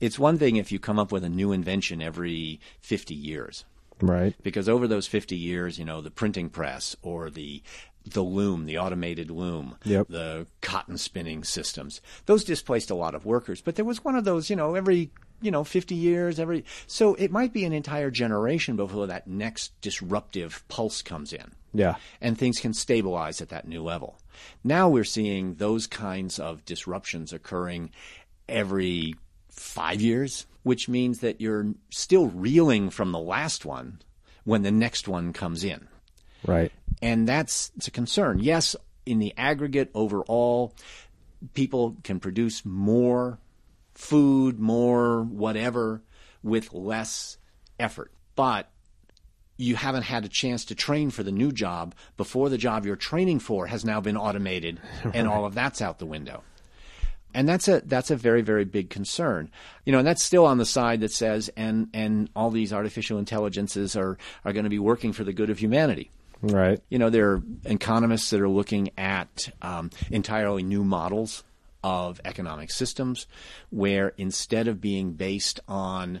It's 0.00 0.18
one 0.18 0.38
thing 0.38 0.56
if 0.56 0.70
you 0.70 0.78
come 0.78 0.98
up 0.98 1.10
with 1.10 1.24
a 1.24 1.28
new 1.28 1.50
invention 1.52 2.02
every 2.02 2.60
50 2.80 3.14
years, 3.14 3.64
Right. 4.00 4.34
because 4.42 4.68
over 4.68 4.86
those 4.86 5.06
50 5.06 5.36
years, 5.36 5.78
you 5.78 5.84
know, 5.84 6.00
the 6.00 6.10
printing 6.10 6.50
press 6.50 6.94
or 7.02 7.30
the 7.30 7.62
the 8.04 8.20
loom, 8.22 8.66
the 8.66 8.76
automated 8.76 9.30
loom, 9.30 9.76
Yep. 9.84 10.08
the 10.08 10.48
cotton 10.60 10.98
spinning 10.98 11.44
systems, 11.44 12.00
those 12.26 12.42
displaced 12.42 12.90
a 12.90 12.96
lot 12.96 13.14
of 13.14 13.24
workers. 13.24 13.60
But 13.60 13.76
there 13.76 13.84
was 13.84 14.02
one 14.02 14.16
of 14.16 14.24
those, 14.24 14.50
you 14.50 14.56
know, 14.56 14.74
every 14.74 15.10
you 15.40 15.52
know 15.52 15.62
50 15.62 15.94
years, 15.94 16.40
every 16.40 16.64
so 16.88 17.14
it 17.14 17.30
might 17.30 17.52
be 17.52 17.64
an 17.64 17.72
entire 17.72 18.10
generation 18.10 18.74
before 18.74 19.06
that 19.06 19.28
next 19.28 19.80
disruptive 19.80 20.64
pulse 20.68 21.00
comes 21.00 21.32
in 21.32 21.52
Yeah. 21.74 21.96
and 22.20 22.36
things 22.36 22.60
can 22.60 22.74
stabilize 22.74 23.40
at 23.40 23.48
that 23.48 23.66
new 23.66 23.82
level. 23.82 24.18
Now 24.62 24.88
we're 24.88 25.04
seeing 25.04 25.54
those 25.54 25.86
kinds 25.86 26.38
of 26.38 26.64
disruptions 26.64 27.32
occurring 27.32 27.90
every 28.48 29.14
five 29.50 30.00
years, 30.00 30.46
which 30.62 30.88
means 30.88 31.20
that 31.20 31.40
you're 31.40 31.74
still 31.90 32.28
reeling 32.28 32.90
from 32.90 33.12
the 33.12 33.18
last 33.18 33.64
one 33.64 34.00
when 34.44 34.62
the 34.62 34.70
next 34.70 35.08
one 35.08 35.32
comes 35.32 35.64
in. 35.64 35.88
Right. 36.46 36.72
And 37.00 37.28
that's 37.28 37.70
it's 37.76 37.88
a 37.88 37.92
concern. 37.92 38.38
Yes, 38.40 38.76
in 39.06 39.18
the 39.18 39.32
aggregate 39.36 39.90
overall, 39.94 40.74
people 41.54 41.96
can 42.02 42.20
produce 42.20 42.64
more 42.64 43.38
food, 43.94 44.58
more 44.58 45.22
whatever 45.22 46.02
with 46.42 46.72
less 46.72 47.38
effort. 47.78 48.12
But 48.34 48.70
you 49.56 49.76
haven't 49.76 50.02
had 50.02 50.24
a 50.24 50.28
chance 50.28 50.64
to 50.66 50.74
train 50.74 51.10
for 51.10 51.22
the 51.22 51.32
new 51.32 51.52
job 51.52 51.94
before 52.16 52.48
the 52.48 52.58
job 52.58 52.86
you're 52.86 52.96
training 52.96 53.38
for 53.38 53.66
has 53.66 53.84
now 53.84 54.00
been 54.00 54.16
automated 54.16 54.80
and 55.14 55.28
all 55.28 55.44
of 55.44 55.54
that's 55.54 55.82
out 55.82 55.98
the 55.98 56.06
window. 56.06 56.42
And 57.34 57.48
that's 57.48 57.66
a 57.66 57.80
that's 57.86 58.10
a 58.10 58.16
very 58.16 58.42
very 58.42 58.66
big 58.66 58.90
concern. 58.90 59.50
You 59.86 59.92
know, 59.92 59.98
and 59.98 60.06
that's 60.06 60.22
still 60.22 60.44
on 60.44 60.58
the 60.58 60.66
side 60.66 61.00
that 61.00 61.12
says 61.12 61.50
and 61.56 61.88
and 61.94 62.28
all 62.36 62.50
these 62.50 62.74
artificial 62.74 63.18
intelligences 63.18 63.96
are 63.96 64.18
are 64.44 64.52
going 64.52 64.64
to 64.64 64.70
be 64.70 64.78
working 64.78 65.14
for 65.14 65.24
the 65.24 65.32
good 65.32 65.48
of 65.48 65.58
humanity. 65.58 66.10
Right. 66.42 66.80
You 66.90 66.98
know, 66.98 67.08
there 67.08 67.30
are 67.30 67.42
economists 67.64 68.30
that 68.30 68.40
are 68.40 68.48
looking 68.48 68.90
at 68.98 69.48
um, 69.62 69.90
entirely 70.10 70.62
new 70.62 70.84
models 70.84 71.44
of 71.84 72.20
economic 72.24 72.70
systems 72.70 73.26
where 73.70 74.12
instead 74.16 74.68
of 74.68 74.80
being 74.80 75.12
based 75.12 75.60
on 75.68 76.20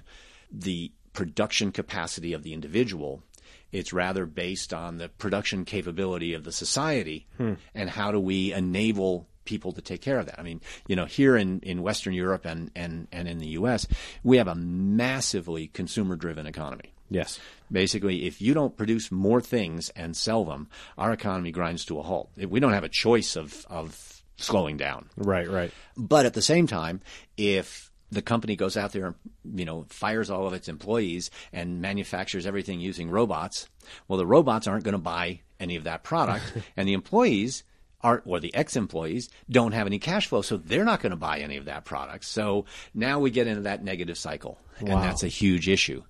the 0.50 0.92
production 1.12 1.72
capacity 1.72 2.32
of 2.32 2.42
the 2.42 2.52
individual, 2.52 3.22
it's 3.70 3.92
rather 3.92 4.26
based 4.26 4.72
on 4.72 4.98
the 4.98 5.08
production 5.08 5.64
capability 5.64 6.34
of 6.34 6.44
the 6.44 6.52
society 6.52 7.26
hmm. 7.36 7.54
and 7.74 7.90
how 7.90 8.12
do 8.12 8.20
we 8.20 8.52
enable 8.52 9.26
people 9.44 9.72
to 9.72 9.82
take 9.82 10.00
care 10.00 10.18
of 10.18 10.26
that. 10.26 10.38
I 10.38 10.42
mean, 10.42 10.60
you 10.86 10.96
know, 10.96 11.04
here 11.04 11.36
in, 11.36 11.60
in 11.60 11.82
Western 11.82 12.14
Europe 12.14 12.44
and, 12.44 12.70
and, 12.76 13.08
and 13.10 13.26
in 13.26 13.38
the 13.38 13.48
US, 13.48 13.86
we 14.22 14.36
have 14.36 14.48
a 14.48 14.54
massively 14.54 15.66
consumer 15.68 16.16
driven 16.16 16.46
economy. 16.46 16.92
Yes. 17.10 17.40
Basically, 17.70 18.26
if 18.26 18.40
you 18.40 18.54
don't 18.54 18.76
produce 18.76 19.10
more 19.10 19.40
things 19.40 19.90
and 19.90 20.16
sell 20.16 20.44
them, 20.44 20.68
our 20.96 21.12
economy 21.12 21.50
grinds 21.50 21.84
to 21.86 21.98
a 21.98 22.02
halt. 22.02 22.30
We 22.36 22.60
don't 22.60 22.72
have 22.72 22.84
a 22.84 22.88
choice 22.88 23.36
of, 23.36 23.66
of 23.68 24.22
slowing 24.36 24.76
down. 24.76 25.08
Right. 25.16 25.48
Right. 25.48 25.72
But 25.96 26.26
at 26.26 26.34
the 26.34 26.42
same 26.42 26.66
time, 26.66 27.00
if 27.36 27.91
the 28.12 28.22
company 28.22 28.56
goes 28.56 28.76
out 28.76 28.92
there 28.92 29.06
and 29.06 29.14
you 29.58 29.64
know 29.64 29.86
fires 29.88 30.30
all 30.30 30.46
of 30.46 30.52
its 30.52 30.68
employees 30.68 31.30
and 31.52 31.80
manufactures 31.80 32.46
everything 32.46 32.80
using 32.80 33.10
robots, 33.10 33.68
well, 34.06 34.18
the 34.18 34.26
robots 34.26 34.66
aren't 34.66 34.84
going 34.84 34.92
to 34.92 34.98
buy 34.98 35.40
any 35.58 35.76
of 35.76 35.84
that 35.84 36.04
product, 36.04 36.44
and 36.76 36.86
the 36.86 36.92
employees 36.92 37.64
are 38.02 38.22
or 38.24 38.40
the 38.40 38.54
ex-employees 38.54 39.30
don't 39.50 39.72
have 39.72 39.86
any 39.86 39.98
cash 39.98 40.26
flow, 40.26 40.42
so 40.42 40.56
they're 40.56 40.84
not 40.84 41.00
going 41.00 41.10
to 41.10 41.16
buy 41.16 41.38
any 41.38 41.56
of 41.56 41.64
that 41.66 41.84
product. 41.84 42.24
So 42.24 42.66
now 42.94 43.20
we 43.20 43.30
get 43.30 43.46
into 43.46 43.62
that 43.62 43.82
negative 43.82 44.18
cycle, 44.18 44.58
and 44.78 44.88
that's 44.88 45.22
a 45.22 45.28
huge 45.28 45.68
issue. 45.68 46.02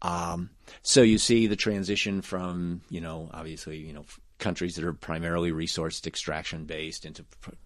Um, 0.00 0.50
so 0.82 1.02
you 1.02 1.18
see 1.18 1.46
the 1.46 1.56
transition 1.56 2.22
from, 2.22 2.82
you 2.88 3.00
know, 3.00 3.30
obviously, 3.32 3.78
you 3.78 3.92
know, 3.92 4.04
countries 4.38 4.76
that 4.76 4.84
are 4.84 4.92
primarily 4.92 5.50
resource 5.52 6.00
extraction 6.06 6.64
based 6.64 7.04
into 7.04 7.24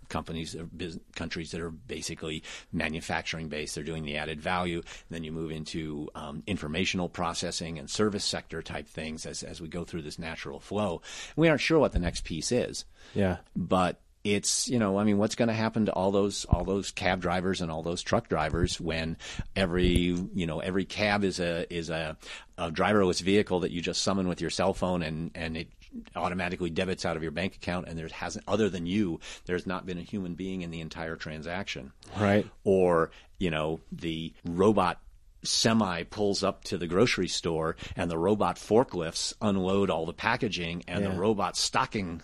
companies, 0.09 0.53
that 0.53 0.77
bus- 0.77 0.99
countries 1.15 1.51
that 1.51 1.61
are 1.61 1.71
basically 1.71 2.43
manufacturing 2.73 3.49
based. 3.49 3.75
They're 3.75 3.85
doing 3.85 4.05
the 4.05 4.17
added 4.17 4.41
value. 4.41 4.79
And 4.79 4.87
then 5.11 5.25
you 5.25 5.33
move 5.33 5.51
into 5.51 6.09
um, 6.15 6.43
informational 6.47 7.09
processing 7.09 7.79
and 7.79 7.89
service 7.91 8.25
sector 8.25 8.63
type 8.63 8.89
things 8.89 9.27
as, 9.27 9.43
as 9.43 9.61
we 9.61 9.69
go 9.69 9.85
through 9.85 10.03
this 10.03 10.19
natural 10.19 10.61
flow. 10.61 11.03
We 11.37 11.49
aren't 11.49 11.61
sure 11.61 11.79
what 11.79 11.93
the 11.93 11.99
next 11.99 12.25
piece 12.25 12.51
is 12.53 12.85
Yeah. 13.15 13.37
but 13.55 14.01
it's 14.25 14.69
you 14.69 14.79
know 14.79 14.99
I 14.99 15.03
mean 15.05 15.19
what's 15.19 15.35
going 15.35 15.49
to 15.49 15.53
happen 15.55 15.87
to 15.87 15.93
all 15.93 16.13
those 16.13 16.45
all 16.45 16.65
those 16.65 16.93
cab 16.93 17.21
drivers 17.21 17.61
and 17.61 17.73
all 17.73 17.83
those 17.83 18.03
truck 18.03 18.29
drivers 18.29 18.81
when 18.81 19.17
every 19.57 19.89
you 19.89 20.47
know 20.47 20.61
every 20.61 20.85
cab 20.85 21.25
is 21.25 21.41
a 21.41 21.67
is 21.75 21.91
a, 21.91 22.17
a 22.57 22.71
driverless 22.71 23.21
vehicle 23.21 23.59
that 23.61 23.73
you 23.73 23.81
just 23.83 24.01
summon 24.01 24.29
with 24.29 24.41
your 24.41 24.49
cell 24.51 24.75
phone 24.75 25.03
and 25.03 25.33
and 25.35 25.57
it 25.57 25.69
automatically 26.17 26.71
debits 26.71 27.05
out 27.05 27.17
of 27.17 27.23
your 27.23 27.33
bank 27.33 27.55
account 27.57 27.89
and 27.89 27.99
there 27.99 28.09
hasn't 28.09 28.45
other 28.49 28.69
than 28.69 28.87
you 28.87 29.21
there's 29.47 29.67
not 29.67 29.85
been 29.87 29.99
a 29.99 30.03
human 30.03 30.35
being 30.35 30.63
in 30.63 30.71
the 30.71 30.81
entire 30.81 31.17
transaction 31.17 31.93
Right. 32.19 32.47
or 32.65 33.11
you 33.39 33.51
know 33.51 33.81
the 33.91 34.33
robot 34.45 35.01
semi 35.43 36.05
pulls 36.05 36.43
up 36.45 36.65
to 36.65 36.79
the 36.79 36.87
grocery 36.87 37.29
store 37.29 37.77
and 37.97 38.11
the 38.11 38.19
robot 38.19 38.57
forklifts 38.57 39.35
unload 39.41 39.91
all 39.91 40.07
the 40.07 40.13
packaging 40.13 40.85
and 40.87 41.05
the 41.05 41.11
robot 41.11 41.57
stocking 41.57 42.23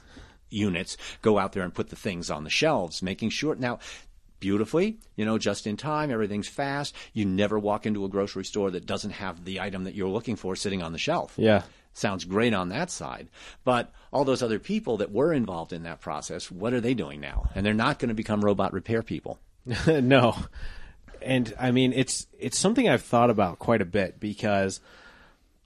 units 0.51 0.97
go 1.21 1.39
out 1.39 1.53
there 1.53 1.63
and 1.65 1.75
put 1.75 1.91
the 1.91 1.97
things 1.97 2.31
on 2.31 2.45
the 2.45 2.51
shelves 2.51 3.03
making 3.03 3.29
sure 3.29 3.55
now 3.57 3.79
beautifully 4.41 4.99
you 5.17 5.25
know 5.25 5.37
just 5.37 5.67
in 5.67 5.77
time 5.77 6.13
everything's 6.13 6.49
fast 6.49 6.95
you 7.13 7.25
never 7.25 7.59
walk 7.59 7.87
into 7.87 8.05
a 8.05 8.09
grocery 8.09 8.45
store 8.45 8.71
that 8.71 8.87
doesn't 8.87 9.11
have 9.11 9.45
the 9.45 9.61
item 9.61 9.83
that 9.85 9.95
you're 9.97 10.09
looking 10.09 10.37
for 10.37 10.55
sitting 10.55 10.81
on 10.83 10.93
the 10.93 10.99
shelf 10.99 11.35
Yeah. 11.37 11.63
Sounds 11.99 12.25
great 12.25 12.55
on 12.55 12.71
that 12.71 12.91
side. 12.91 13.29
But 13.65 13.93
all 14.13 14.25
those 14.25 14.43
other 14.43 14.59
people 14.59 14.99
that 14.99 15.13
were 15.13 15.33
involved 15.33 15.73
in 15.73 15.83
that 15.83 16.01
process, 16.01 16.51
what 16.51 16.73
are 16.73 16.81
they 16.81 16.95
doing 16.95 17.21
now? 17.21 17.51
And 17.55 17.65
they're 17.65 17.75
not 17.75 17.99
going 17.99 18.09
to 18.09 18.15
become 18.15 18.45
robot 18.45 18.73
repair 18.73 19.03
people. 19.03 19.39
no. 19.87 20.37
And 21.21 21.53
I 21.59 21.73
mean 21.73 21.93
it's 21.93 22.27
it's 22.39 22.59
something 22.59 22.89
I've 22.89 23.03
thought 23.03 23.31
about 23.31 23.59
quite 23.59 23.83
a 23.83 23.87
bit 23.87 24.21
because 24.21 24.81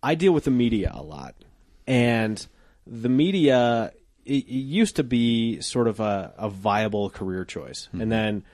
I 0.03 0.15
deal 0.15 0.33
with 0.33 0.45
the 0.45 0.51
media 0.51 0.91
a 0.95 1.03
lot. 1.03 1.35
And 1.87 2.45
the 2.87 3.09
media 3.09 3.93
it, 4.25 4.45
it 4.47 4.47
used 4.47 4.97
to 4.97 5.05
be 5.05 5.61
sort 5.61 5.89
of 5.89 6.01
a, 6.01 6.33
a 6.37 6.49
viable 6.49 7.11
career 7.11 7.45
choice. 7.45 7.89
Mm-hmm. 7.89 8.01
And 8.01 8.13
then 8.13 8.45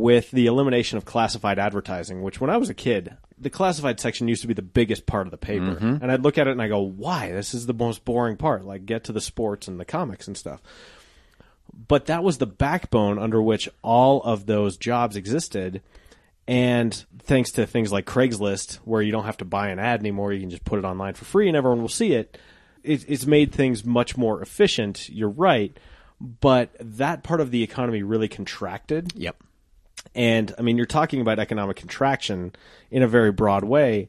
with 0.00 0.30
the 0.30 0.46
elimination 0.46 0.96
of 0.96 1.04
classified 1.04 1.58
advertising, 1.58 2.22
which 2.22 2.40
when 2.40 2.50
I 2.50 2.56
was 2.56 2.70
a 2.70 2.74
kid, 2.74 3.16
the 3.38 3.50
classified 3.50 4.00
section 4.00 4.28
used 4.28 4.42
to 4.42 4.48
be 4.48 4.54
the 4.54 4.62
biggest 4.62 5.06
part 5.06 5.26
of 5.26 5.30
the 5.30 5.36
paper. 5.36 5.74
Mm-hmm. 5.74 5.96
And 6.00 6.10
I'd 6.10 6.22
look 6.22 6.38
at 6.38 6.46
it 6.46 6.52
and 6.52 6.62
I 6.62 6.68
go, 6.68 6.80
why? 6.80 7.32
This 7.32 7.52
is 7.52 7.66
the 7.66 7.74
most 7.74 8.04
boring 8.04 8.36
part. 8.36 8.64
Like 8.64 8.86
get 8.86 9.04
to 9.04 9.12
the 9.12 9.20
sports 9.20 9.68
and 9.68 9.78
the 9.78 9.84
comics 9.84 10.26
and 10.26 10.36
stuff 10.36 10.62
but 11.88 12.06
that 12.06 12.24
was 12.24 12.38
the 12.38 12.46
backbone 12.46 13.18
under 13.18 13.40
which 13.40 13.68
all 13.82 14.22
of 14.22 14.46
those 14.46 14.76
jobs 14.76 15.16
existed. 15.16 15.82
And 16.46 16.92
thanks 17.20 17.52
to 17.52 17.66
things 17.66 17.92
like 17.92 18.04
Craigslist, 18.04 18.76
where 18.84 19.00
you 19.00 19.12
don't 19.12 19.24
have 19.24 19.36
to 19.38 19.44
buy 19.44 19.68
an 19.68 19.78
ad 19.78 20.00
anymore, 20.00 20.32
you 20.32 20.40
can 20.40 20.50
just 20.50 20.64
put 20.64 20.78
it 20.78 20.84
online 20.84 21.14
for 21.14 21.24
free 21.24 21.48
and 21.48 21.56
everyone 21.56 21.80
will 21.80 21.88
see 21.88 22.12
it. 22.12 22.36
it 22.82 23.04
it's 23.08 23.26
made 23.26 23.52
things 23.52 23.84
much 23.84 24.16
more 24.16 24.42
efficient. 24.42 25.08
You're 25.08 25.28
right. 25.28 25.76
But 26.20 26.70
that 26.78 27.22
part 27.22 27.40
of 27.40 27.50
the 27.50 27.62
economy 27.62 28.02
really 28.02 28.28
contracted. 28.28 29.12
Yep. 29.16 29.42
And 30.14 30.54
I 30.58 30.62
mean, 30.62 30.76
you're 30.76 30.86
talking 30.86 31.20
about 31.20 31.38
economic 31.38 31.76
contraction 31.76 32.54
in 32.90 33.02
a 33.02 33.08
very 33.08 33.32
broad 33.32 33.64
way. 33.64 34.08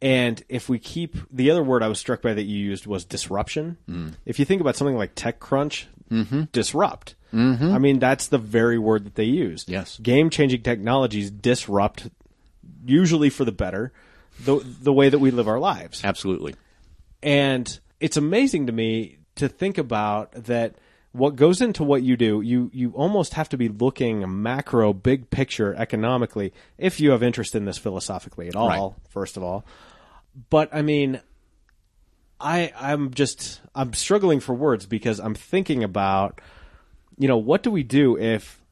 And 0.00 0.42
if 0.48 0.68
we 0.68 0.78
keep 0.78 1.16
the 1.32 1.50
other 1.50 1.62
word 1.62 1.82
I 1.82 1.88
was 1.88 1.98
struck 1.98 2.22
by 2.22 2.34
that 2.34 2.42
you 2.42 2.58
used 2.58 2.86
was 2.86 3.04
disruption. 3.04 3.78
Mm. 3.88 4.14
If 4.24 4.38
you 4.38 4.44
think 4.44 4.60
about 4.60 4.76
something 4.76 4.96
like 4.96 5.14
TechCrunch, 5.14 5.86
mm-hmm. 6.10 6.42
disrupt. 6.52 7.14
Mm-hmm. 7.32 7.72
I 7.72 7.78
mean, 7.78 7.98
that's 7.98 8.28
the 8.28 8.38
very 8.38 8.78
word 8.78 9.04
that 9.04 9.16
they 9.16 9.24
use. 9.24 9.64
Yes. 9.66 9.98
Game 9.98 10.30
changing 10.30 10.62
technologies 10.62 11.30
disrupt, 11.30 12.08
usually 12.86 13.30
for 13.30 13.44
the 13.44 13.52
better, 13.52 13.92
the, 14.40 14.60
the 14.64 14.92
way 14.92 15.08
that 15.08 15.18
we 15.18 15.30
live 15.30 15.48
our 15.48 15.58
lives. 15.58 16.04
Absolutely. 16.04 16.54
And 17.22 17.78
it's 18.00 18.16
amazing 18.16 18.66
to 18.68 18.72
me 18.72 19.18
to 19.36 19.48
think 19.48 19.78
about 19.78 20.32
that 20.32 20.76
what 21.12 21.36
goes 21.36 21.60
into 21.60 21.82
what 21.84 22.02
you 22.02 22.16
do, 22.16 22.40
you, 22.40 22.70
you 22.72 22.90
almost 22.92 23.34
have 23.34 23.48
to 23.48 23.56
be 23.56 23.68
looking 23.68 24.24
macro, 24.42 24.92
big 24.92 25.30
picture 25.30 25.74
economically, 25.74 26.52
if 26.76 27.00
you 27.00 27.10
have 27.12 27.22
interest 27.22 27.54
in 27.54 27.64
this 27.64 27.78
philosophically 27.78 28.48
at 28.48 28.54
all, 28.56 28.68
Right. 28.68 29.10
first 29.10 29.36
of 29.36 29.42
all. 29.42 29.64
But 30.50 30.68
I 30.72 30.82
mean, 30.82 31.20
I, 32.40 32.72
I'm 32.78 33.12
just, 33.12 33.60
I'm 33.74 33.92
struggling 33.94 34.40
for 34.40 34.54
words 34.54 34.86
because 34.86 35.18
I'm 35.18 35.34
thinking 35.34 35.82
about, 35.82 36.40
you 37.18 37.26
know, 37.26 37.38
what 37.38 37.62
do 37.62 37.70
we 37.70 37.82
do 37.82 38.16
if 38.16 38.62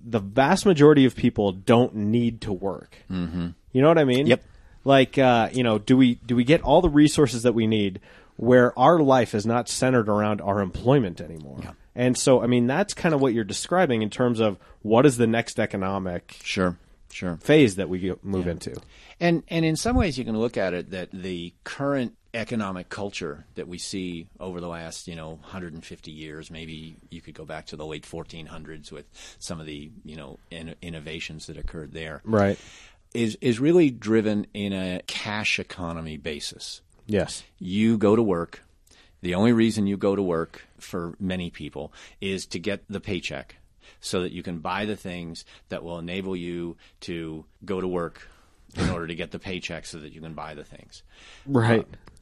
the 0.00 0.20
vast 0.20 0.64
majority 0.66 1.04
of 1.04 1.16
people 1.16 1.50
don't 1.52 1.94
need 1.94 2.42
to 2.42 2.52
work? 2.52 2.96
Mm-hmm. 3.10 3.48
You 3.72 3.82
know 3.82 3.88
what 3.88 3.98
I 3.98 4.04
mean? 4.04 4.26
Yep. 4.28 4.44
Like, 4.84 5.18
uh, 5.18 5.48
you 5.52 5.64
know, 5.64 5.78
do 5.78 5.96
we 5.96 6.14
do 6.14 6.36
we 6.36 6.44
get 6.44 6.62
all 6.62 6.80
the 6.80 6.88
resources 6.88 7.42
that 7.42 7.54
we 7.54 7.66
need 7.66 8.00
where 8.38 8.76
our 8.78 8.98
life 9.00 9.34
is 9.34 9.44
not 9.44 9.68
centered 9.68 10.08
around 10.08 10.40
our 10.40 10.60
employment 10.60 11.20
anymore? 11.20 11.60
And 11.94 12.16
so, 12.16 12.42
I 12.42 12.46
mean, 12.46 12.66
that's 12.68 12.94
kind 12.94 13.14
of 13.14 13.20
what 13.20 13.34
you're 13.34 13.44
describing 13.44 14.02
in 14.02 14.08
terms 14.10 14.38
of 14.40 14.56
what 14.82 15.04
is 15.04 15.16
the 15.18 15.26
next 15.26 15.58
economic 15.60 16.36
Sure. 16.42 16.78
Sure. 17.10 17.36
phase 17.42 17.76
that 17.76 17.88
we 17.88 18.14
move 18.22 18.46
into. 18.46 18.76
And 19.20 19.42
and 19.48 19.64
in 19.64 19.74
some 19.76 19.96
ways, 19.96 20.16
you 20.18 20.24
can 20.24 20.38
look 20.38 20.56
at 20.56 20.74
it 20.74 20.90
that 20.92 21.10
the 21.12 21.52
current 21.64 22.14
economic 22.34 22.88
culture 22.90 23.46
that 23.54 23.66
we 23.66 23.78
see 23.78 24.28
over 24.38 24.60
the 24.60 24.68
last 24.68 25.08
you 25.08 25.16
know 25.16 25.30
150 25.30 26.10
years, 26.12 26.50
maybe 26.50 26.94
you 27.10 27.20
could 27.20 27.34
go 27.34 27.44
back 27.44 27.66
to 27.66 27.76
the 27.76 27.86
late 27.86 28.04
1400s 28.04 28.92
with 28.92 29.06
some 29.40 29.58
of 29.58 29.66
the 29.66 29.90
you 30.04 30.14
know 30.16 30.38
in, 30.50 30.74
innovations 30.82 31.46
that 31.46 31.56
occurred 31.56 31.92
there, 31.92 32.20
Right. 32.24 32.58
is 33.14 33.36
is 33.40 33.58
really 33.58 33.90
driven 33.90 34.46
in 34.54 34.72
a 34.72 35.00
cash 35.08 35.58
economy 35.58 36.16
basis. 36.18 36.82
Yes. 37.08 37.42
You 37.58 37.98
go 37.98 38.14
to 38.14 38.22
work. 38.22 38.62
The 39.22 39.34
only 39.34 39.52
reason 39.52 39.88
you 39.88 39.96
go 39.96 40.14
to 40.14 40.22
work 40.22 40.64
for 40.78 41.16
many 41.18 41.50
people 41.50 41.92
is 42.20 42.46
to 42.46 42.60
get 42.60 42.84
the 42.88 43.00
paycheck 43.00 43.56
so 44.00 44.22
that 44.22 44.30
you 44.30 44.44
can 44.44 44.58
buy 44.58 44.84
the 44.84 44.94
things 44.94 45.44
that 45.70 45.82
will 45.82 45.98
enable 45.98 46.36
you 46.36 46.76
to 47.00 47.44
go 47.64 47.80
to 47.80 47.88
work 47.88 48.28
in 48.76 48.90
order 48.92 49.08
to 49.08 49.14
get 49.14 49.32
the 49.32 49.38
paycheck 49.40 49.86
so 49.86 49.98
that 49.98 50.12
you 50.12 50.20
can 50.20 50.34
buy 50.34 50.54
the 50.54 50.62
things. 50.62 51.02
Right. 51.46 51.80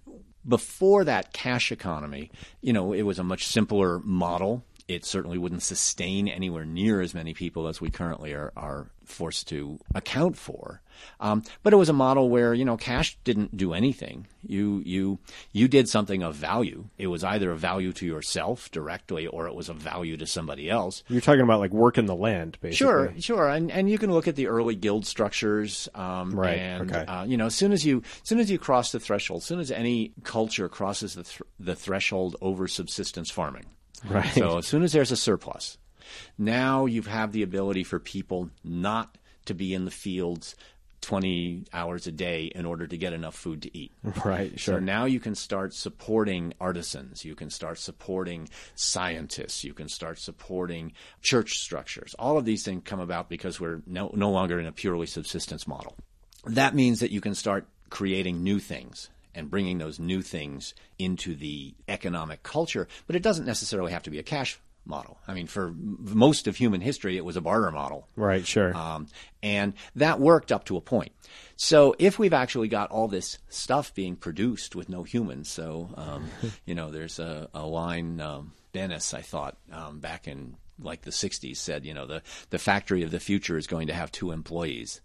Uh, 0.09 0.12
before 0.49 1.05
that 1.05 1.32
cash 1.32 1.72
economy, 1.72 2.30
you 2.62 2.72
know, 2.72 2.93
it 2.93 3.03
was 3.03 3.18
a 3.18 3.24
much 3.24 3.47
simpler 3.47 3.99
model 3.99 4.64
it 4.89 5.05
certainly 5.05 5.37
wouldn't 5.39 5.62
sustain 5.62 6.28
anywhere 6.28 6.64
near 6.64 7.01
as 7.01 7.12
many 7.14 7.34
people 7.34 7.66
as 7.66 7.80
we 7.80 7.91
currently 7.91 8.32
are, 8.32 8.53
are 8.57 8.87
forced 9.05 9.49
to 9.49 9.78
account 9.95 10.37
for. 10.37 10.80
Um, 11.20 11.43
but 11.62 11.72
it 11.72 11.76
was 11.76 11.89
a 11.89 11.93
model 11.93 12.30
where 12.30 12.55
you 12.55 12.64
know 12.64 12.76
cash 12.76 13.18
didn't 13.24 13.57
do 13.57 13.74
anything. 13.74 14.26
You 14.47 14.82
you 14.87 15.18
you 15.53 15.68
did 15.68 15.89
something 15.89 16.22
of 16.22 16.34
value. 16.37 16.87
It 16.99 17.09
was 17.09 17.22
either 17.24 17.51
a 17.51 17.57
value 17.57 17.93
to 17.95 18.07
yourself 18.07 18.70
directly, 18.70 19.26
or 19.26 19.47
it 19.47 19.55
was 19.55 19.68
a 19.68 19.74
value 19.74 20.16
to 20.16 20.26
somebody 20.26 20.70
else. 20.70 21.03
You're 21.09 21.20
talking 21.20 21.43
about 21.43 21.61
like 21.61 21.72
working 21.72 22.07
the 22.07 22.14
land, 22.14 22.57
basically. 22.61 22.76
Sure, 22.76 23.12
sure, 23.18 23.49
and 23.49 23.70
and 23.70 23.91
you 23.91 23.99
can 23.99 24.11
look 24.12 24.26
at 24.28 24.37
the 24.37 24.47
early 24.47 24.74
guild 24.74 25.05
structures, 25.05 25.89
um, 25.95 26.30
Right, 26.39 26.59
And 26.59 26.91
okay. 26.91 27.05
uh, 27.05 27.24
you 27.24 27.37
know, 27.37 27.47
as 27.47 27.55
soon 27.55 27.72
as 27.72 27.84
you, 27.84 28.03
as 28.22 28.28
soon 28.28 28.39
as 28.39 28.51
you 28.51 28.59
cross 28.59 28.93
the 28.93 29.01
threshold, 29.01 29.41
as 29.43 29.45
soon 29.47 29.61
as 29.61 29.70
any 29.70 30.12
culture 30.22 30.68
crosses 30.68 31.14
the 31.14 31.24
th- 31.24 31.43
the 31.61 31.74
threshold 31.74 32.37
over 32.41 32.66
subsistence 32.68 33.30
farming, 33.30 33.66
Right. 34.09 34.32
So 34.32 34.59
as 34.59 34.66
soon 34.66 34.82
as 34.82 34.92
there's 34.92 35.12
a 35.12 35.16
surplus, 35.16 35.78
now 36.38 36.86
you 36.86 37.02
have 37.02 37.32
the 37.32 37.42
ability 37.42 37.84
for 37.84 37.98
people 37.98 38.50
not 38.64 39.18
to 39.46 39.54
be 39.54 39.74
in 39.74 39.84
the 39.84 39.90
fields. 39.90 40.54
20 41.02 41.66
hours 41.72 42.09
a 42.09 42.11
day 42.11 42.46
in 42.46 42.66
order 42.66 42.84
to 42.84 42.96
get 42.96 43.12
enough 43.12 43.36
food 43.36 43.62
to 43.62 43.78
eat. 43.78 43.92
Right, 44.24 44.50
So 44.52 44.57
sure. 44.72 44.80
now 44.80 45.04
you 45.04 45.20
can 45.20 45.36
start 45.36 45.72
supporting 45.72 46.52
artisans. 46.61 47.24
You 47.24 47.36
can 47.36 47.48
start 47.48 47.78
supporting 47.78 48.48
scientists. 48.74 49.62
You 49.62 49.72
can 49.72 49.88
start 49.88 50.18
supporting 50.18 50.94
church 51.22 51.59
structures. 51.61 52.16
All 52.18 52.38
of 52.38 52.44
these 52.44 52.64
things 52.64 52.82
come 52.84 52.98
about 52.98 53.28
because 53.28 53.61
we're 53.61 53.82
no, 53.86 54.11
no 54.14 54.30
longer 54.30 54.59
in 54.59 54.66
a 54.66 54.72
purely 54.72 55.07
subsistence 55.07 55.68
model. 55.68 55.96
That 56.44 56.74
means 56.74 56.98
that 57.00 57.12
you 57.12 57.20
can 57.20 57.36
start 57.36 57.68
creating 57.88 58.42
new 58.42 58.59
things 58.59 59.09
and 59.37 59.51
bringing 59.51 59.78
those 59.78 60.01
new 60.01 60.22
things 60.22 60.74
into 60.99 61.34
the 61.37 61.74
economic 61.87 62.43
culture, 62.43 62.89
but 63.07 63.14
it 63.14 63.22
doesn't 63.22 63.47
necessarily 63.47 63.93
have 63.93 64.03
to 64.05 64.11
be 64.11 64.18
a 64.18 64.24
cash 64.24 64.59
model. 64.87 65.18
I 65.26 65.34
mean, 65.34 65.47
for 65.47 65.72
most 65.76 66.47
of 66.47 66.57
human 66.57 66.80
history, 66.80 67.16
it 67.16 67.24
was 67.24 67.37
a 67.37 67.41
barter 67.41 67.70
model. 67.70 68.09
Right, 68.16 68.47
sure. 68.47 68.74
Um, 68.76 69.09
and 69.43 69.74
that 69.97 70.20
worked 70.20 70.53
up 70.53 70.64
to 70.66 70.76
a 70.76 70.80
point. 70.80 71.12
So 71.57 71.95
if 71.99 72.18
we've 72.18 72.32
actually 72.32 72.68
got 72.68 72.91
all 72.91 73.09
this 73.09 73.39
stuff 73.49 73.95
being 73.95 74.16
produced 74.16 74.74
with 74.74 74.89
no 74.89 75.03
humans, 75.03 75.49
so 75.49 75.91
um, 75.97 76.28
you 76.64 76.74
know, 76.74 76.91
there's 76.91 77.18
a, 77.18 77.49
a 77.53 77.66
line 77.66 78.20
um, 78.20 78.53
Dennis, 78.72 79.14
I 79.14 79.22
thought 79.22 79.57
um, 79.72 80.01
back 80.01 80.28
in 80.28 80.57
like 80.78 81.03
the 81.03 81.11
'60s, 81.11 81.57
said, 81.57 81.87
you 81.87 81.95
know, 81.95 82.07
the 82.07 82.22
the 82.51 82.59
factory 82.59 83.03
of 83.03 83.11
the 83.11 83.20
future 83.20 83.57
is 83.57 83.66
going 83.66 83.87
to 83.87 83.95
have 83.95 84.12
two 84.12 84.32
employees, 84.32 85.01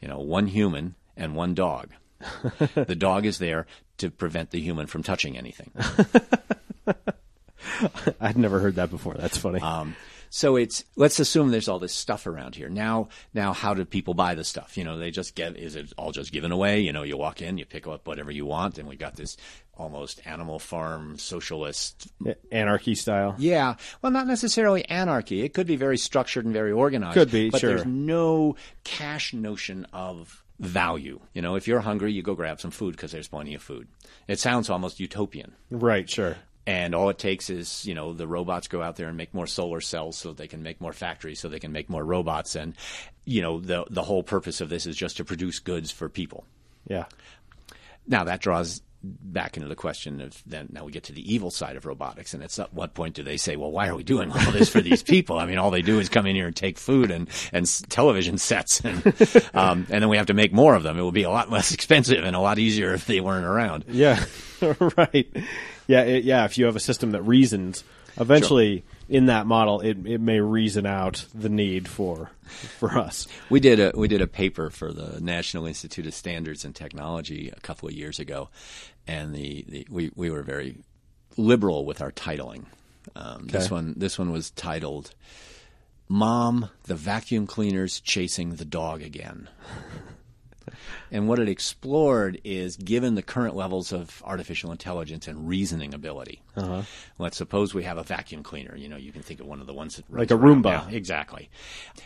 you 0.00 0.08
know, 0.08 0.18
one 0.18 0.46
human 0.46 0.94
and 1.16 1.34
one 1.34 1.54
dog. 1.54 1.88
the 2.74 2.96
dog 2.96 3.26
is 3.26 3.38
there 3.38 3.66
to 3.98 4.10
prevent 4.10 4.50
the 4.50 4.60
human 4.60 4.86
from 4.86 5.02
touching 5.02 5.36
anything. 5.36 5.70
I'd 8.20 8.36
never 8.38 8.60
heard 8.60 8.76
that 8.76 8.90
before. 8.90 9.14
That's 9.14 9.36
funny. 9.36 9.60
Um, 9.60 9.94
so 10.30 10.56
it's 10.56 10.84
let's 10.96 11.20
assume 11.20 11.50
there's 11.50 11.68
all 11.68 11.78
this 11.78 11.94
stuff 11.94 12.26
around 12.26 12.54
here. 12.54 12.68
Now, 12.68 13.08
now, 13.32 13.52
how 13.52 13.74
do 13.74 13.84
people 13.84 14.14
buy 14.14 14.34
the 14.34 14.44
stuff? 14.44 14.76
You 14.76 14.84
know, 14.84 14.98
they 14.98 15.10
just 15.10 15.34
get 15.34 15.56
is 15.56 15.76
it 15.76 15.92
all 15.96 16.12
just 16.12 16.32
given 16.32 16.52
away? 16.52 16.80
You 16.80 16.92
know, 16.92 17.02
you 17.02 17.16
walk 17.16 17.40
in, 17.40 17.58
you 17.58 17.64
pick 17.64 17.86
up 17.86 18.06
whatever 18.06 18.30
you 18.30 18.44
want, 18.44 18.78
and 18.78 18.88
we 18.88 18.96
got 18.96 19.16
this 19.16 19.36
almost 19.76 20.20
animal 20.26 20.58
farm 20.58 21.18
socialist. 21.18 22.08
Anarchy 22.52 22.94
style. 22.94 23.36
Yeah, 23.38 23.76
well, 24.02 24.12
not 24.12 24.26
necessarily 24.26 24.84
anarchy. 24.86 25.42
It 25.42 25.54
could 25.54 25.66
be 25.66 25.76
very 25.76 25.98
structured 25.98 26.44
and 26.44 26.52
very 26.52 26.72
organized. 26.72 27.14
Could 27.14 27.30
be, 27.30 27.50
but 27.50 27.60
sure. 27.60 27.70
there's 27.70 27.86
no 27.86 28.56
cash 28.84 29.32
notion 29.32 29.86
of 29.92 30.44
value. 30.58 31.20
You 31.34 31.42
know, 31.42 31.54
if 31.54 31.68
you're 31.68 31.80
hungry, 31.80 32.12
you 32.12 32.22
go 32.22 32.34
grab 32.34 32.60
some 32.60 32.70
food 32.70 32.96
because 32.96 33.12
there's 33.12 33.28
plenty 33.28 33.54
of 33.54 33.62
food. 33.62 33.88
It 34.26 34.38
sounds 34.38 34.70
almost 34.70 35.00
utopian. 35.00 35.54
Right, 35.70 36.08
sure. 36.08 36.36
And 36.66 36.94
all 36.94 37.08
it 37.08 37.18
takes 37.18 37.48
is, 37.48 37.86
you 37.86 37.94
know, 37.94 38.12
the 38.12 38.26
robots 38.26 38.68
go 38.68 38.82
out 38.82 38.96
there 38.96 39.08
and 39.08 39.16
make 39.16 39.32
more 39.32 39.46
solar 39.46 39.80
cells 39.80 40.18
so 40.18 40.32
they 40.32 40.48
can 40.48 40.62
make 40.62 40.80
more 40.80 40.92
factories, 40.92 41.40
so 41.40 41.48
they 41.48 41.60
can 41.60 41.72
make 41.72 41.88
more 41.88 42.04
robots. 42.04 42.56
And, 42.56 42.74
you 43.24 43.40
know, 43.40 43.58
the, 43.58 43.86
the 43.88 44.02
whole 44.02 44.22
purpose 44.22 44.60
of 44.60 44.68
this 44.68 44.86
is 44.86 44.94
just 44.94 45.16
to 45.16 45.24
produce 45.24 45.60
goods 45.60 45.90
for 45.90 46.10
people. 46.10 46.44
Yeah. 46.86 47.06
Now 48.06 48.24
that 48.24 48.40
draws 48.40 48.82
back 49.02 49.56
into 49.56 49.68
the 49.68 49.76
question 49.76 50.20
of 50.20 50.42
then 50.44 50.68
now 50.72 50.84
we 50.84 50.90
get 50.90 51.04
to 51.04 51.12
the 51.12 51.32
evil 51.32 51.50
side 51.52 51.76
of 51.76 51.86
robotics 51.86 52.34
and 52.34 52.42
it's 52.42 52.58
at 52.58 52.74
what 52.74 52.94
point 52.94 53.14
do 53.14 53.22
they 53.22 53.36
say 53.36 53.54
well 53.54 53.70
why 53.70 53.86
are 53.86 53.94
we 53.94 54.02
doing 54.02 54.32
all 54.32 54.50
this 54.50 54.68
for 54.68 54.80
these 54.80 55.04
people 55.04 55.38
i 55.38 55.46
mean 55.46 55.56
all 55.56 55.70
they 55.70 55.82
do 55.82 56.00
is 56.00 56.08
come 56.08 56.26
in 56.26 56.34
here 56.34 56.48
and 56.48 56.56
take 56.56 56.76
food 56.76 57.12
and 57.12 57.28
and 57.52 57.62
s- 57.62 57.84
television 57.88 58.36
sets 58.38 58.80
and 58.80 58.96
um, 59.54 59.86
and 59.88 60.02
then 60.02 60.08
we 60.08 60.16
have 60.16 60.26
to 60.26 60.34
make 60.34 60.52
more 60.52 60.74
of 60.74 60.82
them 60.82 60.98
it 60.98 61.02
would 61.04 61.14
be 61.14 61.22
a 61.22 61.30
lot 61.30 61.48
less 61.48 61.72
expensive 61.78 62.24
and 62.24 62.34
a 62.34 62.40
lot 62.40 62.58
easier 62.58 62.92
if 62.92 63.06
they 63.06 63.20
weren't 63.20 63.46
around 63.46 63.84
Yeah, 63.88 64.24
right. 64.96 65.28
Yeah, 65.86 66.02
it, 66.02 66.24
yeah. 66.24 66.44
If 66.44 66.58
you 66.58 66.66
have 66.66 66.76
a 66.76 66.80
system 66.80 67.12
that 67.12 67.22
reasons, 67.22 67.82
eventually 68.18 68.84
in 69.08 69.26
that 69.26 69.46
model, 69.46 69.80
it 69.80 69.96
it 70.06 70.20
may 70.20 70.40
reason 70.40 70.86
out 70.86 71.24
the 71.34 71.48
need 71.48 71.88
for 71.88 72.30
for 72.78 72.98
us. 72.98 73.26
We 73.50 73.60
did 73.60 73.80
a 73.80 73.92
we 73.94 74.08
did 74.08 74.20
a 74.20 74.26
paper 74.26 74.70
for 74.70 74.92
the 74.92 75.20
National 75.20 75.66
Institute 75.66 76.06
of 76.06 76.14
Standards 76.14 76.64
and 76.64 76.74
Technology 76.74 77.50
a 77.56 77.60
couple 77.60 77.88
of 77.88 77.94
years 77.94 78.18
ago, 78.18 78.50
and 79.06 79.34
the, 79.34 79.64
the 79.68 79.86
we 79.90 80.12
we 80.14 80.30
were 80.30 80.42
very 80.42 80.76
liberal 81.36 81.84
with 81.84 82.00
our 82.00 82.12
titling. 82.12 82.66
Um, 83.16 83.46
This 83.46 83.70
one 83.70 83.94
this 83.96 84.18
one 84.18 84.30
was 84.30 84.50
titled 84.50 85.14
"Mom, 86.08 86.68
the 86.84 86.94
vacuum 86.94 87.46
cleaner's 87.46 88.00
chasing 88.00 88.56
the 88.56 88.64
dog 88.64 89.02
again." 89.02 89.48
And 91.10 91.26
what 91.28 91.38
it 91.38 91.48
explored 91.48 92.40
is 92.44 92.76
given 92.76 93.14
the 93.14 93.22
current 93.22 93.56
levels 93.56 93.92
of 93.92 94.22
artificial 94.26 94.70
intelligence 94.72 95.26
and 95.26 95.48
reasoning 95.48 95.94
ability. 95.94 96.42
Uh-huh. 96.56 96.82
Let's 97.18 97.36
suppose 97.36 97.72
we 97.74 97.84
have 97.84 97.98
a 97.98 98.02
vacuum 98.02 98.42
cleaner. 98.42 98.76
You 98.76 98.88
know, 98.88 98.96
you 98.96 99.12
can 99.12 99.22
think 99.22 99.40
of 99.40 99.46
one 99.46 99.60
of 99.60 99.66
the 99.66 99.72
ones 99.74 99.96
that 99.96 100.04
Like 100.12 100.30
a 100.30 100.34
Roomba. 100.34 100.62
now. 100.64 100.86
Exactly. 100.90 101.48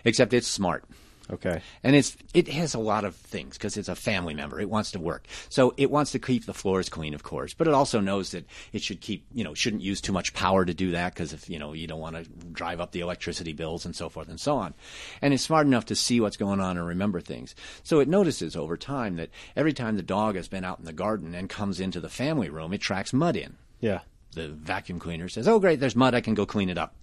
Except 0.04 0.32
it's 0.32 0.46
smart. 0.46 0.84
Okay. 1.30 1.62
And 1.82 1.94
it's 1.94 2.16
it 2.34 2.48
has 2.48 2.74
a 2.74 2.78
lot 2.78 3.04
of 3.04 3.14
things 3.14 3.56
because 3.56 3.76
it's 3.76 3.88
a 3.88 3.94
family 3.94 4.34
member. 4.34 4.60
It 4.60 4.68
wants 4.68 4.90
to 4.92 5.00
work, 5.00 5.26
so 5.48 5.72
it 5.76 5.90
wants 5.90 6.12
to 6.12 6.18
keep 6.18 6.46
the 6.46 6.54
floors 6.54 6.88
clean, 6.88 7.14
of 7.14 7.22
course. 7.22 7.54
But 7.54 7.68
it 7.68 7.74
also 7.74 8.00
knows 8.00 8.32
that 8.32 8.44
it 8.72 8.82
should 8.82 9.00
keep 9.00 9.24
you 9.32 9.44
know 9.44 9.54
shouldn't 9.54 9.82
use 9.82 10.00
too 10.00 10.12
much 10.12 10.34
power 10.34 10.64
to 10.64 10.74
do 10.74 10.90
that 10.92 11.14
because 11.14 11.32
if 11.32 11.48
you 11.48 11.58
know 11.58 11.72
you 11.72 11.86
don't 11.86 12.00
want 12.00 12.16
to 12.16 12.24
drive 12.52 12.80
up 12.80 12.92
the 12.92 13.00
electricity 13.00 13.52
bills 13.52 13.84
and 13.84 13.94
so 13.94 14.08
forth 14.08 14.28
and 14.28 14.40
so 14.40 14.56
on. 14.56 14.74
And 15.20 15.32
it's 15.32 15.44
smart 15.44 15.66
enough 15.66 15.86
to 15.86 15.94
see 15.94 16.20
what's 16.20 16.36
going 16.36 16.60
on 16.60 16.76
and 16.76 16.86
remember 16.86 17.20
things. 17.20 17.54
So 17.82 18.00
it 18.00 18.08
notices 18.08 18.56
over 18.56 18.76
time 18.76 19.16
that 19.16 19.30
every 19.56 19.72
time 19.72 19.96
the 19.96 20.02
dog 20.02 20.36
has 20.36 20.48
been 20.48 20.64
out 20.64 20.80
in 20.80 20.84
the 20.84 20.92
garden 20.92 21.34
and 21.34 21.48
comes 21.48 21.80
into 21.80 22.00
the 22.00 22.08
family 22.08 22.50
room, 22.50 22.72
it 22.72 22.80
tracks 22.80 23.12
mud 23.12 23.36
in 23.36 23.56
Yeah. 23.80 24.00
The 24.34 24.48
vacuum 24.48 24.98
cleaner 24.98 25.28
says, 25.28 25.48
"Oh, 25.48 25.58
great, 25.58 25.80
there's 25.80 25.96
mud. 25.96 26.14
I 26.14 26.20
can 26.20 26.34
go 26.34 26.46
clean 26.46 26.68
it 26.68 26.78
up." 26.78 26.94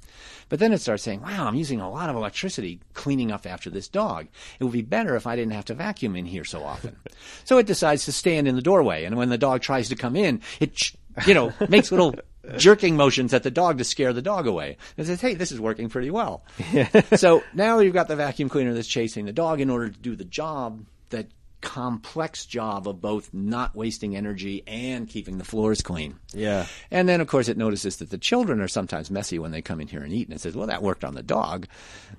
But 0.50 0.60
then 0.60 0.74
it 0.74 0.82
starts 0.82 1.04
saying, 1.04 1.22
"Wow, 1.22 1.48
I'm 1.48 1.56
using 1.56 1.80
a 1.80 1.90
lot 1.90 2.10
of 2.10 2.16
electricity 2.16 2.80
cleaning 2.94 3.32
up 3.32 3.46
after 3.46 3.70
this 3.70 3.88
dog. 3.88 4.28
It 4.60 4.64
would 4.64 4.74
be 4.74 4.82
better 4.82 5.16
if 5.16 5.28
I 5.28 5.36
didn't 5.36 5.54
have 5.54 5.66
to 5.66 5.74
vacuum 5.74 6.16
in 6.16 6.26
here 6.26 6.46
so 6.46 6.64
often." 6.64 6.96
so 7.44 7.58
it 7.58 7.68
decides 7.68 8.06
to 8.06 8.12
stand 8.12 8.48
in 8.48 8.56
the 8.56 8.62
doorway, 8.62 9.06
and 9.06 9.16
when 9.16 9.30
the 9.30 9.38
dog 9.38 9.62
tries 9.62 9.90
to 9.90 9.96
come 9.96 10.16
in, 10.16 10.42
it 10.60 10.92
you 11.26 11.34
know 11.34 11.54
makes 11.70 11.92
little 11.92 12.16
jerking 12.58 12.96
motions 12.96 13.34
at 13.34 13.44
the 13.44 13.52
dog 13.52 13.78
to 13.78 13.84
scare 13.84 14.14
the 14.14 14.22
dog 14.22 14.48
away. 14.48 14.78
It 14.98 15.06
says, 15.06 15.22
"Hey, 15.22 15.36
this 15.36 15.52
is 15.52 15.60
working 15.60 15.90
pretty 15.90 16.10
well." 16.10 16.44
so 17.16 17.44
now 17.54 17.80
you've 17.80 17.94
got 17.94 18.08
the 18.08 18.16
vacuum 18.16 18.50
cleaner 18.50 18.74
that's 18.74 18.88
chasing 18.88 19.26
the 19.26 19.34
dog 19.34 19.62
in 19.62 19.70
order 19.70 19.90
to 19.90 20.00
do 20.00 20.16
the 20.16 20.26
job 20.26 20.86
that 21.10 21.28
complex 21.62 22.46
job 22.46 22.88
of 22.88 23.02
both 23.02 23.34
not 23.34 23.76
wasting 23.76 24.16
energy 24.16 24.64
and 24.68 25.08
keeping 25.08 25.38
the 25.38 25.44
floors 25.44 25.82
clean. 25.82 26.16
Yeah. 26.34 26.66
And 26.92 27.08
then, 27.08 27.22
of 27.22 27.28
course, 27.28 27.48
it 27.48 27.58
notices 27.58 27.98
that 27.98 28.10
the 28.10 28.18
children 28.18 28.62
are 28.62 28.68
sometimes 28.68 29.12
messy 29.12 29.40
when 29.40 29.52
they 29.52 29.62
come 29.62 29.82
in 29.82 29.88
here 29.88 30.02
and 30.02 30.14
eat. 30.14 30.28
And 30.28 30.36
it 30.36 30.42
says, 30.42 30.56
well, 30.56 30.68
that 30.68 30.84
worked 30.84 31.04
on 31.04 31.16
the 31.16 31.24
dog. 31.24 31.68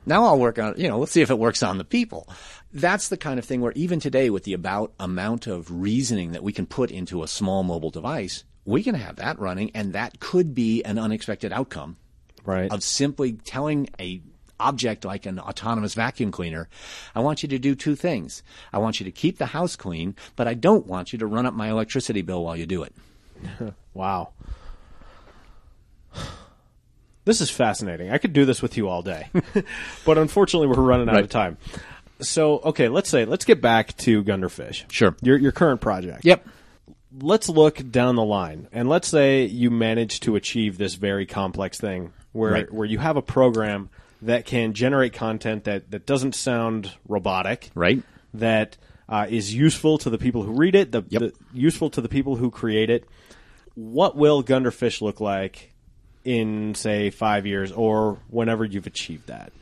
Now 0.06 0.24
I'll 0.24 0.38
work 0.38 0.58
on, 0.58 0.74
you 0.76 0.88
know, 0.88 0.98
let's 0.98 1.12
see 1.12 1.22
if 1.22 1.30
it 1.30 1.38
works 1.38 1.62
on 1.62 1.78
the 1.78 1.84
people. 1.84 2.28
That's 2.72 3.08
the 3.08 3.16
kind 3.16 3.38
of 3.38 3.44
thing 3.44 3.60
where 3.60 3.72
even 3.72 4.00
today, 4.00 4.30
with 4.30 4.44
the 4.44 4.52
about 4.52 4.92
amount 5.00 5.46
of 5.46 5.70
reasoning 5.70 6.32
that 6.32 6.42
we 6.42 6.52
can 6.52 6.66
put 6.66 6.90
into 6.90 7.22
a 7.22 7.28
small 7.28 7.62
mobile 7.62 7.90
device, 7.90 8.44
we 8.64 8.82
can 8.82 8.94
have 8.94 9.16
that 9.16 9.38
running, 9.38 9.70
and 9.74 9.94
that 9.94 10.20
could 10.20 10.54
be 10.54 10.82
an 10.84 10.98
unexpected 10.98 11.52
outcome 11.52 11.96
Right. 12.44 12.70
of 12.70 12.82
simply 12.82 13.32
telling 13.32 13.88
a 13.98 14.22
object 14.60 15.04
like 15.04 15.26
an 15.26 15.38
autonomous 15.40 15.94
vacuum 15.94 16.30
cleaner, 16.30 16.68
I 17.14 17.20
want 17.20 17.42
you 17.42 17.48
to 17.48 17.58
do 17.58 17.74
two 17.74 17.96
things. 17.96 18.42
I 18.72 18.78
want 18.78 19.00
you 19.00 19.04
to 19.04 19.10
keep 19.12 19.38
the 19.38 19.46
house 19.46 19.74
clean, 19.76 20.14
but 20.36 20.46
I 20.46 20.54
don't 20.54 20.86
want 20.86 21.12
you 21.12 21.18
to 21.18 21.26
run 21.26 21.46
up 21.46 21.54
my 21.54 21.70
electricity 21.70 22.22
bill 22.22 22.44
while 22.44 22.56
you 22.56 22.66
do 22.66 22.82
it. 22.82 22.94
Wow. 23.92 24.30
This 27.24 27.40
is 27.40 27.50
fascinating. 27.50 28.10
I 28.10 28.18
could 28.18 28.32
do 28.32 28.44
this 28.44 28.62
with 28.62 28.76
you 28.76 28.88
all 28.88 29.02
day. 29.02 29.28
but 30.04 30.16
unfortunately, 30.18 30.68
we're 30.68 30.82
running 30.82 31.08
out 31.08 31.18
of 31.20 31.28
time. 31.28 31.58
So, 32.20 32.58
okay, 32.60 32.88
let's 32.88 33.08
say, 33.10 33.24
let's 33.24 33.44
get 33.44 33.60
back 33.60 33.96
to 33.98 34.24
Gunderfish. 34.24 34.90
Sure. 34.90 35.14
Your, 35.22 35.36
your 35.36 35.52
current 35.52 35.80
project. 35.80 36.24
Yep. 36.24 36.46
Let's 37.20 37.48
look 37.48 37.90
down 37.90 38.16
the 38.16 38.24
line. 38.24 38.68
And 38.72 38.88
let's 38.88 39.08
say 39.08 39.44
you 39.44 39.70
manage 39.70 40.20
to 40.20 40.36
achieve 40.36 40.78
this 40.78 40.94
very 40.94 41.26
complex 41.26 41.78
thing 41.78 42.12
where, 42.32 42.52
Right. 42.52 42.72
where 42.72 42.86
you 42.86 42.98
have 42.98 43.16
a 43.16 43.22
program 43.22 43.90
that 44.22 44.44
can 44.44 44.72
generate 44.74 45.12
content 45.12 45.64
that, 45.64 45.90
that 45.90 46.06
doesn't 46.06 46.34
sound 46.34 46.92
robotic. 47.08 47.70
Right. 47.74 48.02
That 48.34 48.76
uh, 49.08 49.26
is 49.28 49.54
useful 49.54 49.98
to 49.98 50.10
the 50.10 50.18
people 50.18 50.42
who 50.42 50.52
read 50.52 50.74
it, 50.74 50.92
the, 50.92 51.04
Yep. 51.08 51.20
the 51.20 51.32
useful 51.52 51.90
to 51.90 52.00
the 52.00 52.08
people 52.08 52.36
who 52.36 52.50
create 52.50 52.90
it. 52.90 53.08
What 53.74 54.16
will 54.16 54.42
Gunderfish 54.42 55.00
look 55.00 55.20
like 55.20 55.72
in 56.24 56.74
say 56.74 57.10
five 57.10 57.46
years 57.46 57.72
or 57.72 58.18
whenever 58.28 58.64
you've 58.64 58.86
achieved 58.86 59.28
that? 59.28 59.52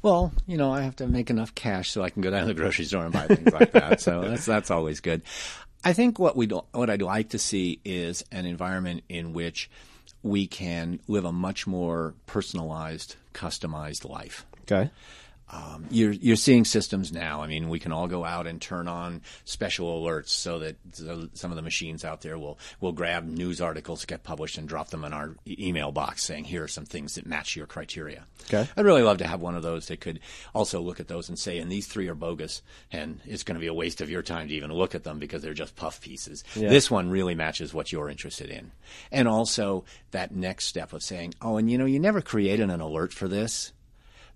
Well, 0.00 0.32
you 0.46 0.56
know, 0.56 0.72
I 0.72 0.82
have 0.82 0.96
to 0.96 1.06
make 1.06 1.28
enough 1.28 1.54
cash 1.54 1.90
so 1.90 2.02
I 2.02 2.10
can 2.10 2.22
go 2.22 2.30
down 2.30 2.42
to 2.42 2.46
the 2.46 2.54
grocery 2.54 2.84
store 2.84 3.04
and 3.04 3.12
buy 3.12 3.26
things 3.26 3.52
like 3.52 3.72
that. 3.72 4.00
So 4.00 4.20
that's 4.28 4.46
that's 4.46 4.70
always 4.70 5.00
good. 5.00 5.22
I 5.84 5.92
think 5.92 6.18
what 6.18 6.36
we 6.36 6.46
do, 6.46 6.62
what 6.72 6.88
I'd 6.90 7.02
like 7.02 7.30
to 7.30 7.38
see 7.38 7.80
is 7.84 8.24
an 8.32 8.46
environment 8.46 9.02
in 9.08 9.32
which 9.32 9.70
we 10.22 10.46
can 10.46 11.00
live 11.08 11.24
a 11.24 11.32
much 11.32 11.66
more 11.66 12.14
personalized, 12.26 13.16
customized 13.34 14.08
life. 14.08 14.46
Okay. 14.62 14.90
Um, 15.50 15.86
you're 15.90 16.12
you're 16.12 16.36
seeing 16.36 16.64
systems 16.64 17.12
now. 17.12 17.42
I 17.42 17.46
mean, 17.46 17.68
we 17.68 17.78
can 17.78 17.90
all 17.90 18.06
go 18.06 18.24
out 18.24 18.46
and 18.46 18.60
turn 18.60 18.86
on 18.86 19.22
special 19.44 20.02
alerts 20.02 20.28
so 20.28 20.58
that 20.58 20.76
so 20.92 21.28
some 21.32 21.50
of 21.50 21.56
the 21.56 21.62
machines 21.62 22.04
out 22.04 22.20
there 22.20 22.38
will 22.38 22.58
will 22.80 22.92
grab 22.92 23.24
news 23.26 23.60
articles 23.60 24.00
that 24.00 24.08
get 24.08 24.24
published 24.24 24.58
and 24.58 24.68
drop 24.68 24.90
them 24.90 25.04
in 25.04 25.12
our 25.14 25.36
email 25.46 25.90
box, 25.90 26.24
saying 26.24 26.44
here 26.44 26.64
are 26.64 26.68
some 26.68 26.84
things 26.84 27.14
that 27.14 27.26
match 27.26 27.56
your 27.56 27.66
criteria. 27.66 28.26
Okay. 28.44 28.68
I'd 28.76 28.84
really 28.84 29.02
love 29.02 29.18
to 29.18 29.26
have 29.26 29.40
one 29.40 29.56
of 29.56 29.62
those 29.62 29.86
that 29.88 30.00
could 30.00 30.20
also 30.54 30.80
look 30.80 31.00
at 31.00 31.08
those 31.08 31.28
and 31.30 31.38
say, 31.38 31.58
and 31.58 31.72
these 31.72 31.86
three 31.86 32.08
are 32.08 32.14
bogus, 32.14 32.62
and 32.92 33.20
it's 33.24 33.42
going 33.42 33.56
to 33.56 33.60
be 33.60 33.68
a 33.68 33.74
waste 33.74 34.02
of 34.02 34.10
your 34.10 34.22
time 34.22 34.48
to 34.48 34.54
even 34.54 34.72
look 34.72 34.94
at 34.94 35.04
them 35.04 35.18
because 35.18 35.40
they're 35.40 35.54
just 35.54 35.76
puff 35.76 36.00
pieces. 36.00 36.44
Yeah. 36.54 36.68
This 36.68 36.90
one 36.90 37.08
really 37.08 37.34
matches 37.34 37.72
what 37.72 37.90
you're 37.90 38.10
interested 38.10 38.50
in, 38.50 38.72
and 39.10 39.26
also 39.26 39.84
that 40.10 40.34
next 40.34 40.66
step 40.66 40.92
of 40.92 41.02
saying, 41.02 41.34
oh, 41.40 41.56
and 41.56 41.70
you 41.70 41.78
know, 41.78 41.86
you 41.86 41.98
never 41.98 42.20
created 42.20 42.68
an 42.68 42.80
alert 42.80 43.14
for 43.14 43.28
this. 43.28 43.72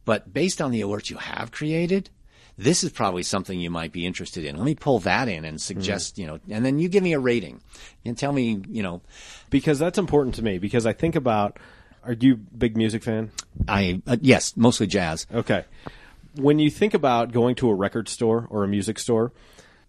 But 0.05 0.33
based 0.33 0.61
on 0.61 0.71
the 0.71 0.81
alerts 0.81 1.11
you 1.11 1.17
have 1.17 1.53
created, 1.53 2.11
this 2.59 2.85
is 2.85 2.91
probably 2.91 3.23
something 3.23 3.61
you 3.61 3.71
might 3.71 3.93
be 3.93 4.05
interested 4.07 4.45
in. 4.45 4.57
Let 4.57 4.65
me 4.65 4.75
pull 4.75 4.99
that 5.01 5.29
in 5.29 5.45
and 5.45 5.61
suggest, 5.61 6.19
you 6.19 6.27
know, 6.27 6.39
and 6.51 6.65
then 6.65 6.79
you 6.79 6.89
give 6.89 7.03
me 7.03 7.13
a 7.13 7.19
rating 7.19 7.61
and 8.05 8.17
tell 8.17 8.33
me, 8.33 8.63
you 8.69 8.83
know, 8.83 9.01
Because 9.51 9.79
that's 9.79 9.99
important 9.99 10.35
to 10.37 10.43
me. 10.43 10.59
Because 10.59 10.87
I 10.87 10.93
think 10.93 11.15
about, 11.15 11.59
are 12.05 12.15
you 12.15 12.35
a 12.35 12.57
big 12.57 12.77
music 12.77 13.03
fan? 13.03 13.31
I 13.69 14.03
uh, 14.07 14.17
yes, 14.21 14.57
mostly 14.57 14.87
jazz. 14.87 15.27
Okay. 15.33 15.65
When 16.37 16.59
you 16.59 16.71
think 16.71 16.95
about 16.95 17.33
going 17.33 17.55
to 17.57 17.69
a 17.69 17.75
record 17.75 18.09
store 18.09 18.47
or 18.51 18.65
a 18.65 18.69
music 18.69 18.99
store, 18.99 19.33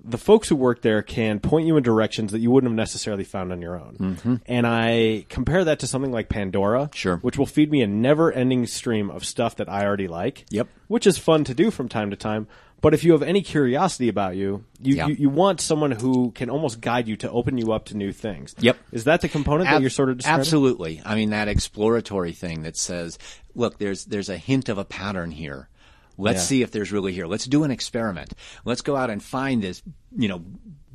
the 0.04 0.18
folks 0.18 0.50
who 0.50 0.56
work 0.56 0.82
there 0.82 1.02
can 1.02 1.40
point 1.40 1.66
you 1.66 1.78
in 1.78 1.84
directions 1.84 2.32
that 2.34 2.40
you 2.40 2.52
wouldn't 2.52 2.72
have 2.72 2.76
necessarily 2.76 3.24
found 3.24 3.52
on 3.52 3.62
your 3.62 3.80
own. 3.80 3.96
Mm-hmm. 4.00 4.36
And 4.48 4.68
I 4.68 5.26
compare 5.30 5.64
that 5.64 5.80
to 5.80 5.88
something 5.88 6.12
like 6.12 6.28
Pandora, 6.30 6.90
Sure. 6.94 7.18
which 7.18 7.38
will 7.38 7.46
feed 7.46 7.72
me 7.72 7.82
a 7.82 7.88
never-ending 7.88 8.68
stream 8.68 9.10
of 9.10 9.24
stuff 9.26 9.56
that 9.58 9.70
I 9.70 9.86
already 9.86 10.08
like. 10.10 10.46
Yep. 10.50 10.68
Which 10.88 11.08
is 11.08 11.18
fun 11.18 11.46
to 11.46 11.54
do 11.54 11.72
from 11.72 11.88
time 11.88 12.10
to 12.10 12.16
time. 12.18 12.48
But 12.82 12.94
if 12.94 13.06
you 13.06 13.14
have 13.14 13.24
any 13.24 13.42
curiosity 13.42 14.10
about 14.10 14.36
you, 14.36 14.66
you, 14.82 14.96
Yeah. 14.98 15.08
you, 15.08 15.16
you 15.16 15.30
want 15.30 15.62
someone 15.62 15.92
who 15.92 16.32
can 16.32 16.50
almost 16.50 16.82
guide 16.82 17.08
you 17.08 17.16
to 17.18 17.32
open 17.32 17.58
you 17.58 17.72
up 17.72 17.86
to 17.86 17.96
new 17.96 18.12
things. 18.12 18.54
Yep. 18.60 18.78
Is 18.92 19.06
that 19.06 19.22
the 19.22 19.30
component 19.30 19.70
that 19.70 19.80
you're 19.80 19.90
sort 19.90 20.10
of 20.10 20.18
describing? 20.18 20.40
Absolutely. 20.42 21.02
I 21.06 21.16
mean 21.16 21.30
that 21.30 21.48
exploratory 21.48 22.34
thing 22.34 22.64
that 22.64 22.76
says, 22.76 23.18
look, 23.56 23.78
there's 23.78 24.04
there's 24.04 24.28
a 24.28 24.36
hint 24.38 24.68
of 24.68 24.78
a 24.78 24.84
pattern 24.84 25.32
here. 25.32 25.70
Let's 26.18 26.38
Yeah. 26.42 26.44
see 26.46 26.62
if 26.62 26.72
there's 26.72 26.92
really 26.92 27.14
here. 27.14 27.26
Let's 27.28 27.46
do 27.46 27.64
an 27.64 27.72
experiment. 27.72 28.34
Let's 28.66 28.82
go 28.82 28.96
out 28.96 29.10
and 29.10 29.22
find 29.22 29.62
this, 29.64 29.82
you 30.16 30.28
know, 30.28 30.44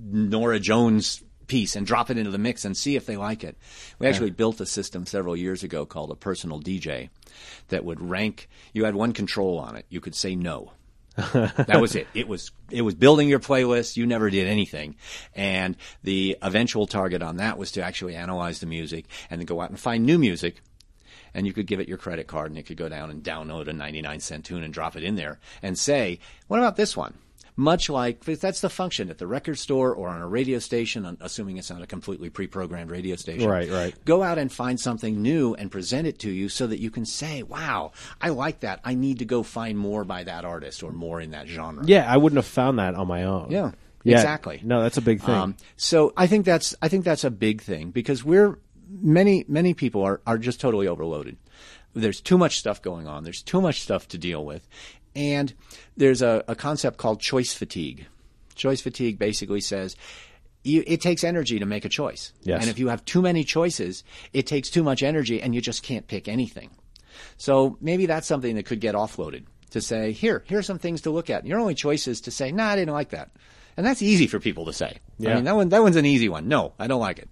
Norah 0.00 0.60
Jones 0.60 1.22
piece 1.46 1.76
and 1.76 1.86
drop 1.86 2.10
it 2.10 2.18
into 2.18 2.30
the 2.30 2.38
mix 2.38 2.64
and 2.64 2.76
see 2.76 2.94
if 2.94 3.06
they 3.06 3.16
like 3.16 3.42
it. 3.42 3.56
We 3.98 4.06
actually 4.06 4.30
built 4.30 4.60
a 4.60 4.66
system 4.66 5.06
several 5.06 5.34
years 5.34 5.62
ago 5.62 5.86
called 5.86 6.10
a 6.10 6.14
personal 6.14 6.60
DJ 6.60 7.08
that 7.68 7.84
would 7.84 8.00
rank 8.02 8.48
you 8.74 8.84
had 8.84 8.94
one 8.94 9.12
control 9.12 9.58
on 9.58 9.74
it. 9.76 9.86
You 9.88 10.00
could 10.00 10.14
say 10.14 10.36
no. 10.36 10.72
that 11.32 11.80
was 11.80 11.96
it. 11.96 12.06
It 12.14 12.28
was 12.28 12.52
it 12.70 12.82
was 12.82 12.94
building 12.94 13.28
your 13.28 13.40
playlist. 13.40 13.96
You 13.96 14.06
never 14.06 14.30
did 14.30 14.46
anything, 14.46 14.94
and 15.34 15.76
the 16.04 16.36
eventual 16.42 16.86
target 16.86 17.24
on 17.24 17.38
that 17.38 17.58
was 17.58 17.72
to 17.72 17.82
actually 17.82 18.14
analyze 18.14 18.60
the 18.60 18.66
music 18.66 19.06
and 19.28 19.40
then 19.40 19.46
go 19.46 19.60
out 19.60 19.70
and 19.70 19.80
find 19.80 20.06
new 20.06 20.16
music. 20.16 20.60
And 21.38 21.46
you 21.46 21.52
could 21.52 21.68
give 21.68 21.78
it 21.78 21.88
your 21.88 21.98
credit 21.98 22.26
card, 22.26 22.50
and 22.50 22.58
it 22.58 22.66
could 22.66 22.76
go 22.76 22.88
down 22.88 23.10
and 23.10 23.22
download 23.22 23.68
a 23.68 23.72
99 23.72 24.18
cent 24.18 24.44
tune 24.44 24.64
and 24.64 24.74
drop 24.74 24.96
it 24.96 25.04
in 25.04 25.14
there 25.14 25.38
and 25.62 25.78
say, 25.78 26.18
"What 26.48 26.58
about 26.58 26.74
this 26.74 26.96
one?" 26.96 27.14
Much 27.54 27.88
like 27.88 28.24
that's 28.24 28.60
the 28.60 28.68
function 28.68 29.08
at 29.08 29.18
the 29.18 29.26
record 29.26 29.56
store 29.56 29.94
or 29.94 30.08
on 30.08 30.20
a 30.20 30.26
radio 30.26 30.58
station, 30.58 31.16
assuming 31.20 31.56
it's 31.56 31.70
not 31.70 31.80
a 31.80 31.86
completely 31.86 32.28
pre-programmed 32.28 32.90
radio 32.90 33.14
station. 33.14 33.48
Right, 33.48 33.70
right. 33.70 33.94
Go 34.04 34.24
out 34.24 34.36
and 34.38 34.50
find 34.52 34.80
something 34.80 35.22
new 35.22 35.54
and 35.54 35.70
present 35.70 36.08
it 36.08 36.18
to 36.20 36.30
you 36.30 36.48
so 36.48 36.66
that 36.66 36.80
you 36.80 36.90
can 36.90 37.04
say, 37.04 37.44
"Wow, 37.44 37.92
I 38.20 38.30
like 38.30 38.60
that. 38.60 38.80
I 38.84 38.94
need 38.94 39.20
to 39.20 39.24
go 39.24 39.44
find 39.44 39.78
more 39.78 40.02
by 40.04 40.24
that 40.24 40.44
artist 40.44 40.82
or 40.82 40.90
more 40.92 41.20
in 41.20 41.30
that 41.30 41.46
genre." 41.46 41.84
Yeah, 41.86 42.12
I 42.12 42.16
wouldn't 42.16 42.38
have 42.38 42.46
found 42.46 42.80
that 42.80 42.94
on 42.96 43.06
my 43.06 43.22
own. 43.24 43.50
Yeah, 43.50 43.72
Yeah, 44.04 44.16
exactly. 44.18 44.60
No, 44.62 44.82
that's 44.82 44.96
a 44.96 45.02
big 45.02 45.20
thing. 45.20 45.34
Um, 45.34 45.56
so 45.76 46.12
I 46.16 46.26
think 46.28 46.44
that's 46.46 46.74
I 46.80 46.88
think 46.88 47.04
that's 47.04 47.24
a 47.24 47.30
big 47.30 47.60
thing 47.62 47.90
because 47.90 48.24
we're 48.24 48.58
many 48.88 49.44
many 49.48 49.74
people 49.74 50.02
are 50.02 50.20
are 50.26 50.38
just 50.38 50.60
totally 50.60 50.88
overloaded. 50.88 51.36
There's 51.94 52.20
too 52.20 52.38
much 52.38 52.58
stuff 52.58 52.82
going 52.82 53.06
on. 53.06 53.24
There's 53.24 53.42
too 53.42 53.60
much 53.60 53.82
stuff 53.82 54.08
to 54.08 54.18
deal 54.18 54.44
with, 54.44 54.68
and 55.16 55.52
there's 55.96 56.22
a, 56.22 56.44
a 56.48 56.54
concept 56.54 56.98
called 56.98 57.20
choice 57.20 57.52
fatigue. 57.52 58.06
Choice 58.54 58.80
fatigue 58.80 59.18
basically 59.18 59.60
says. 59.60 59.96
You, 60.64 60.82
it 60.86 61.00
takes 61.00 61.22
energy 61.22 61.60
to 61.60 61.66
make 61.66 61.84
a 61.84 61.88
choice. 61.88 62.32
Yes. 62.42 62.60
And 62.60 62.68
if 62.68 62.80
you 62.80 62.88
have 62.88 63.04
too 63.04 63.22
many 63.22 63.44
choices, 63.44 64.02
it 64.32 64.46
takes 64.46 64.68
too 64.68 64.82
much 64.82 65.04
energy 65.04 65.40
and 65.40 65.54
you 65.54 65.60
just 65.60 65.84
can't 65.84 66.06
pick 66.06 66.26
anything. 66.28 66.70
So 67.36 67.78
maybe 67.80 68.06
that's 68.06 68.26
something 68.26 68.56
that 68.56 68.66
could 68.66 68.80
get 68.80 68.96
offloaded 68.96 69.44
to 69.70 69.80
say, 69.80 70.12
here, 70.12 70.42
here's 70.46 70.66
some 70.66 70.78
things 70.78 71.02
to 71.02 71.10
look 71.10 71.30
at. 71.30 71.46
Your 71.46 71.60
only 71.60 71.74
choice 71.74 72.08
is 72.08 72.20
to 72.22 72.32
say, 72.32 72.50
nah, 72.50 72.70
I 72.70 72.76
didn't 72.76 72.92
like 72.92 73.10
that. 73.10 73.30
And 73.76 73.86
that's 73.86 74.02
easy 74.02 74.26
for 74.26 74.40
people 74.40 74.64
to 74.66 74.72
say. 74.72 74.98
Yeah. 75.18 75.30
I 75.30 75.34
mean, 75.36 75.44
that 75.44 75.54
one, 75.54 75.68
that 75.68 75.82
one's 75.82 75.96
an 75.96 76.04
easy 76.04 76.28
one. 76.28 76.48
No, 76.48 76.72
I 76.78 76.88
don't 76.88 77.00
like 77.00 77.20
it. 77.20 77.30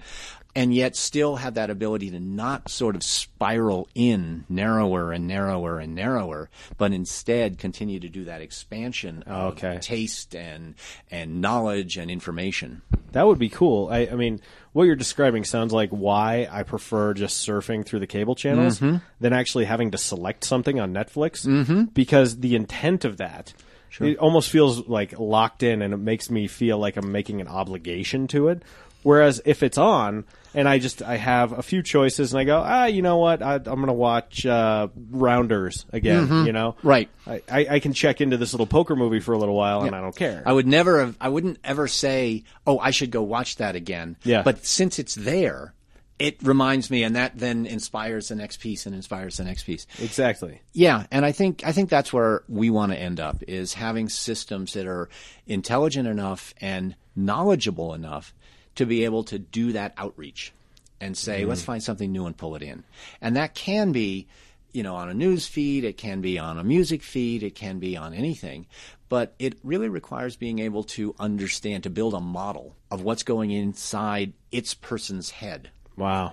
And 0.56 0.74
yet 0.74 0.96
still 0.96 1.36
have 1.36 1.54
that 1.54 1.68
ability 1.70 2.10
to 2.12 2.18
not 2.18 2.70
sort 2.70 2.96
of 2.96 3.02
spiral 3.02 3.88
in 3.94 4.44
narrower 4.48 5.12
and 5.12 5.28
narrower 5.28 5.78
and 5.78 5.94
narrower, 5.94 6.48
but 6.78 6.92
instead 6.92 7.58
continue 7.58 8.00
to 8.00 8.08
do 8.08 8.24
that 8.24 8.40
expansion 8.40 9.22
of 9.24 9.52
Okay. 9.52 9.78
taste 9.82 10.34
and, 10.34 10.74
and 11.10 11.40
knowledge 11.42 11.98
and 11.98 12.10
information. 12.10 12.80
That 13.12 13.26
would 13.26 13.38
be 13.38 13.50
cool. 13.50 13.88
I, 13.90 14.08
I 14.10 14.14
mean, 14.14 14.40
what 14.72 14.84
you're 14.84 14.96
describing 14.96 15.44
sounds 15.44 15.72
like 15.74 15.90
why 15.90 16.48
I 16.50 16.62
prefer 16.62 17.12
just 17.14 17.46
surfing 17.46 17.84
through 17.84 18.00
the 18.00 18.06
cable 18.06 18.34
channels 18.34 18.80
Mm-hmm. 18.80 18.96
than 19.20 19.32
actually 19.34 19.66
having 19.66 19.90
to 19.90 19.98
select 19.98 20.42
something 20.44 20.80
on 20.80 20.92
Netflix. 20.94 21.46
Mm-hmm. 21.46 21.84
Because 21.92 22.40
the 22.40 22.56
intent 22.56 23.04
of 23.04 23.18
that, 23.18 23.52
it 24.00 24.18
almost 24.18 24.50
feels 24.50 24.86
like 24.88 25.18
locked 25.18 25.62
in, 25.62 25.80
and 25.82 25.94
it 25.94 25.98
makes 25.98 26.30
me 26.30 26.46
feel 26.48 26.78
like 26.78 26.96
I'm 26.96 27.12
making 27.12 27.40
an 27.40 27.48
obligation 27.48 28.26
to 28.28 28.48
it. 28.48 28.62
Whereas 29.02 29.40
if 29.44 29.62
it's 29.62 29.78
on 29.78 30.24
and 30.56 30.68
I 30.68 30.80
just 30.80 31.02
I 31.02 31.16
have 31.16 31.52
a 31.52 31.62
few 31.62 31.82
choices 31.82 32.32
and 32.32 32.40
I 32.40 32.44
go 32.44 32.58
ah 32.58 32.86
you 32.86 33.02
know 33.02 33.18
what 33.18 33.42
I, 33.42 33.54
I'm 33.54 33.62
going 33.62 33.86
to 33.86 33.92
watch 33.92 34.44
uh, 34.44 34.88
Rounders 35.10 35.86
again 35.92 36.46
you 36.46 36.52
know 36.52 36.72
Mm-hmm. 36.72 36.88
Right. 36.88 37.08
I, 37.26 37.42
I, 37.48 37.66
I 37.70 37.78
can 37.80 37.92
check 37.92 38.20
into 38.20 38.36
this 38.36 38.52
little 38.52 38.66
poker 38.66 38.96
movie 38.96 39.20
for 39.20 39.34
a 39.34 39.38
little 39.38 39.54
while 39.54 39.82
and 39.82 39.94
I 39.94 40.00
don't 40.00 40.16
care 40.16 40.42
I 40.44 40.52
would 40.52 40.66
never 40.66 41.00
have, 41.00 41.16
I 41.20 41.28
wouldn't 41.28 41.58
ever 41.62 41.86
say, 41.86 42.44
oh, 42.66 42.78
I 42.78 42.90
should 42.90 43.10
go 43.10 43.22
watch 43.22 43.56
that 43.56 43.76
again. 43.76 44.16
Yeah. 44.24 44.42
But 44.42 44.64
since 44.64 44.98
it's 44.98 45.14
there, 45.14 45.74
it 46.18 46.42
reminds 46.42 46.90
me, 46.90 47.02
and 47.02 47.14
that 47.16 47.38
then 47.38 47.66
inspires 47.66 48.28
the 48.28 48.36
next 48.36 48.60
piece 48.60 48.86
and 48.86 48.94
inspires 48.94 49.36
the 49.36 49.44
next 49.44 49.64
piece. 49.64 49.86
exactly 50.00 50.62
Yeah, 50.72 51.06
and 51.10 51.26
I 51.26 51.32
think 51.32 51.62
I 51.66 51.72
think 51.72 51.90
that's 51.90 52.12
where 52.12 52.42
we 52.48 52.70
want 52.70 52.92
to 52.92 52.98
end 52.98 53.20
up 53.20 53.42
is 53.46 53.74
having 53.74 54.08
systems 54.08 54.72
that 54.72 54.86
are 54.86 55.10
intelligent 55.46 56.08
enough 56.08 56.54
and 56.60 56.94
knowledgeable 57.14 57.92
enough 57.92 58.32
to 58.76 58.86
be 58.86 59.04
able 59.04 59.24
to 59.24 59.38
do 59.38 59.72
that 59.72 59.92
outreach 59.96 60.52
and 61.00 61.16
say, 61.16 61.44
let's 61.44 61.62
mm. 61.62 61.66
find 61.66 61.82
something 61.82 62.10
new 62.10 62.26
and 62.26 62.36
pull 62.36 62.56
it 62.56 62.62
in. 62.62 62.84
And 63.20 63.36
that 63.36 63.54
can 63.54 63.92
be, 63.92 64.28
you 64.72 64.82
know, 64.82 64.94
on 64.94 65.08
a 65.08 65.14
news 65.14 65.46
feed, 65.46 65.84
it 65.84 65.98
can 65.98 66.20
be 66.20 66.38
on 66.38 66.58
a 66.58 66.64
music 66.64 67.02
feed, 67.02 67.42
it 67.42 67.54
can 67.54 67.78
be 67.78 67.96
on 67.96 68.14
anything, 68.14 68.66
but 69.08 69.34
it 69.38 69.58
really 69.62 69.88
requires 69.88 70.36
being 70.36 70.58
able 70.58 70.84
to 70.84 71.14
understand 71.18 71.82
to 71.82 71.90
build 71.90 72.14
a 72.14 72.20
model 72.20 72.74
of 72.90 73.02
what's 73.02 73.22
going 73.22 73.50
inside 73.50 74.32
its 74.50 74.74
person's 74.74 75.30
head 75.30 75.70
wow 75.96 76.32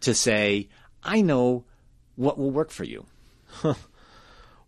to 0.00 0.14
say, 0.14 0.68
I 1.02 1.20
know 1.20 1.64
what 2.16 2.38
will 2.38 2.50
work 2.50 2.70
for 2.70 2.84
you. 2.84 3.04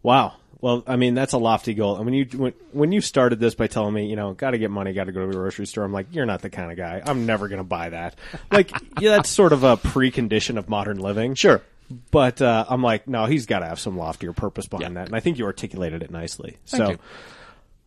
Wow. 0.02 0.34
Well, 0.62 0.82
I 0.86 0.96
mean, 0.96 1.14
that's 1.14 1.32
a 1.34 1.38
lofty 1.38 1.74
goal. 1.74 1.96
And 1.96 2.04
when 2.06 2.14
you 2.14 2.24
when, 2.36 2.52
when 2.72 2.92
you 2.92 3.00
started 3.02 3.38
this 3.40 3.54
by 3.54 3.66
telling 3.66 3.92
me, 3.92 4.06
you 4.08 4.16
know, 4.16 4.32
got 4.32 4.52
to 4.52 4.58
get 4.58 4.70
money, 4.70 4.92
got 4.94 5.04
to 5.04 5.12
go 5.12 5.20
to 5.20 5.26
the 5.26 5.32
grocery 5.34 5.66
store, 5.66 5.84
I'm 5.84 5.92
like, 5.92 6.06
you're 6.12 6.24
not 6.24 6.40
the 6.40 6.50
kind 6.50 6.70
of 6.70 6.76
guy. 6.78 7.02
I'm 7.04 7.26
never 7.26 7.48
going 7.48 7.58
to 7.58 7.64
buy 7.64 7.90
that. 7.90 8.14
Like, 8.50 8.70
yeah, 9.00 9.16
that's 9.16 9.28
sort 9.28 9.52
of 9.52 9.64
a 9.64 9.76
precondition 9.76 10.56
of 10.58 10.68
modern 10.70 10.98
living. 10.98 11.34
Sure. 11.34 11.60
But 12.12 12.40
uh, 12.40 12.64
I'm 12.68 12.80
like, 12.82 13.06
no, 13.08 13.26
he's 13.26 13.44
got 13.46 13.58
to 13.58 13.66
have 13.66 13.78
some 13.80 13.98
loftier 13.98 14.32
purpose 14.32 14.66
behind 14.66 14.94
Yeah. 14.94 15.00
that. 15.00 15.08
And 15.08 15.16
I 15.16 15.20
think 15.20 15.36
you 15.38 15.44
articulated 15.46 16.02
it 16.02 16.10
nicely. 16.10 16.56
Thank 16.66 16.82
so, 16.84 16.90
you. 16.92 16.98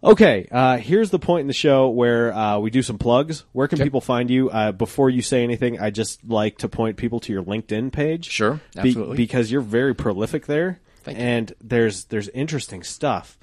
okay, 0.03 0.47
uh, 0.51 0.77
here's 0.77 1.09
the 1.09 1.17
point 1.17 1.41
in 1.41 1.47
the 1.47 1.53
show 1.53 1.89
where 1.89 2.33
uh, 2.33 2.59
we 2.59 2.69
do 2.69 2.81
some 2.81 2.97
plugs. 2.97 3.45
Where 3.53 3.67
can 3.67 3.79
people 3.79 4.01
find 4.01 4.29
you? 4.29 4.49
Uh, 4.49 4.71
before 4.73 5.09
you 5.09 5.21
say 5.21 5.43
anything, 5.43 5.79
I 5.79 5.89
just 5.89 6.23
like 6.27 6.57
to 6.59 6.67
point 6.69 6.97
people 6.97 7.19
to 7.21 7.33
your 7.33 7.41
LinkedIn 7.43 7.91
page. 7.93 8.29
Sure, 8.29 8.59
Be- 8.73 8.79
absolutely. 8.79 9.17
because 9.17 9.49
you're 9.51 9.61
very 9.61 9.95
prolific 9.95 10.45
there, 10.45 10.79
Thank 11.05 11.17
you. 11.17 11.23
and 11.23 11.53
there's 11.61 12.05
there's 12.05 12.27
interesting 12.29 12.83
stuff 12.83 13.37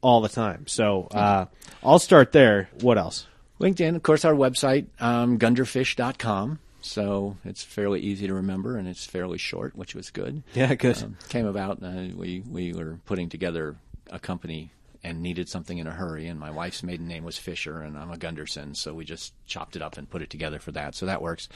all 0.00 0.20
the 0.20 0.28
time. 0.28 0.66
So 0.66 1.08
uh, 1.10 1.46
I'll 1.82 1.98
start 1.98 2.32
there. 2.32 2.68
What 2.80 2.96
else? 2.98 3.26
LinkedIn, 3.60 3.96
of 3.96 4.02
course, 4.04 4.24
our 4.24 4.34
website, 4.34 4.86
um, 5.00 5.36
gunderfish.com. 5.38 6.60
so 6.80 7.36
it's 7.44 7.64
fairly 7.64 8.00
easy 8.00 8.28
to 8.28 8.34
remember, 8.34 8.76
and 8.76 8.86
it's 8.86 9.04
fairly 9.04 9.36
short, 9.38 9.74
which 9.76 9.94
was 9.96 10.10
good. 10.10 10.42
Yeah, 10.54 10.74
good. 10.74 11.02
Um, 11.02 11.16
came 11.28 11.46
about. 11.46 11.82
Uh, 11.82 12.08
we 12.14 12.42
we 12.48 12.72
were 12.72 12.98
putting 13.04 13.28
together 13.28 13.76
a 14.10 14.18
company 14.18 14.70
and 15.04 15.22
needed 15.22 15.48
something 15.48 15.78
in 15.78 15.86
a 15.86 15.92
hurry, 15.92 16.26
and 16.28 16.38
my 16.40 16.50
wife's 16.50 16.82
maiden 16.82 17.06
name 17.08 17.24
was 17.24 17.36
Fisher, 17.38 17.80
and 17.82 17.96
I'm 17.98 18.10
a 18.10 18.16
Gunderson, 18.16 18.74
so 18.74 18.94
we 18.94 19.04
just 19.04 19.32
chopped 19.46 19.76
it 19.76 19.82
up 19.82 19.96
and 19.96 20.08
put 20.10 20.22
it 20.22 20.30
together 20.30 20.58
for 20.58 20.72
that. 20.72 20.94
So 20.94 21.06
that 21.06 21.20
works. 21.22 21.48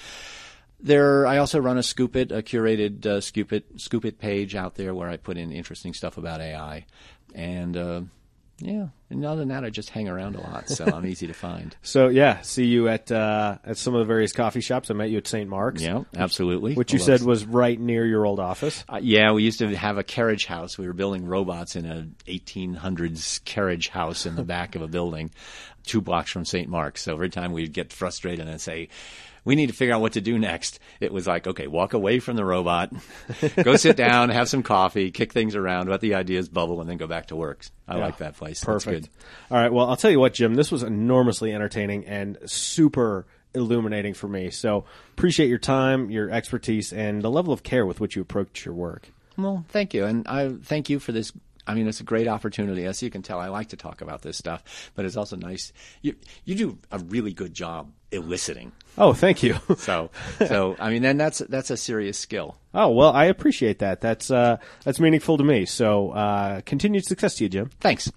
There, 0.82 1.26
I 1.26 1.38
also 1.38 1.60
run 1.60 1.78
a 1.78 1.82
Scoop.it, 1.82 2.32
a 2.32 2.42
curated 2.42 3.06
uh, 3.06 3.20
Scoop.it 3.20 3.80
Scoop 3.80 4.04
It 4.04 4.18
page 4.18 4.56
out 4.56 4.74
there 4.74 4.94
where 4.94 5.08
I 5.08 5.16
put 5.16 5.36
in 5.36 5.52
interesting 5.52 5.94
stuff 5.94 6.18
about 6.18 6.40
AI, 6.40 6.86
and 7.34 7.76
uh, 7.76 8.00
yeah. 8.58 8.88
And 9.10 9.24
other 9.24 9.40
than 9.40 9.48
that, 9.48 9.64
I 9.64 9.70
just 9.70 9.90
hang 9.90 10.08
around 10.08 10.36
a 10.36 10.40
lot, 10.40 10.68
so 10.68 10.84
I'm 10.86 11.04
easy 11.06 11.26
to 11.26 11.34
find. 11.34 11.76
So 11.84 12.08
yeah, 12.08 12.40
see 12.40 12.64
you 12.64 12.88
at 12.88 13.12
uh, 13.12 13.58
at 13.64 13.76
some 13.76 13.94
of 13.94 13.98
the 13.98 14.06
various 14.06 14.32
coffee 14.32 14.60
shops. 14.60 14.90
I 14.90 14.94
met 14.94 15.10
you 15.10 15.18
at 15.18 15.26
St. 15.26 15.48
Mark's. 15.48 15.82
Yeah, 15.82 16.04
absolutely. 16.16 16.74
Which 16.74 16.92
you 16.92 17.00
Although 17.00 17.18
said 17.18 17.26
was 17.26 17.44
right 17.44 17.78
near 17.78 18.06
your 18.06 18.24
old 18.24 18.40
office. 18.40 18.84
Uh, 18.88 19.00
yeah, 19.02 19.32
we 19.32 19.42
used 19.42 19.58
to 19.58 19.74
have 19.76 19.98
a 19.98 20.02
carriage 20.02 20.46
house. 20.46 20.78
We 20.78 20.86
were 20.86 20.92
building 20.94 21.26
robots 21.26 21.76
in 21.76 21.84
a 21.84 22.08
1800s 22.30 23.44
carriage 23.44 23.88
house 23.88 24.26
in 24.26 24.36
the 24.36 24.44
back 24.44 24.74
of 24.74 24.82
a 24.82 24.88
building, 24.88 25.32
two 25.84 26.00
blocks 26.00 26.30
from 26.30 26.44
St. 26.44 26.68
Mark's. 26.68 27.02
So 27.02 27.12
every 27.12 27.30
time 27.30 27.52
we'd 27.52 27.72
get 27.72 27.92
frustrated 27.92 28.48
and 28.48 28.60
say, 28.60 28.88
we 29.44 29.54
need 29.56 29.66
to 29.68 29.72
figure 29.72 29.94
out 29.94 30.00
what 30.00 30.12
to 30.12 30.20
do 30.20 30.38
next. 30.38 30.78
It 31.00 31.12
was 31.12 31.26
like, 31.26 31.46
okay, 31.46 31.66
walk 31.66 31.94
away 31.94 32.18
from 32.20 32.36
the 32.36 32.44
robot, 32.44 32.92
go 33.62 33.76
sit 33.76 33.96
down, 33.96 34.28
have 34.30 34.48
some 34.48 34.62
coffee, 34.62 35.10
kick 35.10 35.32
things 35.32 35.54
around, 35.56 35.88
let 35.88 36.00
the 36.00 36.14
ideas 36.14 36.48
bubble, 36.48 36.80
and 36.80 36.88
then 36.88 36.96
go 36.96 37.06
back 37.06 37.26
to 37.26 37.36
work. 37.36 37.64
I 37.88 37.96
Yeah. 37.96 38.04
like 38.04 38.18
that 38.18 38.36
place. 38.36 38.60
That's 38.60 38.84
Perfect. 38.84 39.02
good. 39.04 39.10
All 39.50 39.58
right. 39.60 39.72
Well, 39.72 39.88
I'll 39.88 39.96
tell 39.96 40.10
you 40.10 40.20
what, 40.20 40.34
Jim. 40.34 40.54
This 40.54 40.70
was 40.70 40.82
enormously 40.82 41.52
entertaining 41.52 42.06
and 42.06 42.38
super 42.46 43.26
illuminating 43.54 44.14
for 44.14 44.28
me. 44.28 44.50
So 44.50 44.84
appreciate 45.12 45.48
your 45.48 45.58
time, 45.58 46.10
your 46.10 46.30
expertise, 46.30 46.92
and 46.92 47.20
the 47.22 47.30
level 47.30 47.52
of 47.52 47.62
care 47.62 47.84
with 47.84 48.00
which 48.00 48.16
you 48.16 48.22
approach 48.22 48.64
your 48.64 48.74
work. 48.74 49.08
Well, 49.36 49.64
thank 49.68 49.92
you, 49.94 50.04
and 50.04 50.26
I 50.28 50.50
thank 50.62 50.88
you 50.90 50.98
for 50.98 51.12
this. 51.12 51.32
I 51.66 51.74
mean, 51.74 51.86
it's 51.86 52.00
a 52.00 52.04
great 52.04 52.28
opportunity. 52.28 52.84
As 52.86 53.02
you 53.02 53.10
can 53.10 53.22
tell, 53.22 53.38
I 53.38 53.48
like 53.48 53.68
to 53.68 53.76
talk 53.76 54.00
about 54.00 54.22
this 54.22 54.36
stuff, 54.36 54.90
but 54.94 55.04
it's 55.04 55.16
also 55.16 55.36
nice. 55.36 55.72
You 56.02 56.14
you 56.44 56.54
do 56.54 56.78
a 56.90 56.98
really 56.98 57.32
good 57.32 57.54
job 57.54 57.92
eliciting. 58.10 58.72
Oh, 58.98 59.12
thank 59.12 59.42
you. 59.42 59.56
So, 59.76 60.10
so 60.46 60.76
I 60.78 60.90
mean, 60.90 61.02
then 61.02 61.16
that's 61.16 61.38
that's 61.38 61.70
a 61.70 61.76
serious 61.76 62.18
skill. 62.18 62.56
oh 62.74 62.90
well, 62.90 63.12
I 63.12 63.24
appreciate 63.24 63.78
that. 63.80 64.00
That's 64.00 64.30
uh, 64.30 64.58
that's 64.84 65.00
meaningful 65.00 65.38
to 65.38 65.44
me. 65.44 65.64
So 65.66 66.10
uh, 66.10 66.60
continued 66.62 67.04
success 67.04 67.36
to 67.36 67.44
you, 67.44 67.48
Jim. 67.48 67.70
Thanks. 67.80 68.10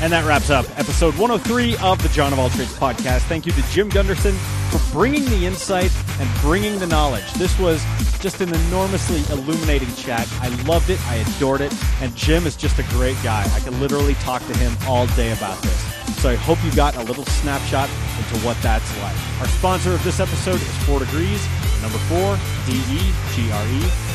And 0.00 0.10
that 0.14 0.24
wraps 0.24 0.48
up 0.48 0.64
episode 0.78 1.14
103 1.18 1.76
of 1.76 2.02
the 2.02 2.08
John 2.08 2.32
of 2.32 2.38
All 2.38 2.48
Trades 2.48 2.72
podcast. 2.72 3.20
Thank 3.28 3.44
you 3.44 3.52
to 3.52 3.62
Jim 3.70 3.90
Gunderson 3.90 4.34
for 4.70 4.80
bringing 4.92 5.26
the 5.26 5.44
insight 5.44 5.92
and 6.18 6.40
bringing 6.40 6.78
the 6.78 6.86
knowledge. 6.86 7.30
This 7.34 7.58
was 7.58 7.84
just 8.18 8.40
an 8.40 8.54
enormously 8.54 9.20
illuminating 9.30 9.92
chat. 9.96 10.26
I 10.40 10.48
loved 10.64 10.88
it. 10.88 10.98
I 11.08 11.16
adored 11.16 11.60
it. 11.60 11.74
And 12.00 12.16
Jim 12.16 12.46
is 12.46 12.56
just 12.56 12.78
a 12.78 12.82
great 12.84 13.16
guy. 13.22 13.44
I 13.54 13.60
could 13.60 13.74
literally 13.74 14.14
talk 14.14 14.40
to 14.46 14.56
him 14.56 14.74
all 14.86 15.06
day 15.08 15.32
about 15.32 15.60
this. 15.62 16.16
So 16.16 16.30
I 16.30 16.34
hope 16.34 16.56
you 16.64 16.72
got 16.72 16.96
a 16.96 17.02
little 17.02 17.26
snapshot 17.26 17.90
into 18.16 18.46
what 18.46 18.56
that's 18.62 18.90
like. 19.02 19.40
Our 19.40 19.48
sponsor 19.48 19.92
of 19.92 20.02
this 20.02 20.18
episode 20.18 20.62
is 20.62 20.76
Four 20.84 21.00
Degrees. 21.00 21.46
Number 21.82 21.98
four, 22.08 22.38
D-E-G-R-E 22.66 23.80
dot 23.80 24.09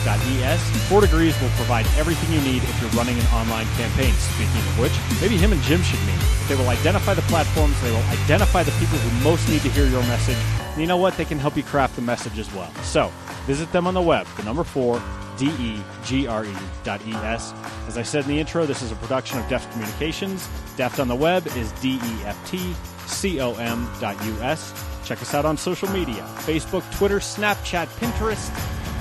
Four 0.87 1.01
Degrees 1.01 1.39
will 1.41 1.49
provide 1.57 1.87
everything 1.97 2.31
you 2.31 2.41
need 2.41 2.61
if 2.61 2.81
you're 2.81 2.91
running 2.91 3.17
an 3.17 3.25
online 3.27 3.65
campaign. 3.75 4.13
Speaking 4.13 4.61
of 4.61 4.79
which, 4.79 4.93
maybe 5.19 5.35
him 5.35 5.51
and 5.51 5.61
Jim 5.63 5.81
should 5.81 5.99
meet. 6.05 6.19
They 6.47 6.55
will 6.55 6.69
identify 6.69 7.15
the 7.15 7.23
platforms, 7.23 7.79
they 7.81 7.89
will 7.89 8.05
identify 8.23 8.61
the 8.61 8.71
people 8.73 8.99
who 8.99 9.23
most 9.23 9.49
need 9.49 9.61
to 9.61 9.69
hear 9.69 9.87
your 9.87 10.03
message. 10.03 10.37
And 10.59 10.79
you 10.79 10.85
know 10.85 10.97
what? 10.97 11.17
They 11.17 11.25
can 11.25 11.39
help 11.39 11.57
you 11.57 11.63
craft 11.63 11.95
the 11.95 12.03
message 12.03 12.37
as 12.37 12.53
well. 12.53 12.71
So 12.83 13.11
visit 13.47 13.71
them 13.71 13.87
on 13.87 13.95
the 13.95 14.01
web, 14.01 14.27
the 14.37 14.43
number 14.43 14.63
four, 14.63 15.01
D-E-G-R-E 15.37 16.53
dot 16.83 17.01
E-S. 17.05 17.53
As 17.87 17.97
I 17.97 18.03
said 18.03 18.25
in 18.25 18.29
the 18.29 18.39
intro, 18.39 18.65
this 18.67 18.83
is 18.83 18.91
a 18.91 18.95
production 18.95 19.39
of 19.39 19.49
Deft 19.49 19.71
Communications. 19.71 20.47
Deft 20.77 20.99
on 20.99 21.07
the 21.07 21.15
web 21.15 21.47
is 21.57 21.71
D-E-F-T 21.81 22.75
C-O-M 23.07 23.89
dot 23.99 24.23
U-S. 24.23 24.85
Check 25.03 25.21
us 25.21 25.33
out 25.33 25.45
on 25.45 25.57
social 25.57 25.89
media 25.89 26.23
Facebook, 26.37 26.83
Twitter, 26.95 27.19
Snapchat, 27.19 27.87
Pinterest, 27.99 28.51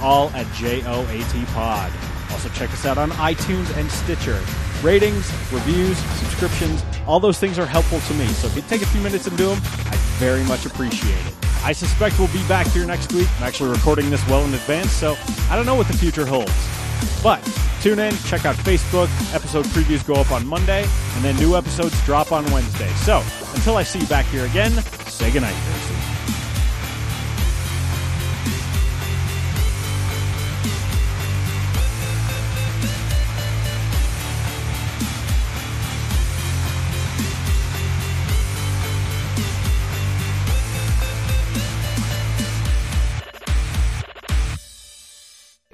all 0.05 0.29
at 0.31 0.47
JOAT 0.53 1.47
Pod. 1.49 1.91
Also, 2.31 2.49
check 2.51 2.71
us 2.73 2.85
out 2.85 2.99
on 2.99 3.11
iTunes 3.13 3.75
and 3.77 3.91
Stitcher. 3.91 4.41
Ratings, 4.83 5.33
reviews, 5.51 5.97
subscriptions, 6.19 6.85
all 7.07 7.19
those 7.19 7.39
things 7.39 7.59
are 7.59 7.65
helpful 7.67 8.01
to 8.01 8.15
me. 8.15 8.27
So 8.27 8.47
if 8.49 8.55
you 8.55 8.63
take 8.63 8.83
a 8.83 8.87
few 8.87 9.01
minutes 9.01 9.27
and 9.27 9.37
do 9.39 9.49
them, 9.49 9.59
I'd 9.87 9.99
very 10.21 10.45
much 10.45 10.67
appreciate 10.67 11.15
it. 11.27 11.35
I 11.63 11.73
suspect 11.73 12.19
we'll 12.19 12.29
be 12.29 12.47
back 12.47 12.67
here 12.67 12.85
next 12.85 13.13
week. 13.15 13.27
I'm 13.39 13.45
actually 13.45 13.71
recording 13.71 14.11
this 14.11 14.27
well 14.29 14.45
in 14.45 14.53
advance, 14.53 14.93
so 14.93 15.17
I 15.49 15.57
don't 15.57 15.65
know 15.65 15.75
what 15.75 15.89
the 15.89 15.97
future 15.97 16.27
holds. 16.27 16.53
But 17.23 17.43
tune 17.81 17.99
in, 17.99 18.15
check 18.27 18.45
out 18.45 18.57
Facebook. 18.57 19.09
Episode 19.35 19.65
previews 19.67 20.07
go 20.07 20.15
up 20.15 20.31
on 20.31 20.47
Monday, 20.47 20.87
and 21.15 21.25
then 21.25 21.35
new 21.37 21.57
episodes 21.57 21.99
drop 22.05 22.31
on 22.33 22.45
Wednesday. 22.53 22.93
So 22.97 23.23
until 23.55 23.79
I 23.79 23.83
see 23.83 24.01
you 24.01 24.07
back 24.07 24.27
here 24.27 24.45
again, 24.45 24.73
say 25.07 25.31
goodnight, 25.33 25.55
Thursday. 25.55 25.94